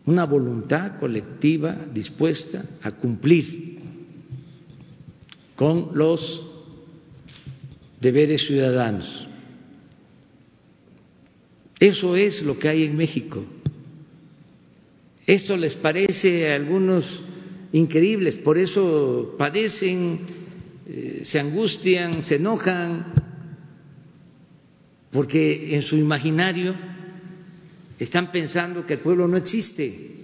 [0.06, 3.80] una voluntad colectiva dispuesta a cumplir
[5.56, 6.46] con los
[8.00, 9.28] deberes ciudadanos.
[11.80, 13.44] Eso es lo que hay en México.
[15.26, 17.24] Esto les parece a algunos
[17.74, 20.38] increíbles, por eso padecen,
[20.90, 23.14] eh, se angustian, se enojan,
[25.12, 26.74] porque en su imaginario
[28.00, 30.16] están pensando que el pueblo no existe,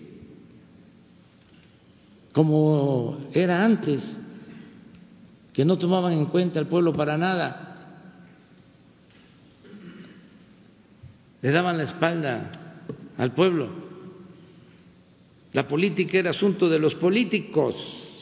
[2.31, 4.21] como era antes,
[5.51, 7.69] que no tomaban en cuenta al pueblo para nada,
[11.41, 12.51] le daban la espalda
[13.17, 13.83] al pueblo.
[15.51, 18.12] La política era asunto de los políticos,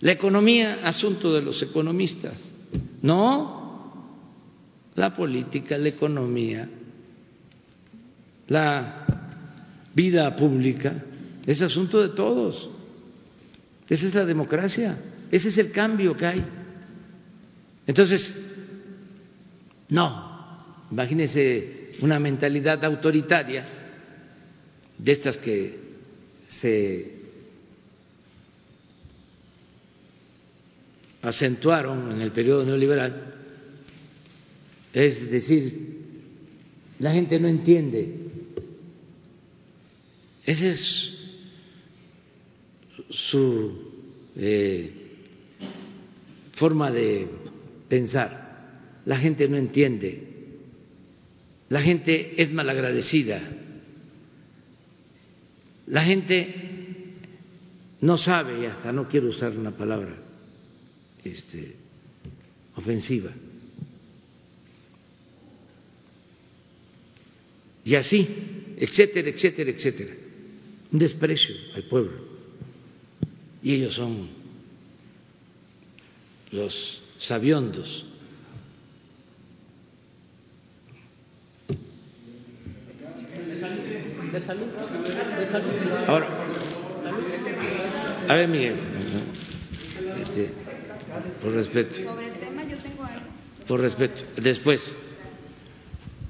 [0.00, 2.40] la economía asunto de los economistas.
[3.02, 3.60] No,
[4.94, 6.68] la política, la economía,
[8.48, 9.06] la
[9.94, 11.04] vida pública,
[11.46, 12.70] es asunto de todos.
[13.88, 14.98] Esa es la democracia,
[15.30, 16.44] ese es el cambio que hay.
[17.86, 18.56] Entonces,
[19.88, 23.66] no, imagínense una mentalidad autoritaria
[24.96, 25.78] de estas que
[26.46, 27.19] se
[31.22, 33.30] acentuaron en el periodo neoliberal
[34.92, 35.72] es decir,
[36.98, 38.12] la gente no entiende.
[40.44, 41.16] Esa es
[43.10, 43.72] su
[44.36, 44.92] eh,
[46.52, 47.28] forma de
[47.88, 49.00] pensar.
[49.04, 50.26] La gente no entiende.
[51.68, 53.40] la gente es malagradecida,
[55.86, 56.52] la gente
[58.00, 60.29] no sabe, y hasta no quiero usar una palabra
[61.24, 61.76] este,
[62.76, 63.30] ofensiva,
[67.84, 68.28] y así,
[68.76, 70.12] etcétera, etcétera, etcétera,
[70.92, 72.30] un desprecio al pueblo.
[73.62, 74.28] Y ellos son
[76.52, 78.06] los sabiondos.
[86.06, 86.28] Ahora,
[88.28, 88.76] a ver, Miguel,
[91.42, 92.00] por respeto.
[93.66, 94.22] Por respeto.
[94.36, 94.96] Después.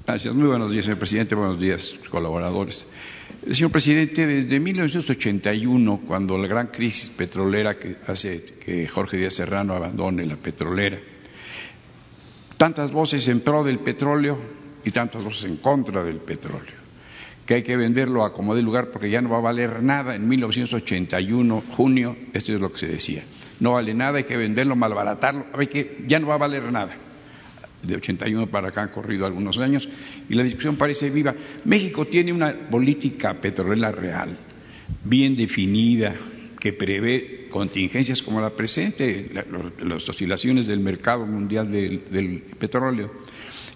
[0.05, 0.33] Gracias.
[0.33, 1.35] Muy buenos días, señor presidente.
[1.35, 2.85] Buenos días, colaboradores.
[3.51, 9.73] Señor presidente, desde 1981, cuando la gran crisis petrolera que hace que Jorge Díaz Serrano
[9.73, 10.99] abandone la petrolera,
[12.57, 14.37] tantas voces en pro del petróleo
[14.83, 16.81] y tantas voces en contra del petróleo
[17.45, 20.15] que hay que venderlo a como de lugar porque ya no va a valer nada.
[20.15, 23.23] En 1981, junio, esto es lo que se decía.
[23.61, 26.97] No vale nada, hay que venderlo, malbaratarlo, hay que, ya no va a valer nada.
[27.83, 29.87] De 81 para acá han corrido algunos años
[30.27, 31.33] y la discusión parece viva.
[31.65, 34.35] México tiene una política petrolera real,
[35.03, 36.15] bien definida,
[36.59, 39.29] que prevé contingencias como la presente,
[39.83, 43.11] las oscilaciones del mercado mundial del petróleo,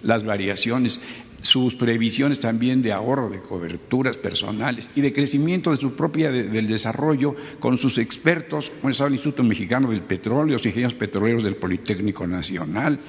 [0.01, 0.99] las variaciones
[1.45, 6.67] sus previsiones también de ahorro, de coberturas personales y de crecimiento de su propia del
[6.67, 12.25] desarrollo con sus expertos, como el Instituto Mexicano del Petróleo, los ingenieros petroleros del Politécnico
[12.25, 12.99] Nacional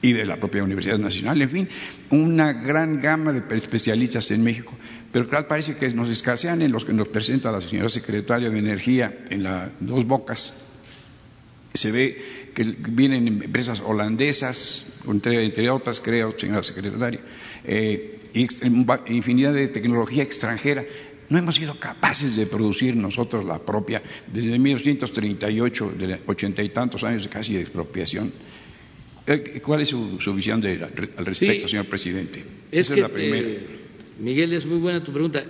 [0.00, 1.68] y de la propia Universidad Nacional, en fin,
[2.10, 4.72] una gran gama de especialistas en México.
[5.12, 8.58] Pero tal parece que nos escasean en los que nos presenta la señora secretaria de
[8.58, 10.54] Energía en las dos bocas.
[11.74, 17.20] Se ve que vienen empresas holandesas, entre, entre otras, creo, señora secretaria,
[17.72, 18.18] eh,
[19.06, 20.84] infinidad de tecnología extranjera.
[21.28, 27.04] No hemos sido capaces de producir nosotros la propia desde 1938, de ochenta y tantos
[27.04, 28.32] años de casi de expropiación.
[29.24, 32.42] Eh, ¿Cuál es su, visión al respecto, señor presidente?
[32.72, 33.46] Esa es la primera.
[33.46, 33.66] Eh,
[34.18, 35.40] Miguel, es muy buena tu pregunta.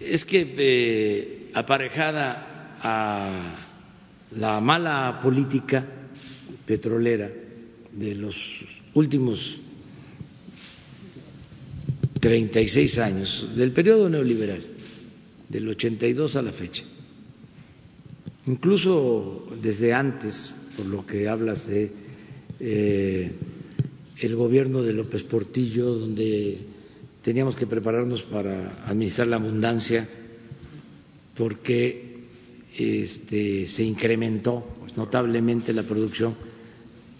[0.00, 3.56] Es que aparejada a
[4.36, 5.84] la mala política
[6.64, 7.30] petrolera
[7.92, 8.64] de los
[8.94, 9.60] últimos
[12.22, 14.62] 36 años, del periodo neoliberal,
[15.48, 16.84] del 82 a la fecha.
[18.46, 21.90] Incluso desde antes, por lo que hablas de
[22.60, 23.32] eh,
[24.20, 26.58] el gobierno de López Portillo, donde
[27.22, 30.08] teníamos que prepararnos para administrar la abundancia,
[31.36, 32.22] porque
[32.78, 36.36] este, se incrementó notablemente la producción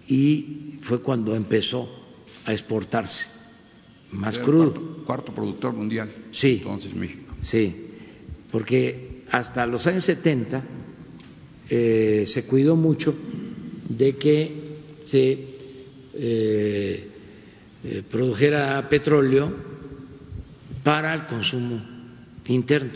[0.07, 1.89] y fue cuando empezó
[2.45, 3.42] a exportarse
[4.13, 5.05] más crudo.
[5.05, 6.11] Cuarto, productor mundial.
[6.31, 6.59] Sí.
[6.59, 7.35] Entonces México.
[7.43, 7.75] Sí,
[8.51, 10.63] porque hasta los años 70
[11.69, 13.15] eh, se cuidó mucho
[13.89, 14.63] de que
[15.07, 15.53] se
[16.15, 17.09] eh,
[17.85, 19.53] eh, produjera petróleo
[20.83, 21.83] para el consumo
[22.47, 22.93] interno.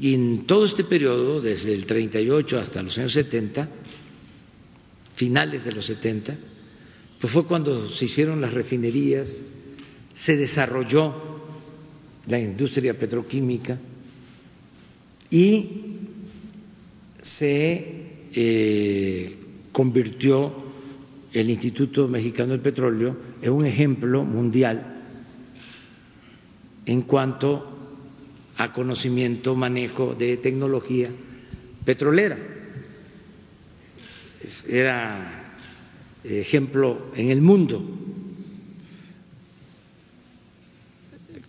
[0.00, 3.68] Y en todo este periodo, desde el 38 hasta los años 70,
[5.16, 6.36] finales de los 70,
[7.20, 9.42] pues fue cuando se hicieron las refinerías,
[10.14, 11.14] se desarrolló
[12.26, 13.78] la industria petroquímica
[15.30, 15.68] y
[17.22, 19.36] se eh,
[19.72, 20.68] convirtió
[21.32, 24.94] el Instituto Mexicano del Petróleo en un ejemplo mundial
[26.86, 27.78] en cuanto
[28.56, 31.10] a conocimiento, manejo de tecnología
[31.84, 32.38] petrolera.
[34.66, 35.37] Era
[36.24, 37.82] ejemplo en el mundo.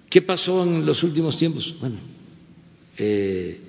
[0.10, 1.76] ¿Qué pasó en los últimos tiempos?
[1.80, 1.98] Bueno,
[2.98, 3.60] eh,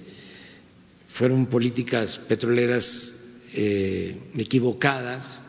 [1.10, 3.20] fueron políticas petroleras
[3.52, 5.42] eh, equivocadas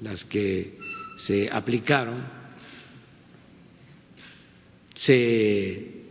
[0.00, 0.78] las que
[1.16, 2.16] se aplicaron,
[4.94, 6.02] se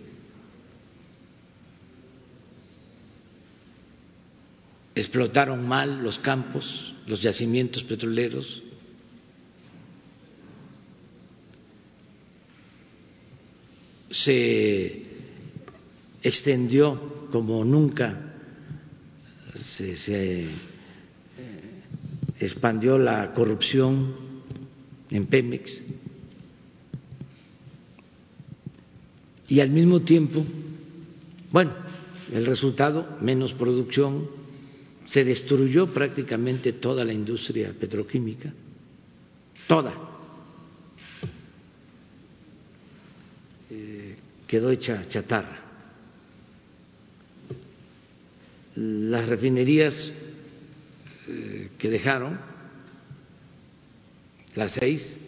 [4.96, 8.64] explotaron mal los campos, los yacimientos petroleros,
[14.10, 15.04] se
[16.22, 18.34] extendió como nunca,
[19.56, 20.48] se, eh,
[22.40, 24.16] expandió la corrupción
[25.10, 25.82] en Pemex.
[29.48, 30.46] Y al mismo tiempo,
[31.52, 31.74] bueno,
[32.32, 34.30] el resultado, menos producción,
[35.12, 38.54] se destruyó prácticamente toda la industria petroquímica,
[39.68, 40.12] toda.
[43.72, 44.16] eh,
[44.48, 45.60] quedó hecha chatarra.
[48.76, 50.12] Las refinerías
[51.28, 52.40] eh, que dejaron,
[54.56, 55.20] las seis,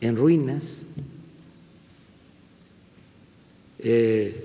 [0.00, 0.82] en ruinas,
[3.78, 4.44] eh,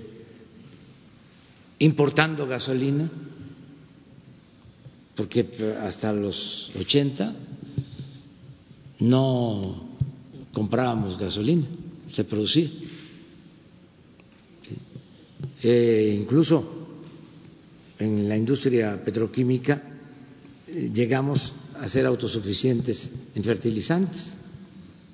[1.80, 3.10] importando gasolina,
[5.15, 7.33] porque hasta los 80
[8.99, 9.89] no
[10.53, 11.65] comprábamos gasolina,
[12.11, 12.69] se producía.
[15.63, 16.87] Eh, incluso
[17.97, 19.81] en la industria petroquímica
[20.67, 24.33] eh, llegamos a ser autosuficientes en fertilizantes.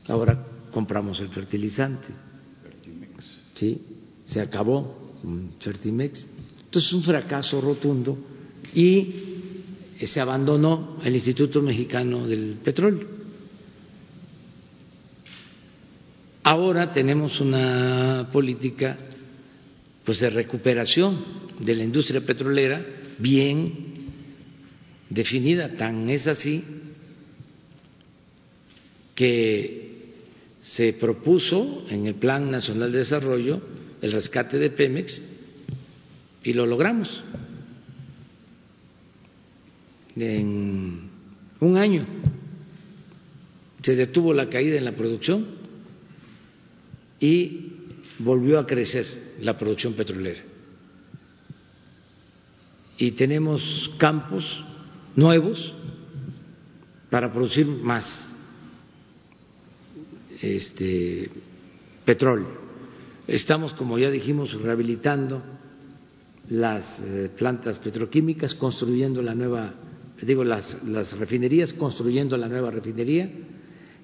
[0.07, 2.09] Ahora compramos el fertilizante.
[3.53, 3.81] ¿Sí?
[4.25, 5.13] Se acabó
[5.59, 6.25] Fertimex.
[6.65, 8.17] Entonces es un fracaso rotundo
[8.73, 9.30] y
[10.07, 13.07] se abandonó el Instituto Mexicano del Petróleo.
[16.43, 18.97] Ahora tenemos una política
[20.03, 21.23] pues de recuperación
[21.59, 22.83] de la industria petrolera
[23.19, 23.91] bien
[25.09, 26.63] definida, tan es así
[29.13, 29.91] que
[30.63, 33.61] se propuso en el Plan Nacional de Desarrollo
[34.01, 35.21] el rescate de Pemex
[36.43, 37.23] y lo logramos
[40.15, 41.09] en
[41.59, 42.05] un año.
[43.81, 45.45] Se detuvo la caída en la producción
[47.19, 47.71] y
[48.19, 49.05] volvió a crecer
[49.41, 50.41] la producción petrolera.
[52.97, 54.63] Y tenemos campos
[55.15, 55.73] nuevos
[57.09, 58.33] para producir más
[60.41, 61.29] este,
[62.05, 62.59] petróleo.
[63.27, 65.41] Estamos, como ya dijimos, rehabilitando
[66.49, 69.73] las eh, plantas petroquímicas, construyendo la nueva,
[70.21, 73.29] digo, las, las refinerías, construyendo la nueva refinería.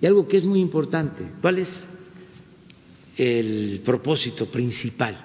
[0.01, 1.85] Y algo que es muy importante, ¿cuál es
[3.17, 5.15] el propósito principal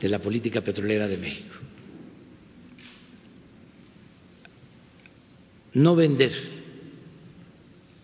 [0.00, 1.54] de la política petrolera de México?
[5.74, 6.32] No vender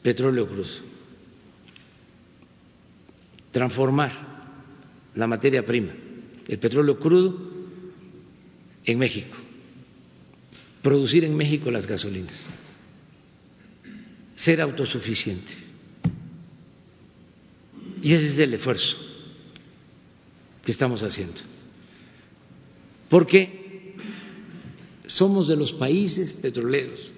[0.02, 0.68] petróleo crudo,
[3.52, 4.12] transformar
[5.14, 5.92] la materia prima,
[6.48, 7.50] el petróleo crudo,
[8.84, 9.36] en México,
[10.82, 12.40] producir en México las gasolinas,
[14.36, 15.56] ser autosuficientes.
[18.02, 18.96] Y ese es el esfuerzo
[20.64, 21.40] que estamos haciendo.
[23.08, 23.94] Porque
[25.06, 27.10] somos de los países petroleros,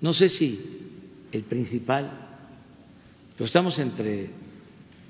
[0.00, 0.78] no sé si
[1.32, 2.26] el principal,
[3.36, 4.30] pero estamos entre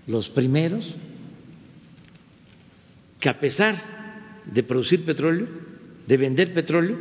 [0.07, 0.95] los primeros
[3.21, 5.49] que a pesar de producir petróleo,
[6.07, 6.97] de vender petróleo,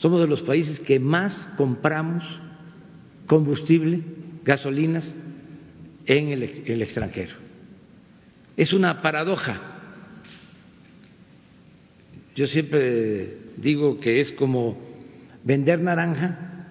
[0.00, 2.24] somos de los países que más compramos
[3.26, 4.02] combustible,
[4.44, 5.14] gasolinas
[6.06, 6.42] en el,
[6.82, 7.36] extranjero.
[8.56, 9.60] Es una paradoja.
[12.34, 14.78] Yo siempre digo que es como
[15.44, 16.66] vender naranja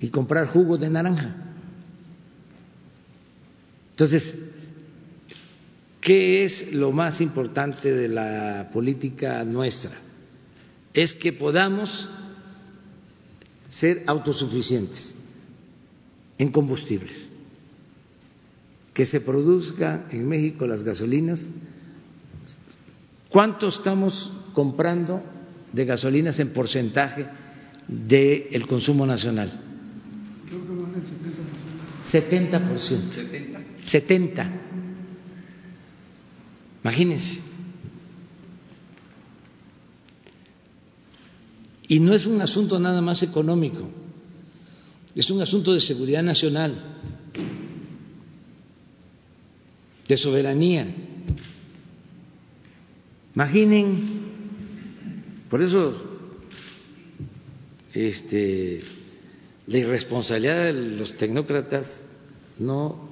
[0.00, 1.36] y comprar jugo de naranja.
[3.90, 4.48] Entonces,
[6.00, 9.90] ¿Qué es lo más importante de la política nuestra?
[10.94, 12.08] Es que podamos
[13.70, 15.14] ser autosuficientes
[16.38, 17.30] en combustibles,
[18.94, 21.46] que se produzca en México las gasolinas.
[23.28, 25.22] ¿Cuánto estamos comprando
[25.72, 27.26] de gasolinas en porcentaje
[27.86, 29.60] del consumo nacional?
[32.02, 32.60] 70%.
[33.12, 33.38] 70%.
[33.84, 34.50] 70.
[36.82, 37.57] Imagínense.
[41.88, 43.88] Y no es un asunto nada más económico,
[45.14, 46.74] es un asunto de seguridad nacional,
[50.06, 50.86] de soberanía.
[53.34, 54.20] Imaginen,
[55.48, 56.08] por eso
[57.94, 58.82] este,
[59.66, 62.04] la irresponsabilidad de los tecnócratas
[62.58, 63.08] no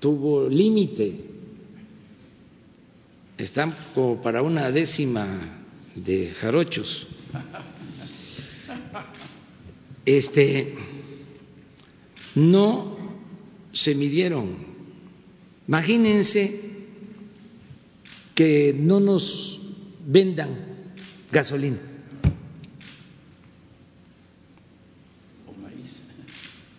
[0.00, 1.32] tuvo límite
[3.38, 5.64] están como para una décima
[5.94, 7.06] de jarochos.
[10.04, 10.74] Este
[12.34, 12.96] no
[13.72, 14.56] se midieron.
[15.68, 16.60] Imagínense
[18.34, 19.60] que no nos
[20.06, 20.50] vendan
[21.30, 21.78] gasolina.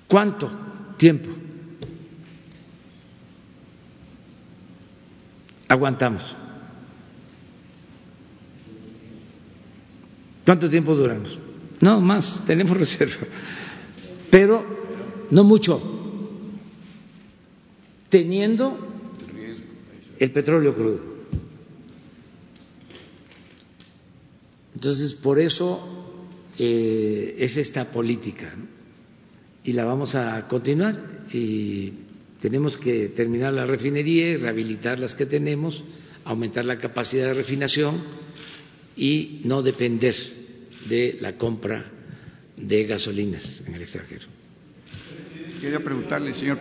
[0.08, 0.52] ¿Cuánto
[0.98, 1.30] tiempo
[5.68, 6.43] aguantamos?
[10.45, 11.38] ¿Cuánto tiempo duramos?
[11.80, 13.28] No, más, tenemos reserva.
[14.30, 14.65] Pero
[15.32, 15.82] no mucho.
[18.10, 18.78] Teniendo
[20.20, 21.14] el petróleo crudo.
[24.76, 26.15] Entonces, por eso
[26.57, 28.53] eh, es esta política
[29.64, 31.94] y la vamos a continuar y
[32.40, 35.84] tenemos que terminar la refinería y rehabilitar las que tenemos,
[36.26, 38.02] aumentar la capacidad de refinación
[38.95, 40.15] y no depender
[40.88, 41.86] de la compra
[42.57, 44.28] de gasolinas en el extranjero.
[45.60, 46.60] Quería preguntarle, señor,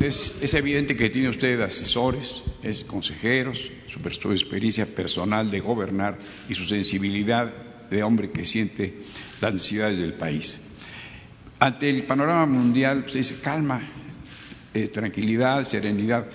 [0.00, 6.18] es, evidente que tiene usted asesores, es consejeros, su, experiencia personal de gobernar
[6.48, 8.94] y su sensibilidad de hombre que siente
[9.40, 10.58] las necesidades del país.
[11.58, 13.80] Ante el panorama mundial, se dice calma,
[14.74, 16.26] eh, tranquilidad, serenidad.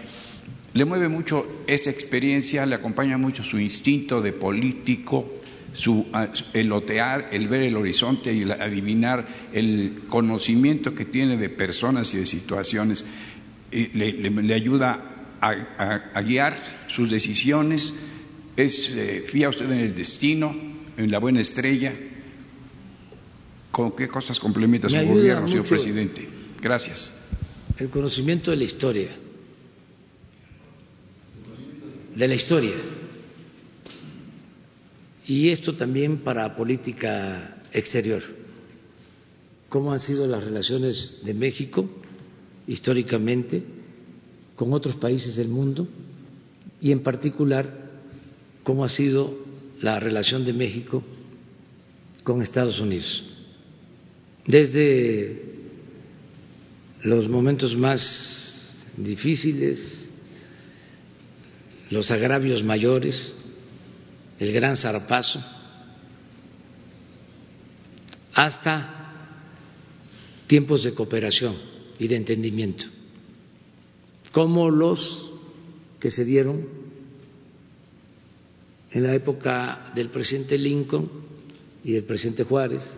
[0.74, 5.40] Le mueve mucho esta experiencia, le acompaña mucho su instinto de político,
[5.74, 6.06] su,
[6.54, 12.14] el otear, el ver el horizonte y el adivinar el conocimiento que tiene de personas
[12.14, 13.04] y de situaciones,
[13.72, 16.56] le, ayuda a, guiar
[16.88, 17.94] sus decisiones,
[18.56, 20.56] es, eh, fía usted en el destino,
[20.96, 21.94] en la buena estrella.
[23.72, 26.28] ¿Con qué cosas complementa su gobierno, señor presidente?
[26.62, 27.18] Gracias
[27.80, 29.10] el conocimiento de la historia,
[32.18, 32.74] de la historia.
[35.28, 38.24] Y esto también para política exterior.
[39.70, 41.88] ¿Cómo han sido las relaciones de México
[42.68, 43.62] históricamente
[44.56, 45.88] con otros países del mundo?
[46.82, 47.92] Y en particular,
[48.64, 49.38] ¿cómo ha sido
[49.82, 51.04] la relación de México
[52.24, 53.26] con Estados Unidos?
[54.46, 55.44] Desde
[57.04, 59.97] los momentos más difíciles,
[61.90, 63.36] los agravios mayores,
[64.40, 65.44] el gran zarpazo,
[68.34, 68.94] hasta
[70.48, 71.56] tiempos de cooperación
[72.00, 72.86] y de entendimiento,
[74.32, 75.32] como los
[76.00, 76.68] que se dieron
[78.92, 81.10] en la época del presidente Lincoln
[81.84, 82.96] y del presidente Juárez,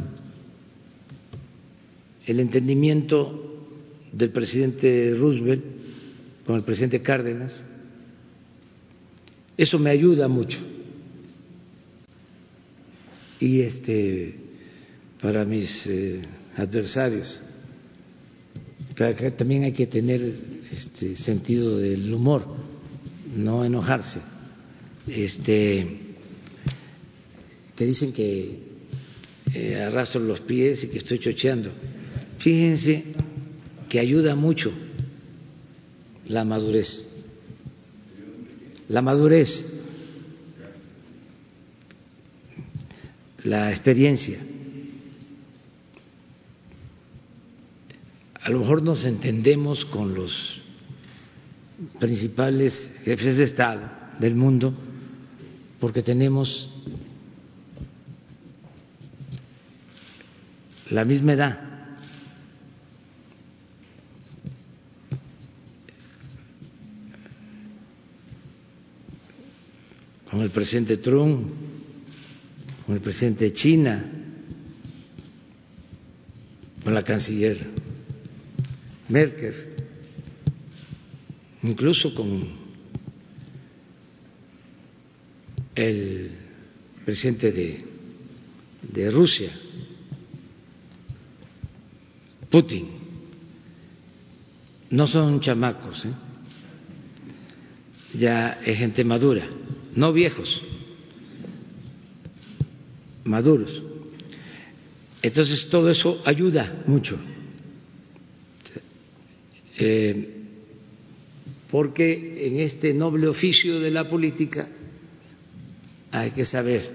[2.25, 3.49] el entendimiento
[4.11, 5.63] del presidente Roosevelt
[6.45, 7.63] con el presidente Cárdenas.
[9.59, 10.57] Eso me ayuda mucho.
[13.41, 14.33] Y este
[15.21, 16.21] para mis eh,
[16.55, 17.41] adversarios.
[19.35, 20.33] también hay que tener
[20.71, 22.47] este sentido del humor,
[23.35, 24.21] no enojarse.
[25.05, 26.05] Este
[27.75, 28.59] que dicen que
[29.53, 31.69] eh, arrastro los pies y que estoy chocheando.
[32.37, 33.03] Fíjense
[33.89, 34.71] que ayuda mucho
[36.29, 37.08] la madurez.
[38.89, 39.49] La madurez,
[43.43, 44.39] la experiencia.
[48.41, 50.59] A lo mejor nos entendemos con los
[51.99, 54.73] principales jefes de Estado del mundo
[55.79, 56.73] porque tenemos
[60.89, 61.68] la misma edad.
[70.39, 71.49] Con el presidente Trump,
[72.85, 74.05] con el presidente de China,
[76.81, 77.57] con la canciller
[79.09, 79.53] Merkel,
[81.63, 82.47] incluso con
[85.75, 86.31] el
[87.03, 87.51] presidente
[88.93, 89.51] de, Rusia,
[92.49, 92.87] Putin.
[94.91, 96.13] No son chamacos, ¿eh?
[98.13, 99.45] ya es gente madura
[99.95, 100.61] no viejos,
[103.23, 103.83] maduros.
[105.21, 107.19] Entonces todo eso ayuda mucho,
[109.77, 110.35] eh,
[111.69, 114.67] porque en este noble oficio de la política
[116.11, 116.89] hay que saber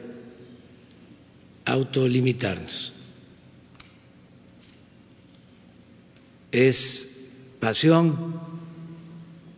[1.65, 2.93] autolimitarnos.
[6.51, 7.29] Es
[7.61, 8.41] pasión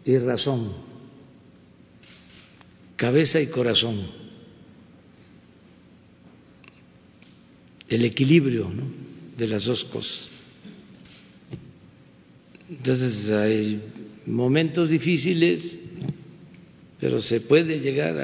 [0.04, 0.85] y razón
[2.97, 4.01] cabeza y corazón,
[7.89, 8.70] el equilibrio
[9.36, 10.31] de las dos cosas.
[12.68, 13.81] Entonces hay
[14.24, 15.78] momentos difíciles,
[16.98, 18.18] pero se puede llegar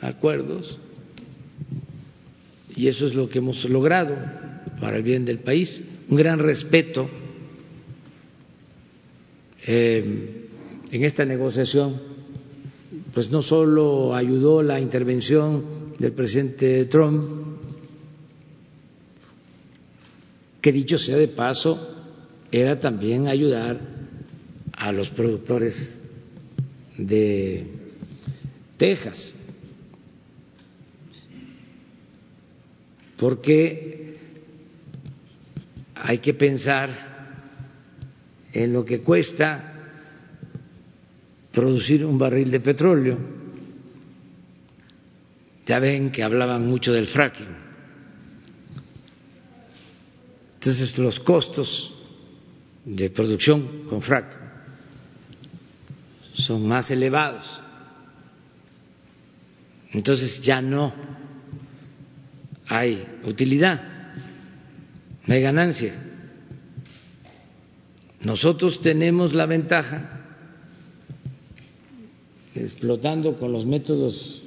[0.00, 0.78] a acuerdos
[2.76, 4.16] y eso es lo que hemos logrado
[4.80, 7.08] para el bien del país, un gran respeto
[9.66, 10.48] eh,
[10.90, 12.13] en esta negociación
[13.14, 17.44] pues no solo ayudó la intervención del presidente Trump,
[20.60, 21.78] que dicho sea de paso,
[22.50, 23.78] era también ayudar
[24.72, 26.00] a los productores
[26.98, 27.66] de
[28.76, 29.36] Texas,
[33.16, 34.18] porque
[35.94, 36.90] hay que pensar
[38.52, 39.73] en lo que cuesta
[41.54, 43.18] producir un barril de petróleo.
[45.66, 47.64] Ya ven que hablaban mucho del fracking.
[50.54, 51.94] Entonces los costos
[52.84, 54.44] de producción con fracking
[56.34, 57.60] son más elevados.
[59.92, 60.92] Entonces ya no
[62.66, 63.80] hay utilidad,
[65.26, 65.94] no hay ganancia.
[68.22, 70.23] Nosotros tenemos la ventaja,
[72.54, 74.42] explotando con los métodos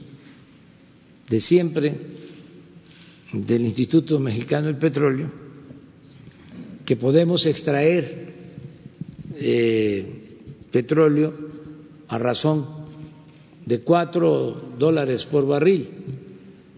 [1.29, 1.95] de siempre
[3.33, 5.29] del Instituto Mexicano del Petróleo,
[6.85, 8.33] que podemos extraer
[9.35, 10.39] eh,
[10.71, 11.33] petróleo
[12.07, 12.65] a razón
[13.65, 15.89] de cuatro dólares por barril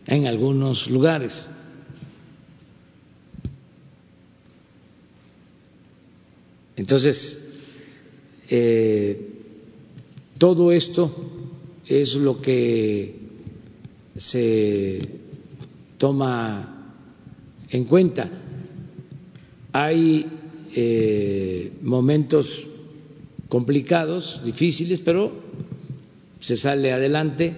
[0.08, 1.48] en algunos lugares.
[6.76, 7.54] Entonces,
[8.50, 9.29] eh,
[10.40, 11.14] todo esto
[11.86, 13.14] es lo que
[14.18, 15.08] se
[15.98, 16.94] toma
[17.70, 18.30] en cuenta.
[19.74, 20.26] Hay
[20.74, 22.68] eh, momentos
[23.50, 25.32] complicados, difíciles, pero
[26.40, 27.56] se sale adelante.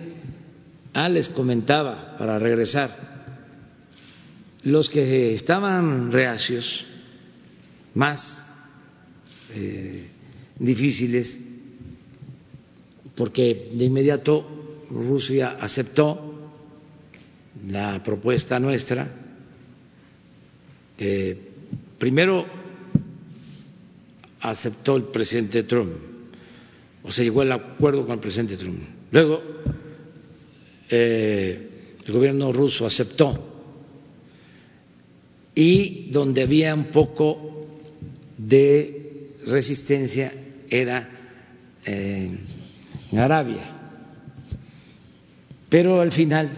[0.94, 3.12] Ah, les comentaba, para regresar,
[4.64, 6.84] los que estaban reacios,
[7.94, 8.44] más
[9.54, 10.08] eh,
[10.58, 11.51] difíciles,
[13.22, 14.44] porque de inmediato
[14.90, 16.50] Rusia aceptó
[17.68, 19.08] la propuesta nuestra.
[22.00, 22.44] primero
[24.40, 25.92] aceptó el presidente Trump,
[27.04, 28.82] o se llegó al acuerdo con el presidente Trump.
[29.12, 29.40] Luego,
[30.90, 31.70] eh,
[32.04, 33.38] el gobierno ruso aceptó
[35.54, 37.68] y donde había un poco
[38.36, 40.34] de resistencia
[40.68, 41.08] era
[43.12, 43.64] en Arabia.
[45.70, 46.50] Pero al final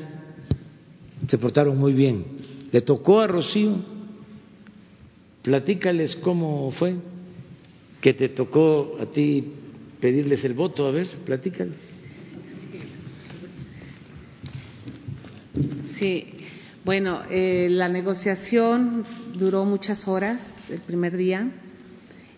[1.28, 2.26] se portaron muy bien.
[2.72, 3.76] Le tocó a Rocío,
[5.42, 6.96] platícales cómo fue
[8.02, 9.54] que te tocó a ti
[10.02, 11.72] pedirles el voto, a ver, platícale.
[15.98, 16.26] Sí,
[16.84, 19.06] bueno, eh, la negociación
[19.38, 21.50] duró muchas horas el primer día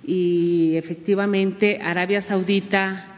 [0.05, 3.14] y efectivamente Arabia Saudita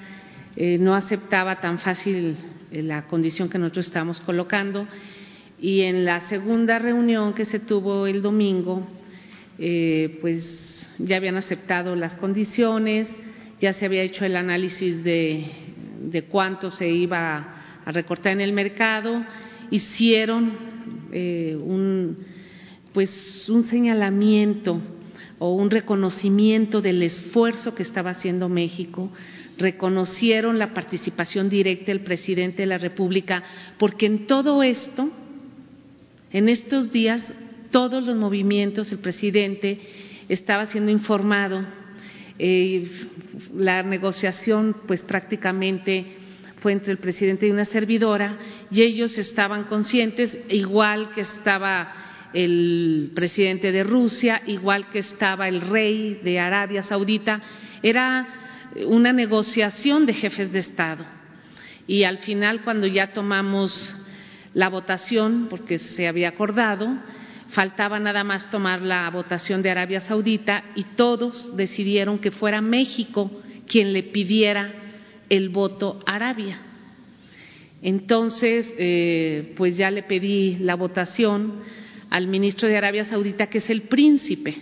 [0.59, 2.35] eh, no aceptaba tan fácil
[2.71, 4.87] eh, la condición que nosotros estábamos colocando.
[5.61, 8.87] Y en la segunda reunión que se tuvo el domingo,
[9.59, 13.07] eh, pues ya habían aceptado las condiciones,
[13.61, 15.45] ya se había hecho el análisis de,
[16.01, 19.23] de cuánto se iba a recortar en el mercado,
[19.69, 20.75] hicieron
[21.11, 22.17] un,
[22.93, 24.81] pues un señalamiento
[25.39, 29.11] o un reconocimiento del esfuerzo que estaba haciendo México,
[29.57, 33.43] reconocieron la participación directa del presidente de la República,
[33.77, 35.09] porque en todo esto,
[36.31, 37.33] en estos días,
[37.71, 39.79] todos los movimientos, el presidente
[40.29, 41.65] estaba siendo informado,
[42.39, 42.87] eh,
[43.55, 46.17] la negociación pues prácticamente
[46.57, 48.37] fue entre el presidente y una servidora
[48.69, 51.93] y ellos estaban conscientes, igual que estaba
[52.33, 57.41] el presidente de Rusia, igual que estaba el rey de Arabia Saudita.
[57.81, 58.46] Era
[58.85, 61.05] una negociación de jefes de Estado.
[61.87, 63.93] Y al final, cuando ya tomamos
[64.53, 66.87] la votación, porque se había acordado,
[67.49, 73.31] faltaba nada más tomar la votación de Arabia Saudita y todos decidieron que fuera México
[73.65, 74.73] quien le pidiera
[75.29, 76.61] el voto a Arabia.
[77.81, 81.61] Entonces, eh, pues ya le pedí la votación
[82.09, 84.55] al ministro de Arabia Saudita, que es el príncipe,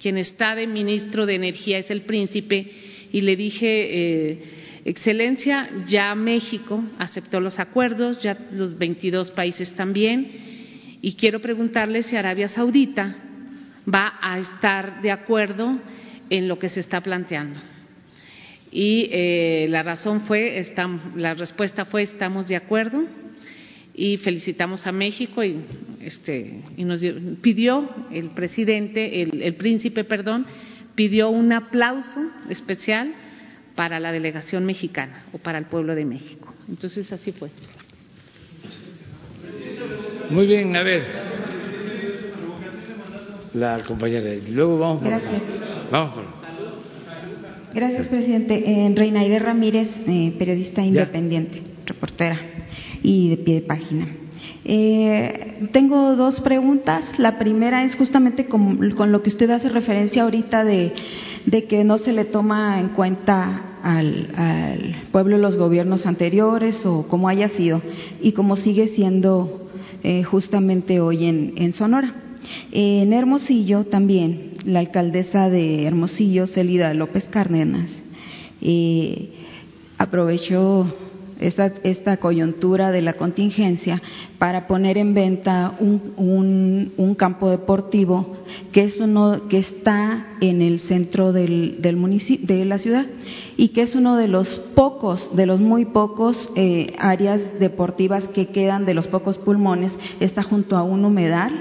[0.00, 2.70] quien está de ministro de Energía es el príncipe,
[3.14, 4.38] y le dije, eh,
[4.84, 12.16] Excelencia, ya México aceptó los acuerdos, ya los 22 países también, y quiero preguntarle si
[12.16, 13.14] Arabia Saudita
[13.86, 15.78] va a estar de acuerdo
[16.28, 17.60] en lo que se está planteando.
[18.72, 20.60] Y eh, la razón fue,
[21.14, 23.04] la respuesta fue estamos de acuerdo
[23.94, 25.60] y felicitamos a México y,
[26.00, 27.00] este, y nos
[27.40, 30.46] pidió el presidente, el, príncipe, perdón,
[30.94, 33.12] pidió un aplauso especial
[33.74, 36.52] para la delegación mexicana o para el pueblo de México.
[36.68, 37.50] Entonces así fue.
[40.30, 41.02] Muy bien, a ver.
[43.54, 45.12] La compañera, luego vamos por
[45.90, 46.18] Vamos
[47.72, 48.54] Gracias, presidente.
[48.54, 52.40] Eh, Reinaide Ramírez, eh, periodista independiente, reportera
[53.02, 54.06] y de pie de página.
[54.64, 57.18] Eh, tengo dos preguntas.
[57.18, 58.78] La primera es justamente con,
[59.12, 60.92] lo que usted hace referencia ahorita de,
[61.68, 67.48] que no se le toma en cuenta al, pueblo los gobiernos anteriores o como haya
[67.50, 67.82] sido
[68.22, 69.68] y como sigue siendo
[70.02, 72.14] eh, justamente hoy en, Sonora.
[72.72, 78.02] en Hermosillo también, la alcaldesa de Hermosillo, Celida López Cárdenas,
[78.62, 79.28] eh,
[79.98, 80.86] aprovechó
[81.40, 84.00] esta, coyuntura de la contingencia
[84.38, 88.36] para poner en venta un, un, campo deportivo
[88.72, 93.06] que es uno que está en el centro del, del municipio, de la ciudad
[93.56, 98.48] y que es uno de los pocos, de los muy pocos eh, áreas deportivas que
[98.48, 101.52] quedan, de los pocos pulmones, está junto a un humedal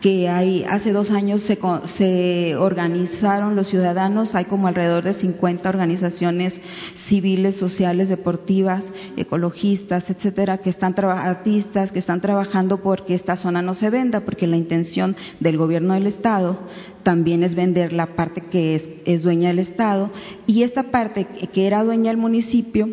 [0.00, 1.58] que hay, hace dos años se,
[1.96, 6.60] se, organizaron los ciudadanos, hay como alrededor de 50 organizaciones
[6.94, 8.84] civiles, sociales, deportivas,
[9.16, 14.46] ecologistas, etcétera, que están artistas, que están trabajando porque esta zona no se venda, porque
[14.46, 16.58] la intención del gobierno del Estado
[17.02, 20.10] también es vender la parte que es, es dueña del Estado
[20.46, 22.88] y esta parte que era dueña del municipio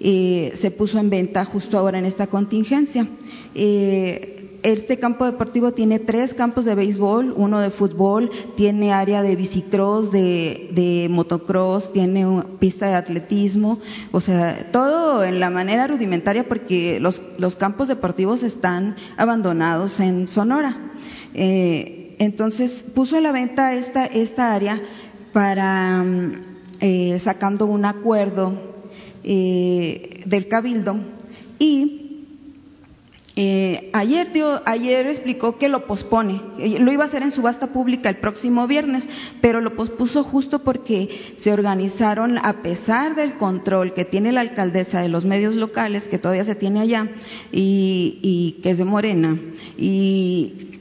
[0.00, 3.06] eh, se puso en venta justo ahora en esta contingencia.
[3.54, 9.34] Eh, este campo deportivo tiene tres campos de béisbol, uno de fútbol, tiene área de
[9.34, 13.80] bicicross, de, motocross, tiene pista de atletismo,
[14.12, 20.28] o sea, todo en la manera rudimentaria porque los, los campos deportivos están abandonados en
[20.28, 20.76] Sonora.
[21.34, 24.80] Eh, entonces puso a la venta esta, esta área
[25.32, 26.32] para, mm,
[26.80, 28.54] eh, sacando un acuerdo
[29.24, 30.96] eh, del cabildo
[31.58, 32.01] y
[33.34, 34.30] eh, ayer,
[34.66, 39.08] ayer explicó que lo pospone, lo iba a hacer en subasta pública el próximo viernes,
[39.40, 45.00] pero lo pospuso justo porque se organizaron, a pesar del control que tiene la alcaldesa
[45.00, 47.08] de los medios locales, que todavía se tiene allá,
[47.50, 49.38] y, que es de Morena,
[49.78, 50.78] y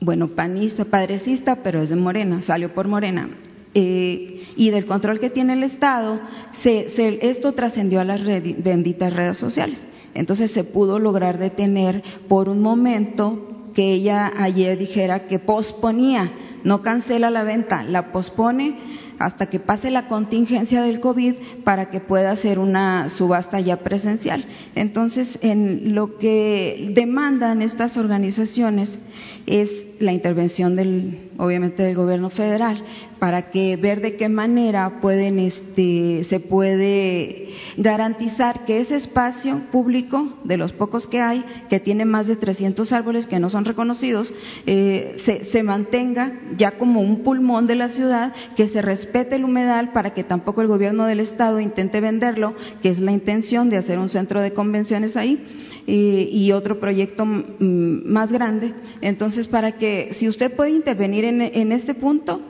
[0.00, 3.28] bueno, panista, padrecista, pero es de Morena, salió por Morena.
[3.74, 6.20] Eh, y del control que tiene el Estado,
[6.64, 9.86] esto trascendió a las benditas redes sociales.
[10.14, 16.32] Entonces se pudo lograr detener por un momento que ella ayer dijera que posponía,
[16.64, 18.78] no cancela la venta, la pospone
[19.18, 21.34] hasta que pase la contingencia del COVID
[21.64, 24.44] para que pueda hacer una subasta ya presencial.
[24.74, 28.98] Entonces, en lo que demandan estas organizaciones
[29.46, 29.68] es
[29.98, 32.82] la intervención del, obviamente, del gobierno federal
[33.18, 40.38] para que ver de qué manera pueden, este, se puede garantizar que ese espacio público,
[40.42, 44.34] de los pocos que hay, que tiene más de 300 árboles que no son reconocidos,
[44.66, 49.44] eh, se, se mantenga ya como un pulmón de la ciudad, que se respete el
[49.44, 53.76] humedal para que tampoco el gobierno del estado intente venderlo, que es la intención de
[53.76, 55.42] hacer un centro de convenciones ahí
[55.86, 58.72] y, otro proyecto más grande.
[59.00, 62.40] Entonces, para que, si usted puede intervenir en, este punto,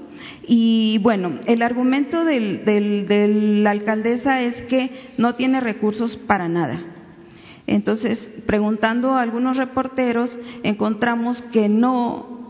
[0.46, 6.82] y bueno, el argumento de la alcaldesa es que no tiene recursos para nada.
[7.66, 12.41] Entonces, preguntando a algunos reporteros, encontramos que no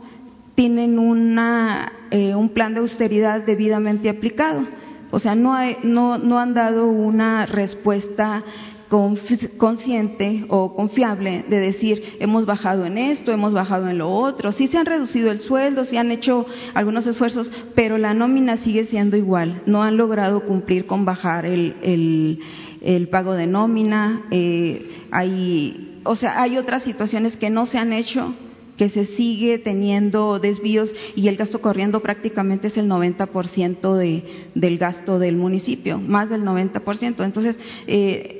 [0.54, 4.66] tienen una, eh, un plan de austeridad debidamente aplicado.
[5.10, 8.42] O sea, no, no, no han dado una respuesta
[9.56, 14.52] consciente o confiable de decir hemos bajado en esto, hemos bajado en lo otro.
[14.52, 18.84] Sí se han reducido el sueldo, sí han hecho algunos esfuerzos, pero la nómina sigue
[18.84, 19.62] siendo igual.
[19.64, 22.38] No han logrado cumplir con bajar el,
[22.82, 24.24] el, pago de nómina.
[24.30, 28.34] Eh, hay, o sea, hay otras situaciones que no se han hecho
[28.76, 34.24] que se sigue teniendo desvíos y el gasto corriendo prácticamente es el 90% de,
[34.54, 37.24] del gasto del municipio, más del 90%.
[37.24, 38.38] Entonces, eh,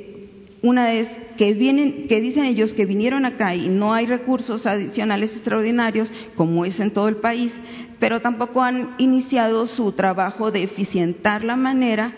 [0.62, 5.32] una es que vienen, que dicen ellos que vinieron acá y no hay recursos adicionales
[5.32, 7.52] extraordinarios, como es en todo el país,
[7.98, 12.14] pero tampoco han iniciado su trabajo de eficientar la manera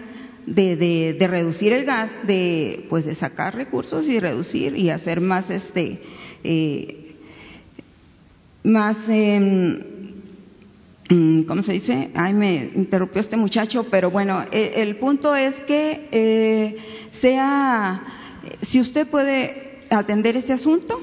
[0.46, 5.48] de, de, reducir el gas, de pues de sacar recursos y reducir y hacer más
[5.48, 6.02] este
[6.44, 7.03] eh,
[8.64, 9.94] más eh,
[11.46, 12.10] ¿cómo se dice?
[12.14, 16.76] Ay, me interrumpió este muchacho, pero bueno, eh, el punto es que eh,
[17.12, 18.02] sea
[18.62, 21.00] si usted puede atender este asunto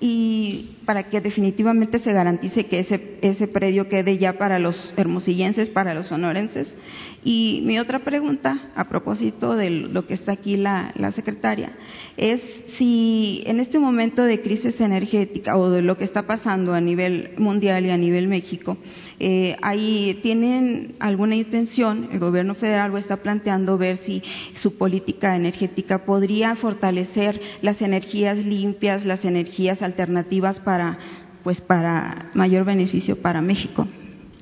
[0.00, 5.68] y para que definitivamente se garantice que ese ese predio quede ya para los hermosillenses,
[5.68, 6.76] para los sonorenses.
[7.24, 11.76] Y mi otra pregunta, a propósito de lo que está aquí la, secretaria,
[12.16, 12.40] es
[12.76, 17.30] si en este momento de crisis energética o de lo que está pasando a nivel
[17.36, 18.78] mundial y a nivel México,
[19.18, 24.22] eh, ahí tienen alguna intención, el gobierno federal lo está planteando, ver si
[24.54, 30.98] su política energética podría fortalecer las energías limpias, las energías alternativas para,
[31.42, 33.88] pues, para mayor beneficio para México.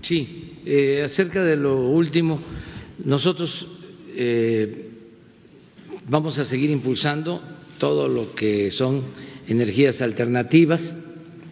[0.03, 2.41] Sí, eh, acerca de lo último,
[3.05, 3.67] nosotros
[4.17, 4.91] eh,
[6.09, 7.41] vamos a seguir impulsando
[7.79, 9.03] todo lo que son
[9.47, 10.95] energías alternativas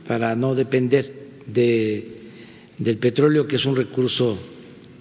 [0.07, 1.12] para no depender
[1.47, 2.09] de,
[2.77, 4.36] del petróleo, que es un recurso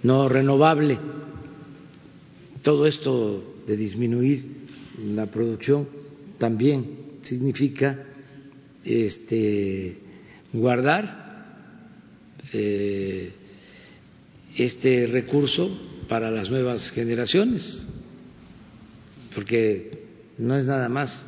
[0.03, 0.99] no renovable.
[2.61, 4.44] Todo esto de disminuir
[5.15, 5.88] la producción
[6.38, 6.85] también
[7.23, 7.99] significa
[8.85, 9.98] este,
[10.53, 11.23] guardar
[12.53, 13.31] eh,
[14.55, 15.69] este recurso
[16.07, 17.84] para las nuevas generaciones,
[19.34, 20.03] porque
[20.38, 21.25] no es nada más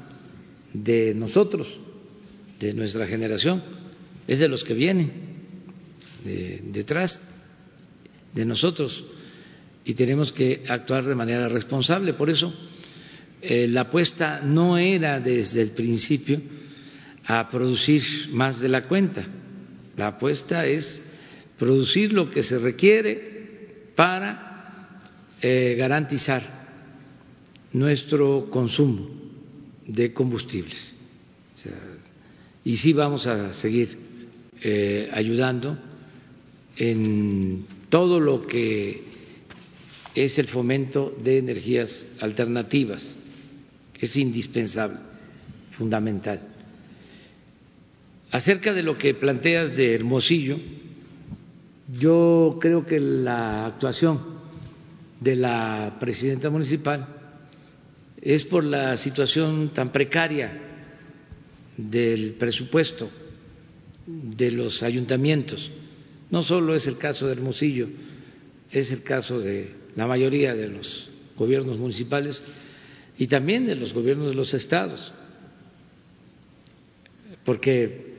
[0.74, 1.80] de nosotros,
[2.60, 3.62] de nuestra generación,
[4.28, 5.12] es de los que vienen
[6.72, 7.20] detrás
[8.34, 9.06] de nosotros
[9.86, 12.14] y tenemos que actuar de manera responsable.
[12.14, 12.54] Por eso
[13.42, 16.42] eh, la apuesta no era desde el principio
[17.26, 19.26] a producir más de la cuenta,
[19.98, 21.02] la apuesta es
[21.58, 25.00] producir lo que se requiere para
[25.42, 26.44] eh, garantizar
[27.74, 29.10] nuestro consumo
[29.88, 30.94] de combustibles.
[32.64, 33.98] y sí vamos a seguir
[34.62, 35.78] eh, ayudando
[36.78, 39.04] en todo lo que
[40.16, 43.18] es el fomento de energías alternativas.
[44.00, 44.98] Es indispensable,
[45.72, 46.40] fundamental.
[48.32, 50.58] Acerca de lo que planteas de Hermosillo,
[51.88, 54.20] yo creo que la actuación
[55.20, 57.08] de la presidenta municipal
[58.22, 60.62] es por la situación tan precaria
[61.78, 63.10] del presupuesto
[64.08, 65.72] de los ayuntamientos.
[66.32, 67.88] No solo es el caso de Hermosillo,
[68.72, 72.42] es el caso de la mayoría de los gobiernos municipales
[73.18, 75.14] y también de los gobiernos de los estados,
[77.44, 78.16] porque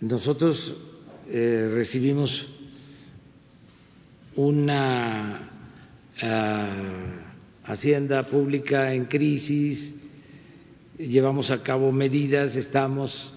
[0.00, 0.89] nosotros
[1.32, 2.44] eh, recibimos
[4.34, 5.48] una
[6.20, 7.32] ah,
[7.62, 9.94] hacienda pública en crisis,
[10.98, 13.32] llevamos a cabo medidas, estamos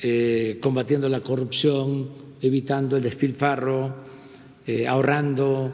[0.00, 3.94] eh, combatiendo la corrupción, evitando el despilfarro,
[4.66, 5.72] eh, ahorrando,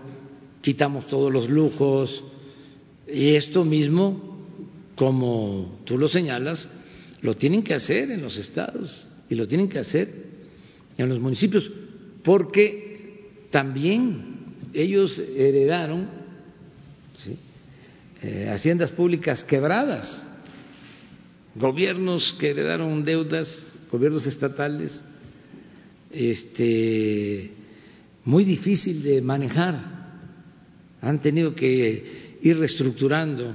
[0.60, 2.22] quitamos todos los lujos
[3.10, 4.44] y esto mismo,
[4.96, 6.68] como tú lo señalas,
[7.22, 10.27] lo tienen que hacer en los estados y lo tienen que hacer
[10.98, 11.70] en los municipios,
[12.24, 14.36] porque también
[14.74, 16.08] ellos heredaron
[18.20, 20.26] eh, haciendas públicas quebradas,
[21.54, 25.02] gobiernos que heredaron deudas, gobiernos estatales,
[26.10, 27.52] este,
[28.24, 29.96] muy difícil de manejar,
[31.00, 33.54] han tenido que ir reestructurando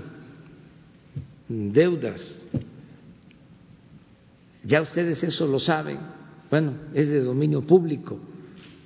[1.50, 2.40] deudas.
[4.64, 6.23] Ya ustedes eso lo saben
[6.54, 8.20] bueno, es de dominio público,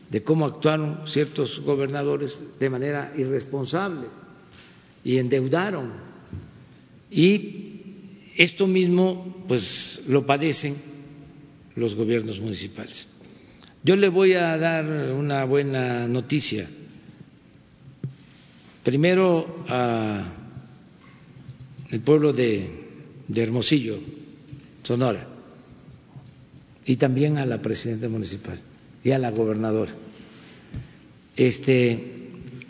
[0.09, 4.07] de cómo actuaron ciertos gobernadores de manera irresponsable
[5.03, 5.91] y endeudaron.
[7.11, 7.81] Y
[8.37, 10.77] esto mismo, pues, lo padecen
[11.75, 13.05] los gobiernos municipales.
[13.83, 16.69] Yo le voy a dar una buena noticia.
[18.81, 20.31] Primero al
[22.05, 22.69] pueblo de
[23.35, 23.99] Hermosillo,
[24.83, 25.36] Sonora
[26.87, 28.57] y también a la presidenta municipal
[29.03, 29.91] y a la gobernadora.
[31.35, 31.99] Este,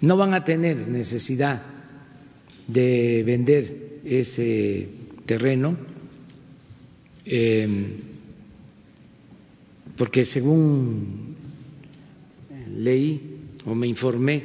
[0.02, 1.62] no van a tener necesidad
[2.68, 4.90] de vender ese
[5.26, 5.78] terreno
[7.26, 7.92] em,
[9.96, 11.36] porque según
[12.76, 13.22] leí
[13.66, 14.44] o me informé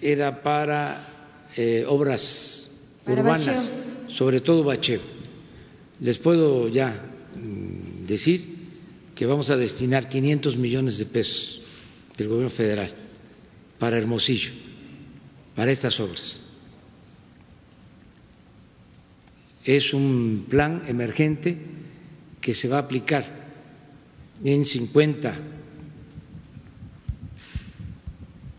[0.00, 2.70] era para eh, obras
[3.04, 3.68] urbanas,
[4.08, 5.00] sobre todo bacheo.
[6.00, 6.88] Les puedo ya
[7.36, 8.59] mm, decir
[9.20, 11.60] que vamos a destinar 500 millones de pesos
[12.16, 12.90] del gobierno federal
[13.78, 14.50] para Hermosillo,
[15.54, 16.40] para estas obras.
[19.62, 21.58] Es un plan emergente
[22.40, 23.26] que se va a aplicar
[24.42, 25.34] en 50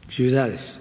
[0.09, 0.79] ciudades.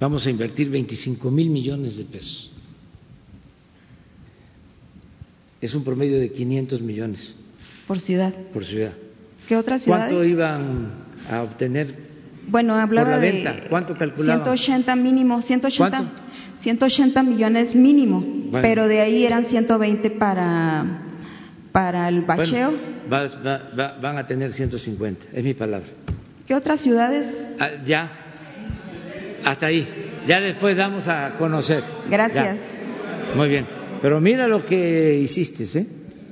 [0.00, 2.53] Vamos a invertir 25 mil millones de pesos.
[5.64, 7.34] Es un promedio de 500 millones
[7.86, 8.32] Por ciudad.
[8.52, 8.92] Por ciudad.
[9.48, 10.06] ¿Qué otras ciudades?
[10.12, 10.90] ¿Cuánto iban
[11.30, 11.94] a obtener
[12.46, 13.56] bueno, hablaba por la de venta?
[13.70, 14.44] ¿Cuánto calculaban?
[14.44, 16.12] 180 mínimo, 180, ¿Cuánto?
[16.60, 18.58] 180 millones mínimo, Bueno.
[18.62, 20.84] pero de ahí eran 120 para,
[21.72, 22.74] para el bacheo.
[23.10, 25.86] va- va- va- van a tener 150, es mi palabra.
[26.46, 27.26] ¿Qué otras ciudades?
[27.58, 28.10] Ah, ya,
[29.44, 29.86] hasta ahí.
[30.26, 31.82] Ya después damos a conocer.
[32.10, 32.56] Gracias.
[32.58, 33.34] Ya.
[33.36, 33.66] Muy bien.
[34.04, 35.86] Pero mira lo que hiciste, ¿eh?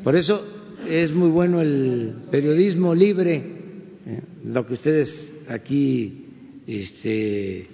[0.05, 0.47] Por eso
[0.86, 4.20] es muy bueno el periodismo libre, ¿eh?
[4.44, 6.27] lo que ustedes aquí
[6.66, 7.66] este,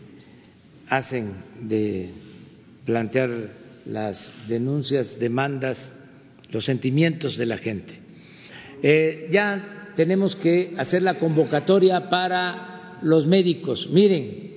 [0.88, 2.10] hacen de
[2.84, 3.28] plantear
[3.86, 5.90] las denuncias, demandas,
[6.52, 7.98] los sentimientos de la gente.
[8.84, 13.90] Eh, ya tenemos que hacer la convocatoria para los médicos.
[13.90, 14.52] Miren,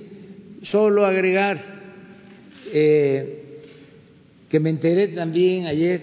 [0.62, 1.60] solo agregar
[2.72, 3.41] eh,
[4.52, 6.02] que me enteré también ayer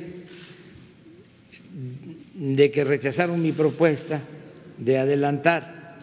[2.34, 4.22] de que rechazaron mi propuesta
[4.78, 5.98] de adelantar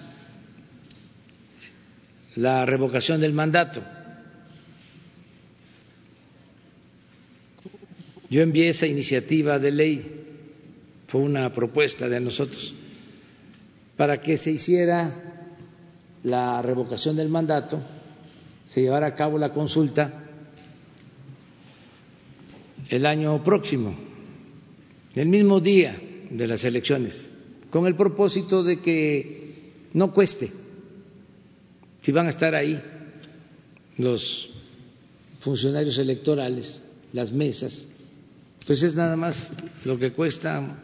[2.36, 3.82] la revocación del mandato.
[8.30, 10.26] Yo envié esa iniciativa de ley,
[11.08, 12.76] fue una propuesta de nosotros,
[13.98, 15.12] para que se hiciera
[16.22, 17.82] la revocación del mandato,
[18.66, 20.25] se llevara a cabo la consulta
[22.90, 23.96] el año próximo,
[25.16, 25.96] el mismo día
[26.30, 27.32] de las elecciones,
[27.70, 30.52] con el propósito de que no cueste,
[32.02, 32.82] si van a estar ahí
[33.98, 34.50] los
[35.40, 36.84] funcionarios electorales,
[37.14, 37.88] las mesas,
[38.66, 39.52] pues es nada más
[39.84, 40.82] lo que cuesta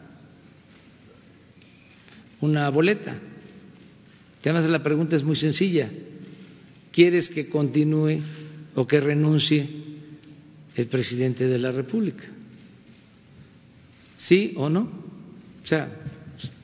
[2.41, 3.19] una boleta.
[4.41, 5.89] Además la pregunta es muy sencilla.
[6.91, 8.21] ¿Quieres que continúe
[8.75, 9.90] o que renuncie
[10.75, 12.23] el presidente de la República?
[14.17, 14.81] ¿Sí o no?
[15.63, 15.89] O sea,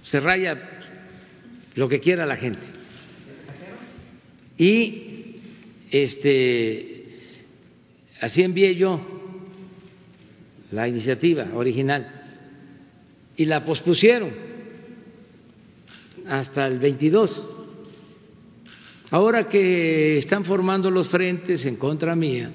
[0.04, 0.58] se raya
[1.76, 2.66] lo que quiera la gente.
[4.58, 5.36] Y
[5.92, 7.06] este
[8.20, 9.00] así envié yo
[10.72, 12.18] la iniciativa original
[13.36, 14.32] y la pospusieron
[16.28, 17.54] hasta el 22.
[19.12, 22.52] Ahora que están formando los frentes en contra mía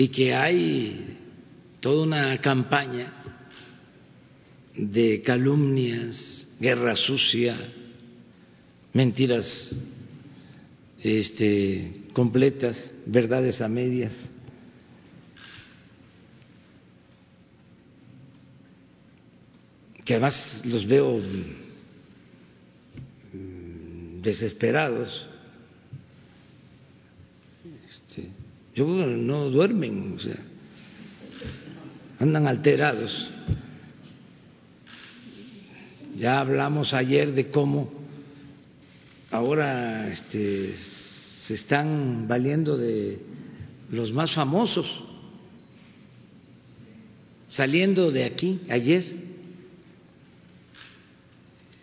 [0.00, 1.18] y que hay
[1.78, 3.12] toda una campaña
[4.74, 7.54] de calumnias, guerra sucia,
[8.94, 9.76] mentiras
[11.02, 14.30] este, completas, verdades a medias.
[20.02, 21.18] que además los veo
[23.32, 25.26] mm, desesperados.
[27.86, 28.30] Este,
[28.74, 30.38] yo no duermen, o sea,
[32.18, 33.30] andan alterados.
[36.16, 37.90] Ya hablamos ayer de cómo
[39.30, 43.18] ahora este, se están valiendo de
[43.90, 45.04] los más famosos.
[47.50, 49.04] Saliendo de aquí ayer,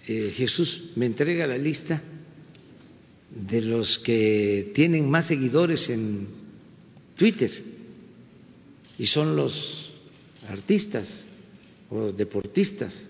[0.08, 2.02] eh, Jesús me entrega la lista
[3.30, 6.37] de los que tienen más seguidores en
[7.18, 7.52] Twitter
[8.98, 9.92] y son los
[10.50, 11.26] artistas
[11.90, 13.06] o deportistas.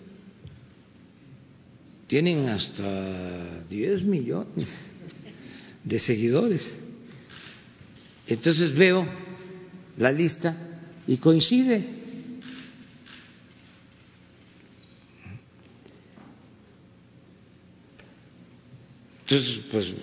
[2.08, 4.92] Tienen hasta 10 millones
[5.84, 6.78] de seguidores.
[8.28, 9.06] Entonces veo
[9.98, 10.56] la lista
[11.06, 11.98] y coincide.
[19.22, 19.94] Entonces, pues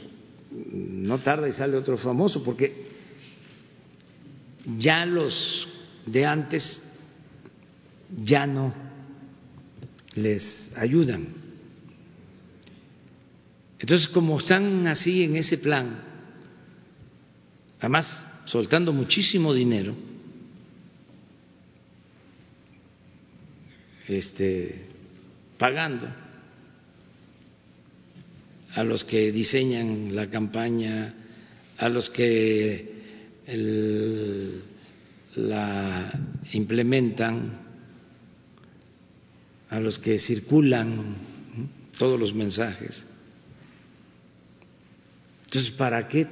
[0.71, 2.94] no tarda y sale otro famoso, porque
[4.79, 5.69] ya los
[6.07, 6.83] de antes
[8.23, 8.75] ya no
[10.15, 11.27] les ayudan.
[13.79, 15.99] Entonces, como están así en ese plan,
[17.81, 18.07] además
[18.47, 19.95] soltando muchísimo dinero,
[24.09, 24.87] este,
[25.59, 26.09] pagando
[28.75, 31.15] a los que diseñan la campaña,
[31.79, 32.94] a los que
[35.37, 36.13] la
[36.53, 37.65] implementan,
[39.71, 41.17] a los que circulan
[41.99, 43.05] todos los mensajes.
[45.47, 46.27] Entonces, ¿para qué?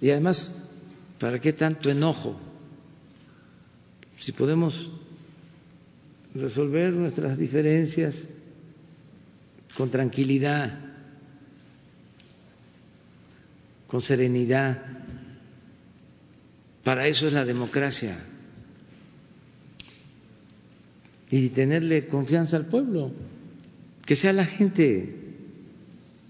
[0.00, 0.70] Y además,
[1.18, 2.40] ¿para qué tanto enojo?
[4.18, 4.90] Si podemos
[6.34, 8.28] resolver nuestras diferencias
[9.76, 10.78] con tranquilidad,
[13.86, 15.05] con serenidad.
[16.86, 18.16] Para eso es la democracia.
[21.30, 23.10] y tenerle confianza al pueblo,
[24.04, 25.12] que sea la gente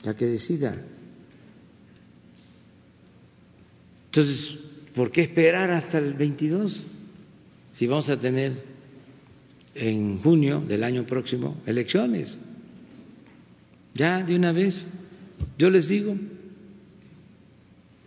[0.03, 0.75] la que decida.
[4.07, 4.59] Entonces,
[4.95, 6.87] ¿por qué esperar hasta el 22
[7.73, 8.55] si vamos a tener
[9.75, 12.39] en junio del año próximo elecciones?
[13.93, 14.89] Ya de una vez,
[15.59, 16.17] yo les digo,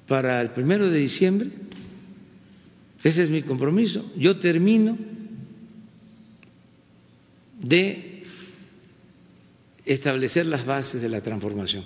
[0.07, 1.51] para el primero de diciembre,
[3.03, 4.97] ese es mi compromiso, yo termino
[7.61, 8.23] de
[9.85, 11.83] establecer las bases de la transformación.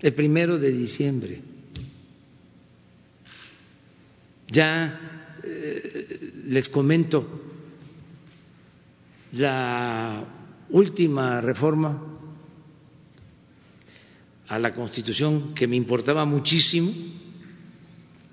[0.00, 1.40] El primero de diciembre.
[4.48, 7.26] Ya eh, les comento
[9.32, 10.24] la
[10.70, 12.02] última reforma
[14.48, 16.92] a la Constitución que me importaba muchísimo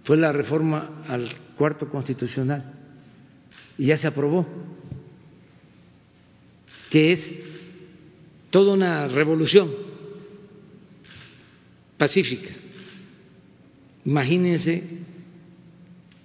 [0.03, 2.73] fue la reforma al cuarto constitucional
[3.77, 4.45] y ya se aprobó
[6.89, 7.39] que es
[8.51, 9.71] toda una revolución
[11.97, 12.49] pacífica.
[14.05, 14.84] Imagínense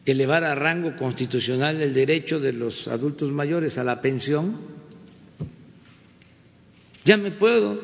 [0.05, 4.59] elevar a rango constitucional el derecho de los adultos mayores a la pensión.
[7.05, 7.81] Ya me puedo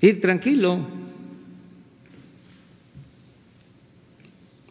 [0.00, 0.97] ir tranquilo.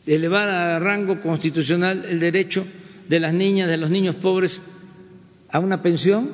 [0.08, 2.66] Elevar a rango constitucional el derecho
[3.10, 4.62] de las niñas, de los niños pobres
[5.50, 6.32] a una pensión,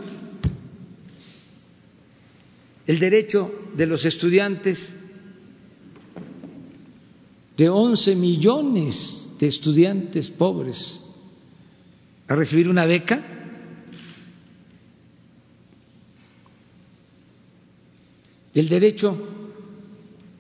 [2.85, 4.95] el derecho de los estudiantes,
[7.57, 11.01] de 11 millones de estudiantes pobres,
[12.27, 13.21] a recibir una beca,
[18.53, 19.17] el derecho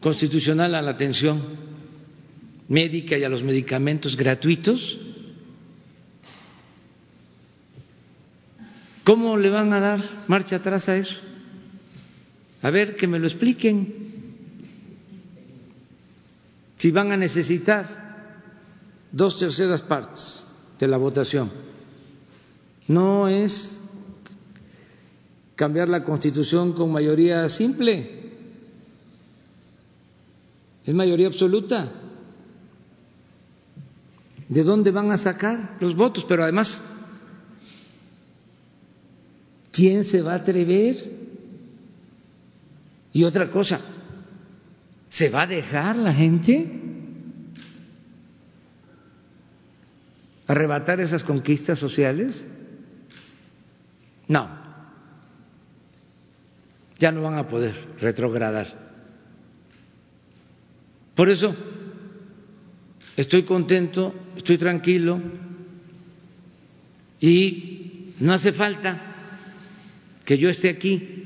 [0.01, 1.62] constitucional a la atención
[2.67, 4.99] médica y a los medicamentos gratuitos,
[9.03, 11.19] ¿Cómo le van a dar marcha atrás a eso?
[12.61, 14.01] A ver, que me lo expliquen.
[16.77, 17.85] Si van a necesitar
[19.11, 20.45] dos terceras partes
[20.79, 21.49] de la votación,
[22.87, 23.81] no es
[25.55, 28.31] cambiar la constitución con mayoría simple,
[30.85, 32.02] es mayoría absoluta.
[34.49, 36.25] ¿De dónde van a sacar los votos?
[36.25, 36.81] Pero además
[39.73, 40.95] ¿Quién se va a atrever?
[43.11, 43.81] Y otra cosa,
[45.09, 46.79] ¿se va a dejar la gente
[50.47, 52.45] arrebatar esas conquistas sociales?
[54.27, 54.47] No,
[56.99, 58.67] ya no van a poder retrogradar.
[61.15, 61.55] Por eso
[63.15, 65.21] estoy contento, estoy tranquilo
[67.19, 68.99] y no hace falta
[70.25, 71.23] que yo esté aquí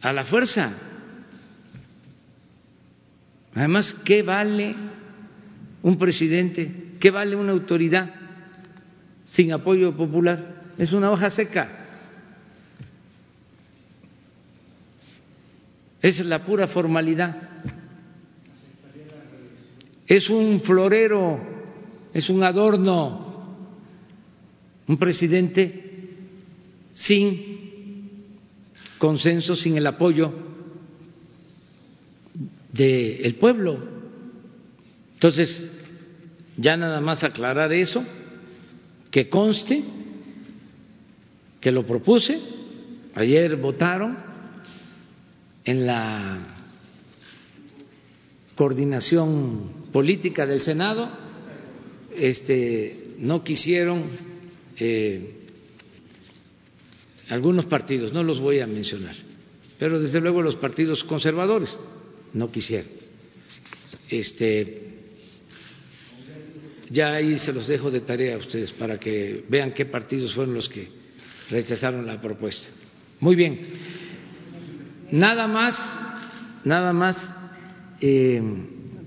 [0.00, 0.72] a la fuerza.
[3.54, 4.74] Además, ¿qué vale
[5.82, 6.92] un presidente?
[7.00, 8.10] ¿Qué vale una autoridad
[9.26, 10.62] sin apoyo popular?
[10.76, 11.68] Es una hoja seca.
[16.02, 17.53] Es la pura formalidad.
[20.14, 21.40] Es un florero,
[22.12, 23.58] es un adorno.
[24.86, 26.08] Un presidente
[26.92, 28.36] sin
[28.96, 30.32] consenso, sin el apoyo
[32.72, 33.76] del pueblo.
[35.14, 35.68] Entonces,
[36.58, 38.04] ya nada más aclarar eso,
[39.10, 39.82] que conste
[41.60, 42.38] que lo propuse,
[43.16, 44.16] ayer votaron
[45.64, 46.53] en la
[48.54, 51.08] coordinación política del Senado,
[52.14, 54.04] este, no quisieron
[54.78, 55.46] eh,
[57.28, 59.16] algunos partidos, no los voy a mencionar,
[59.78, 61.76] pero desde luego los partidos conservadores
[62.32, 62.90] no quisieron.
[64.08, 64.82] Este,
[66.90, 70.54] ya ahí se los dejo de tarea a ustedes para que vean qué partidos fueron
[70.54, 70.88] los que
[71.50, 72.68] rechazaron la propuesta.
[73.20, 73.60] Muy bien.
[75.10, 75.78] Nada más,
[76.64, 77.43] nada más
[78.00, 78.42] eh,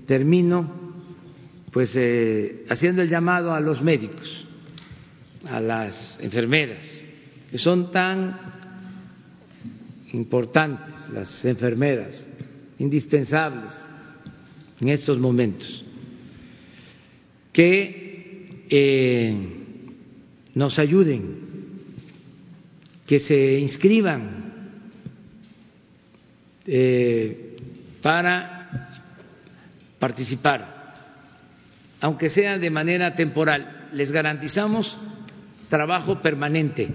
[0.06, 0.78] termino
[1.70, 4.46] pues eh, haciendo el llamado a los médicos,
[5.44, 7.04] a las enfermeras,
[7.50, 8.36] que son tan
[10.12, 12.26] importantes, las enfermeras,
[12.78, 13.78] indispensables
[14.80, 15.84] en estos momentos,
[17.52, 19.36] que eh,
[20.54, 21.48] nos ayuden,
[23.06, 24.48] que se inscriban
[28.02, 28.57] para
[29.98, 30.94] participar,
[32.00, 33.88] aunque sea de manera temporal.
[33.92, 34.96] Les garantizamos
[35.68, 36.88] trabajo permanente,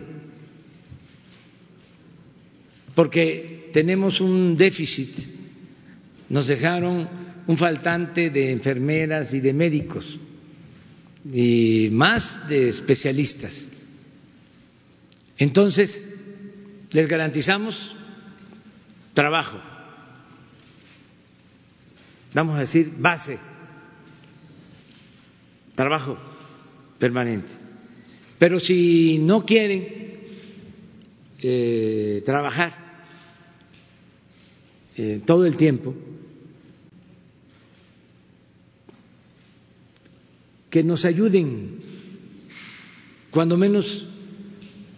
[2.96, 5.10] porque tenemos un déficit,
[6.30, 7.08] nos dejaron
[7.48, 10.20] un faltante de enfermeras y de médicos
[11.32, 13.70] y más de especialistas.
[15.38, 16.00] Entonces,
[16.92, 17.92] les garantizamos
[19.14, 19.60] trabajo,
[22.34, 23.38] vamos a decir base,
[25.76, 26.18] trabajo
[27.00, 27.52] permanente.
[28.38, 30.14] Pero si no quieren
[31.42, 32.74] eh, trabajar
[34.96, 35.96] eh, todo el tiempo,
[40.70, 41.80] que nos ayuden
[43.30, 44.08] cuando menos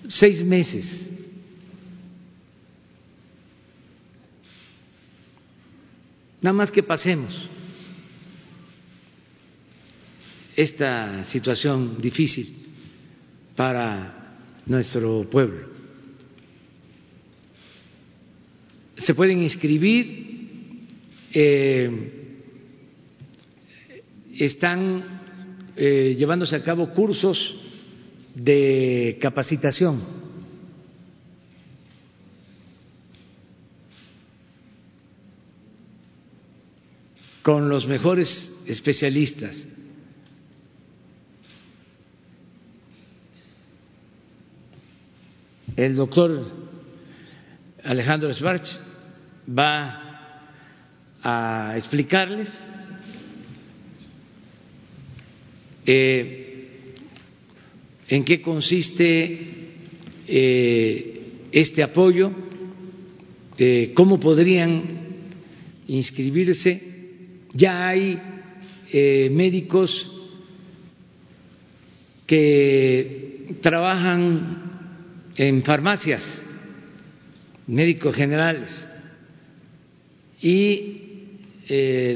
[0.07, 1.14] seis meses.
[6.45, 7.49] Nada más que pasemos
[10.55, 12.45] esta situación difícil
[13.55, 15.67] para nuestro pueblo.
[18.95, 20.85] Se pueden inscribir,
[21.33, 21.89] eh,
[24.37, 25.03] están
[25.75, 27.55] eh, llevándose a cabo cursos
[28.35, 30.14] de capacitación.
[37.45, 39.55] Con los mejores especialistas.
[45.75, 46.43] El doctor
[47.83, 48.79] Alejandro Schwartz
[49.47, 50.41] va
[51.21, 52.51] a explicarles
[55.87, 56.41] Eh,
[58.07, 59.39] en qué consiste
[60.27, 62.31] eh, este apoyo,
[63.57, 64.83] eh, cómo podrían
[65.87, 66.94] inscribirse.
[67.55, 68.21] Ya hay
[69.31, 70.11] médicos
[72.27, 74.63] que trabajan
[75.37, 76.41] en farmacias,
[77.67, 78.85] médicos generales,
[80.41, 81.01] y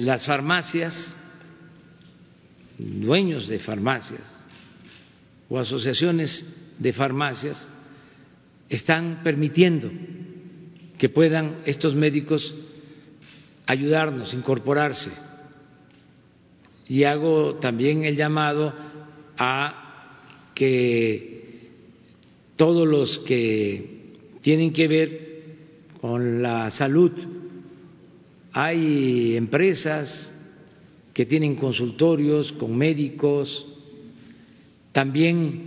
[0.01, 1.15] las farmacias
[2.77, 4.21] dueños de farmacias
[5.49, 7.67] o asociaciones de farmacias
[8.67, 9.89] están permitiendo
[10.97, 12.53] que puedan estos médicos
[13.65, 15.28] ayudarnos, incorporarse.
[16.89, 18.73] Y hago también el llamado
[19.37, 20.11] a
[20.55, 21.69] que
[22.55, 25.29] todos los que tienen que ver
[26.01, 27.11] con la salud,
[28.51, 30.35] hay empresas,
[31.13, 33.67] que tienen consultorios con médicos.
[34.91, 35.61] También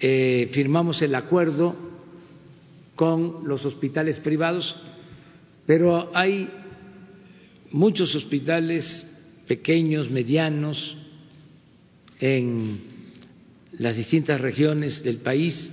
[0.00, 1.76] eh, firmamos el acuerdo
[2.96, 4.76] con los hospitales privados,
[5.66, 6.50] pero hay
[7.70, 9.13] muchos hospitales
[9.46, 10.96] pequeños, medianos,
[12.20, 12.80] en
[13.78, 15.72] las distintas regiones del país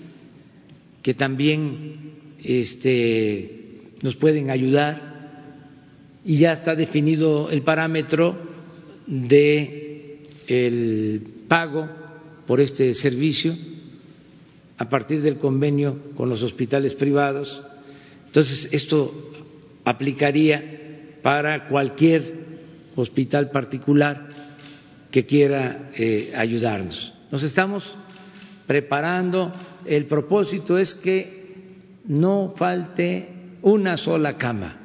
[1.02, 5.12] que también este, nos pueden ayudar
[6.26, 8.38] y ya está definido el parámetro
[9.08, 11.90] de el pago
[12.46, 13.56] por este servicio
[14.78, 17.62] a partir del convenio con los hospitales privados.
[18.26, 19.32] Entonces, esto
[19.86, 22.51] aplicaría para cualquier
[22.96, 24.30] hospital particular
[25.10, 27.14] que quiera eh, ayudarnos.
[27.32, 27.84] Nos estamos
[28.68, 29.52] preparando.
[29.86, 34.82] El propósito es que no falte una sola cama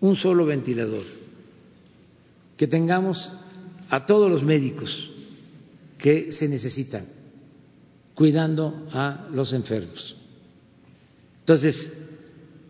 [0.00, 1.04] un solo ventilador,
[2.56, 3.32] que tengamos
[3.88, 5.10] a todos los médicos
[5.98, 7.06] que se necesitan
[8.14, 10.16] cuidando a los enfermos.
[11.40, 11.92] Entonces,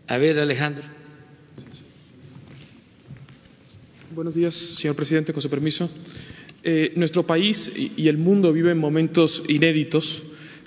[0.07, 1.00] a ver, Alejandro.
[4.13, 5.89] Buenos días, señor presidente, con su permiso.
[6.63, 10.23] Eh, nuestro país y el mundo viven momentos inéditos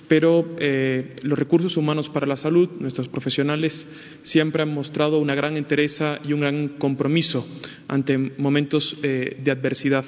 [0.07, 3.87] pero eh, los recursos humanos para la salud, nuestros profesionales,
[4.21, 7.47] siempre han mostrado una gran entereza y un gran compromiso
[7.87, 10.05] ante momentos eh, de adversidad.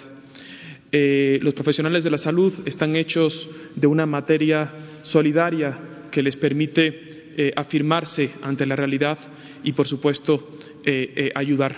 [0.92, 4.72] Los profesionales de la salud están hechos de una materia
[5.04, 9.18] solidaria que les permite afirmarse ante la realidad
[9.64, 10.58] y, por supuesto,
[11.36, 11.76] ayudar.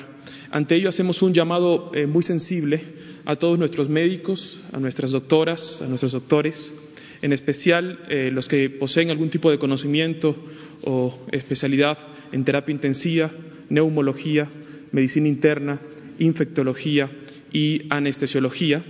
[0.51, 2.81] Ante ello hacemos un llamado muy sensible
[3.25, 6.73] a todos nuestros médicos, a nuestras doctoras, a nuestros doctores,
[7.21, 10.35] en especial eh, los que poseen algún tipo de conocimiento
[10.83, 11.97] o especialidad
[12.31, 13.29] en terapia intensiva,
[13.69, 14.47] neumología,
[14.91, 15.79] medicina interna,
[16.19, 17.09] infectología
[17.51, 18.83] y anestesiología,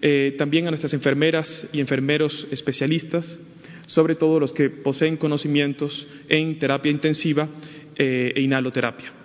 [0.00, 3.38] eh, también a nuestras enfermeras y enfermeros especialistas,
[3.86, 7.48] sobre todo los que poseen conocimientos en terapia intensiva
[7.96, 9.23] eh, e inhaloterapia.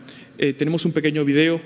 [0.57, 1.59] Tenemos un pequeño video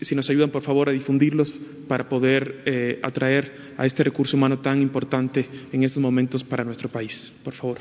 [0.00, 1.54] si nos ayudan por favor a difundirlos
[1.88, 6.88] para poder eh, atraer a este recurso humano tan importante en estos momentos para nuestro
[6.88, 7.32] país.
[7.44, 7.78] Por favor.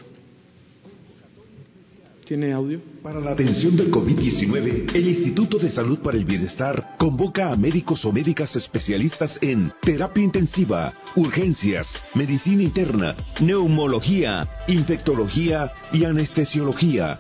[2.26, 2.82] ¿Tiene audio?
[3.04, 8.04] Para la atención del COVID-19, el Instituto de Salud para el Bienestar convoca a médicos
[8.04, 17.20] o médicas especialistas en terapia intensiva, urgencias, medicina interna, neumología, infectología y anestesiología.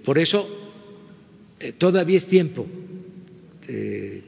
[0.04, 0.48] Por eso
[1.60, 2.66] eh, todavía es tiempo.
[3.68, 4.24] Eh,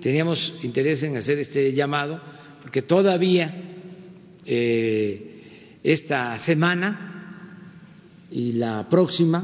[0.00, 2.20] teníamos interés en hacer este llamado
[2.60, 3.54] porque todavía
[4.44, 7.62] eh, esta semana
[8.30, 9.42] y la próxima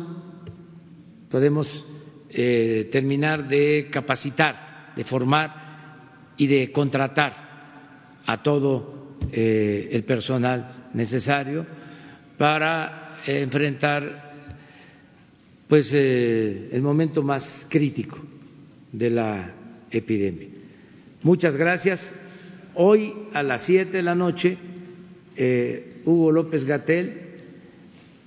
[1.30, 1.86] podemos
[2.28, 11.66] terminar de capacitar, de formar y de contratar a todo el personal necesario
[12.38, 14.31] para enfrentar
[15.68, 18.18] pues eh, el momento más crítico
[18.92, 19.54] de la
[19.90, 20.48] epidemia.
[21.22, 22.12] Muchas gracias.
[22.74, 24.56] Hoy a las siete de la noche,
[25.36, 27.20] eh, Hugo López Gatel,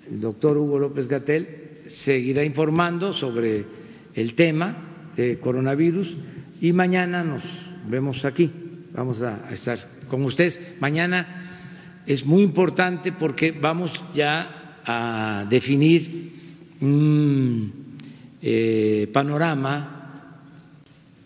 [0.09, 1.47] el doctor Hugo López Gatel,
[1.87, 3.65] seguirá informando sobre
[4.13, 6.15] el tema de coronavirus
[6.61, 7.43] y mañana nos
[7.87, 8.51] vemos aquí.
[8.93, 10.77] Vamos a estar con ustedes.
[10.79, 16.34] Mañana es muy importante porque vamos ya a definir
[16.81, 17.97] un
[18.41, 19.95] eh, panorama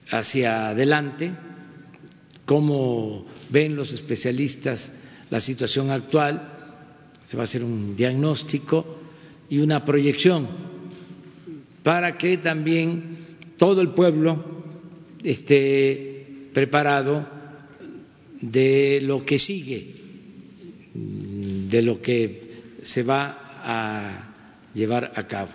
[0.10, 1.32] hacia adelante,
[2.46, 4.94] cómo ven los especialistas
[5.30, 6.42] la situación actual,
[7.26, 9.00] se va a hacer un diagnóstico
[9.50, 10.48] y una proyección
[11.84, 13.18] para que también
[13.58, 14.44] todo el pueblo
[15.24, 17.28] esté preparado
[18.42, 19.96] de lo que sigue,
[20.94, 22.50] de lo que
[22.84, 24.29] se va a
[24.74, 25.50] llevar a cabo.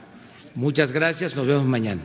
[0.55, 2.03] Muchas gracias, nos vemos mañana.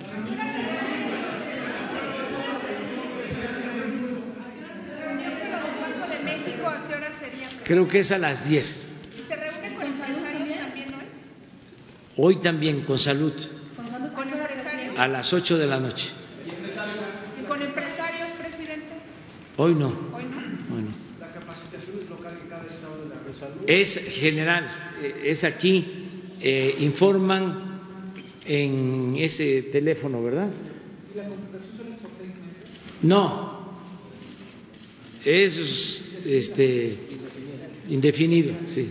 [7.63, 8.65] Creo que es a las 10.
[8.65, 11.05] ¿Se reúne con empresarios también hoy?
[12.17, 13.33] Hoy también, con salud.
[13.75, 14.97] ¿Con empresarios?
[14.97, 16.09] A las 8 de la noche.
[17.39, 18.87] ¿Y con empresarios, presidente?
[19.57, 19.89] Hoy no.
[19.89, 20.75] Hoy no.
[20.75, 20.89] Hoy no.
[21.19, 23.61] ¿La capacitación es local en cada estado de la salud?
[23.67, 25.98] Es general, eh, es aquí
[26.41, 27.79] eh, informan
[28.45, 30.49] en ese teléfono, ¿verdad?
[31.13, 31.39] ¿Y la es?
[33.01, 33.59] No,
[35.23, 36.97] es este,
[37.89, 38.89] indefinido, sí.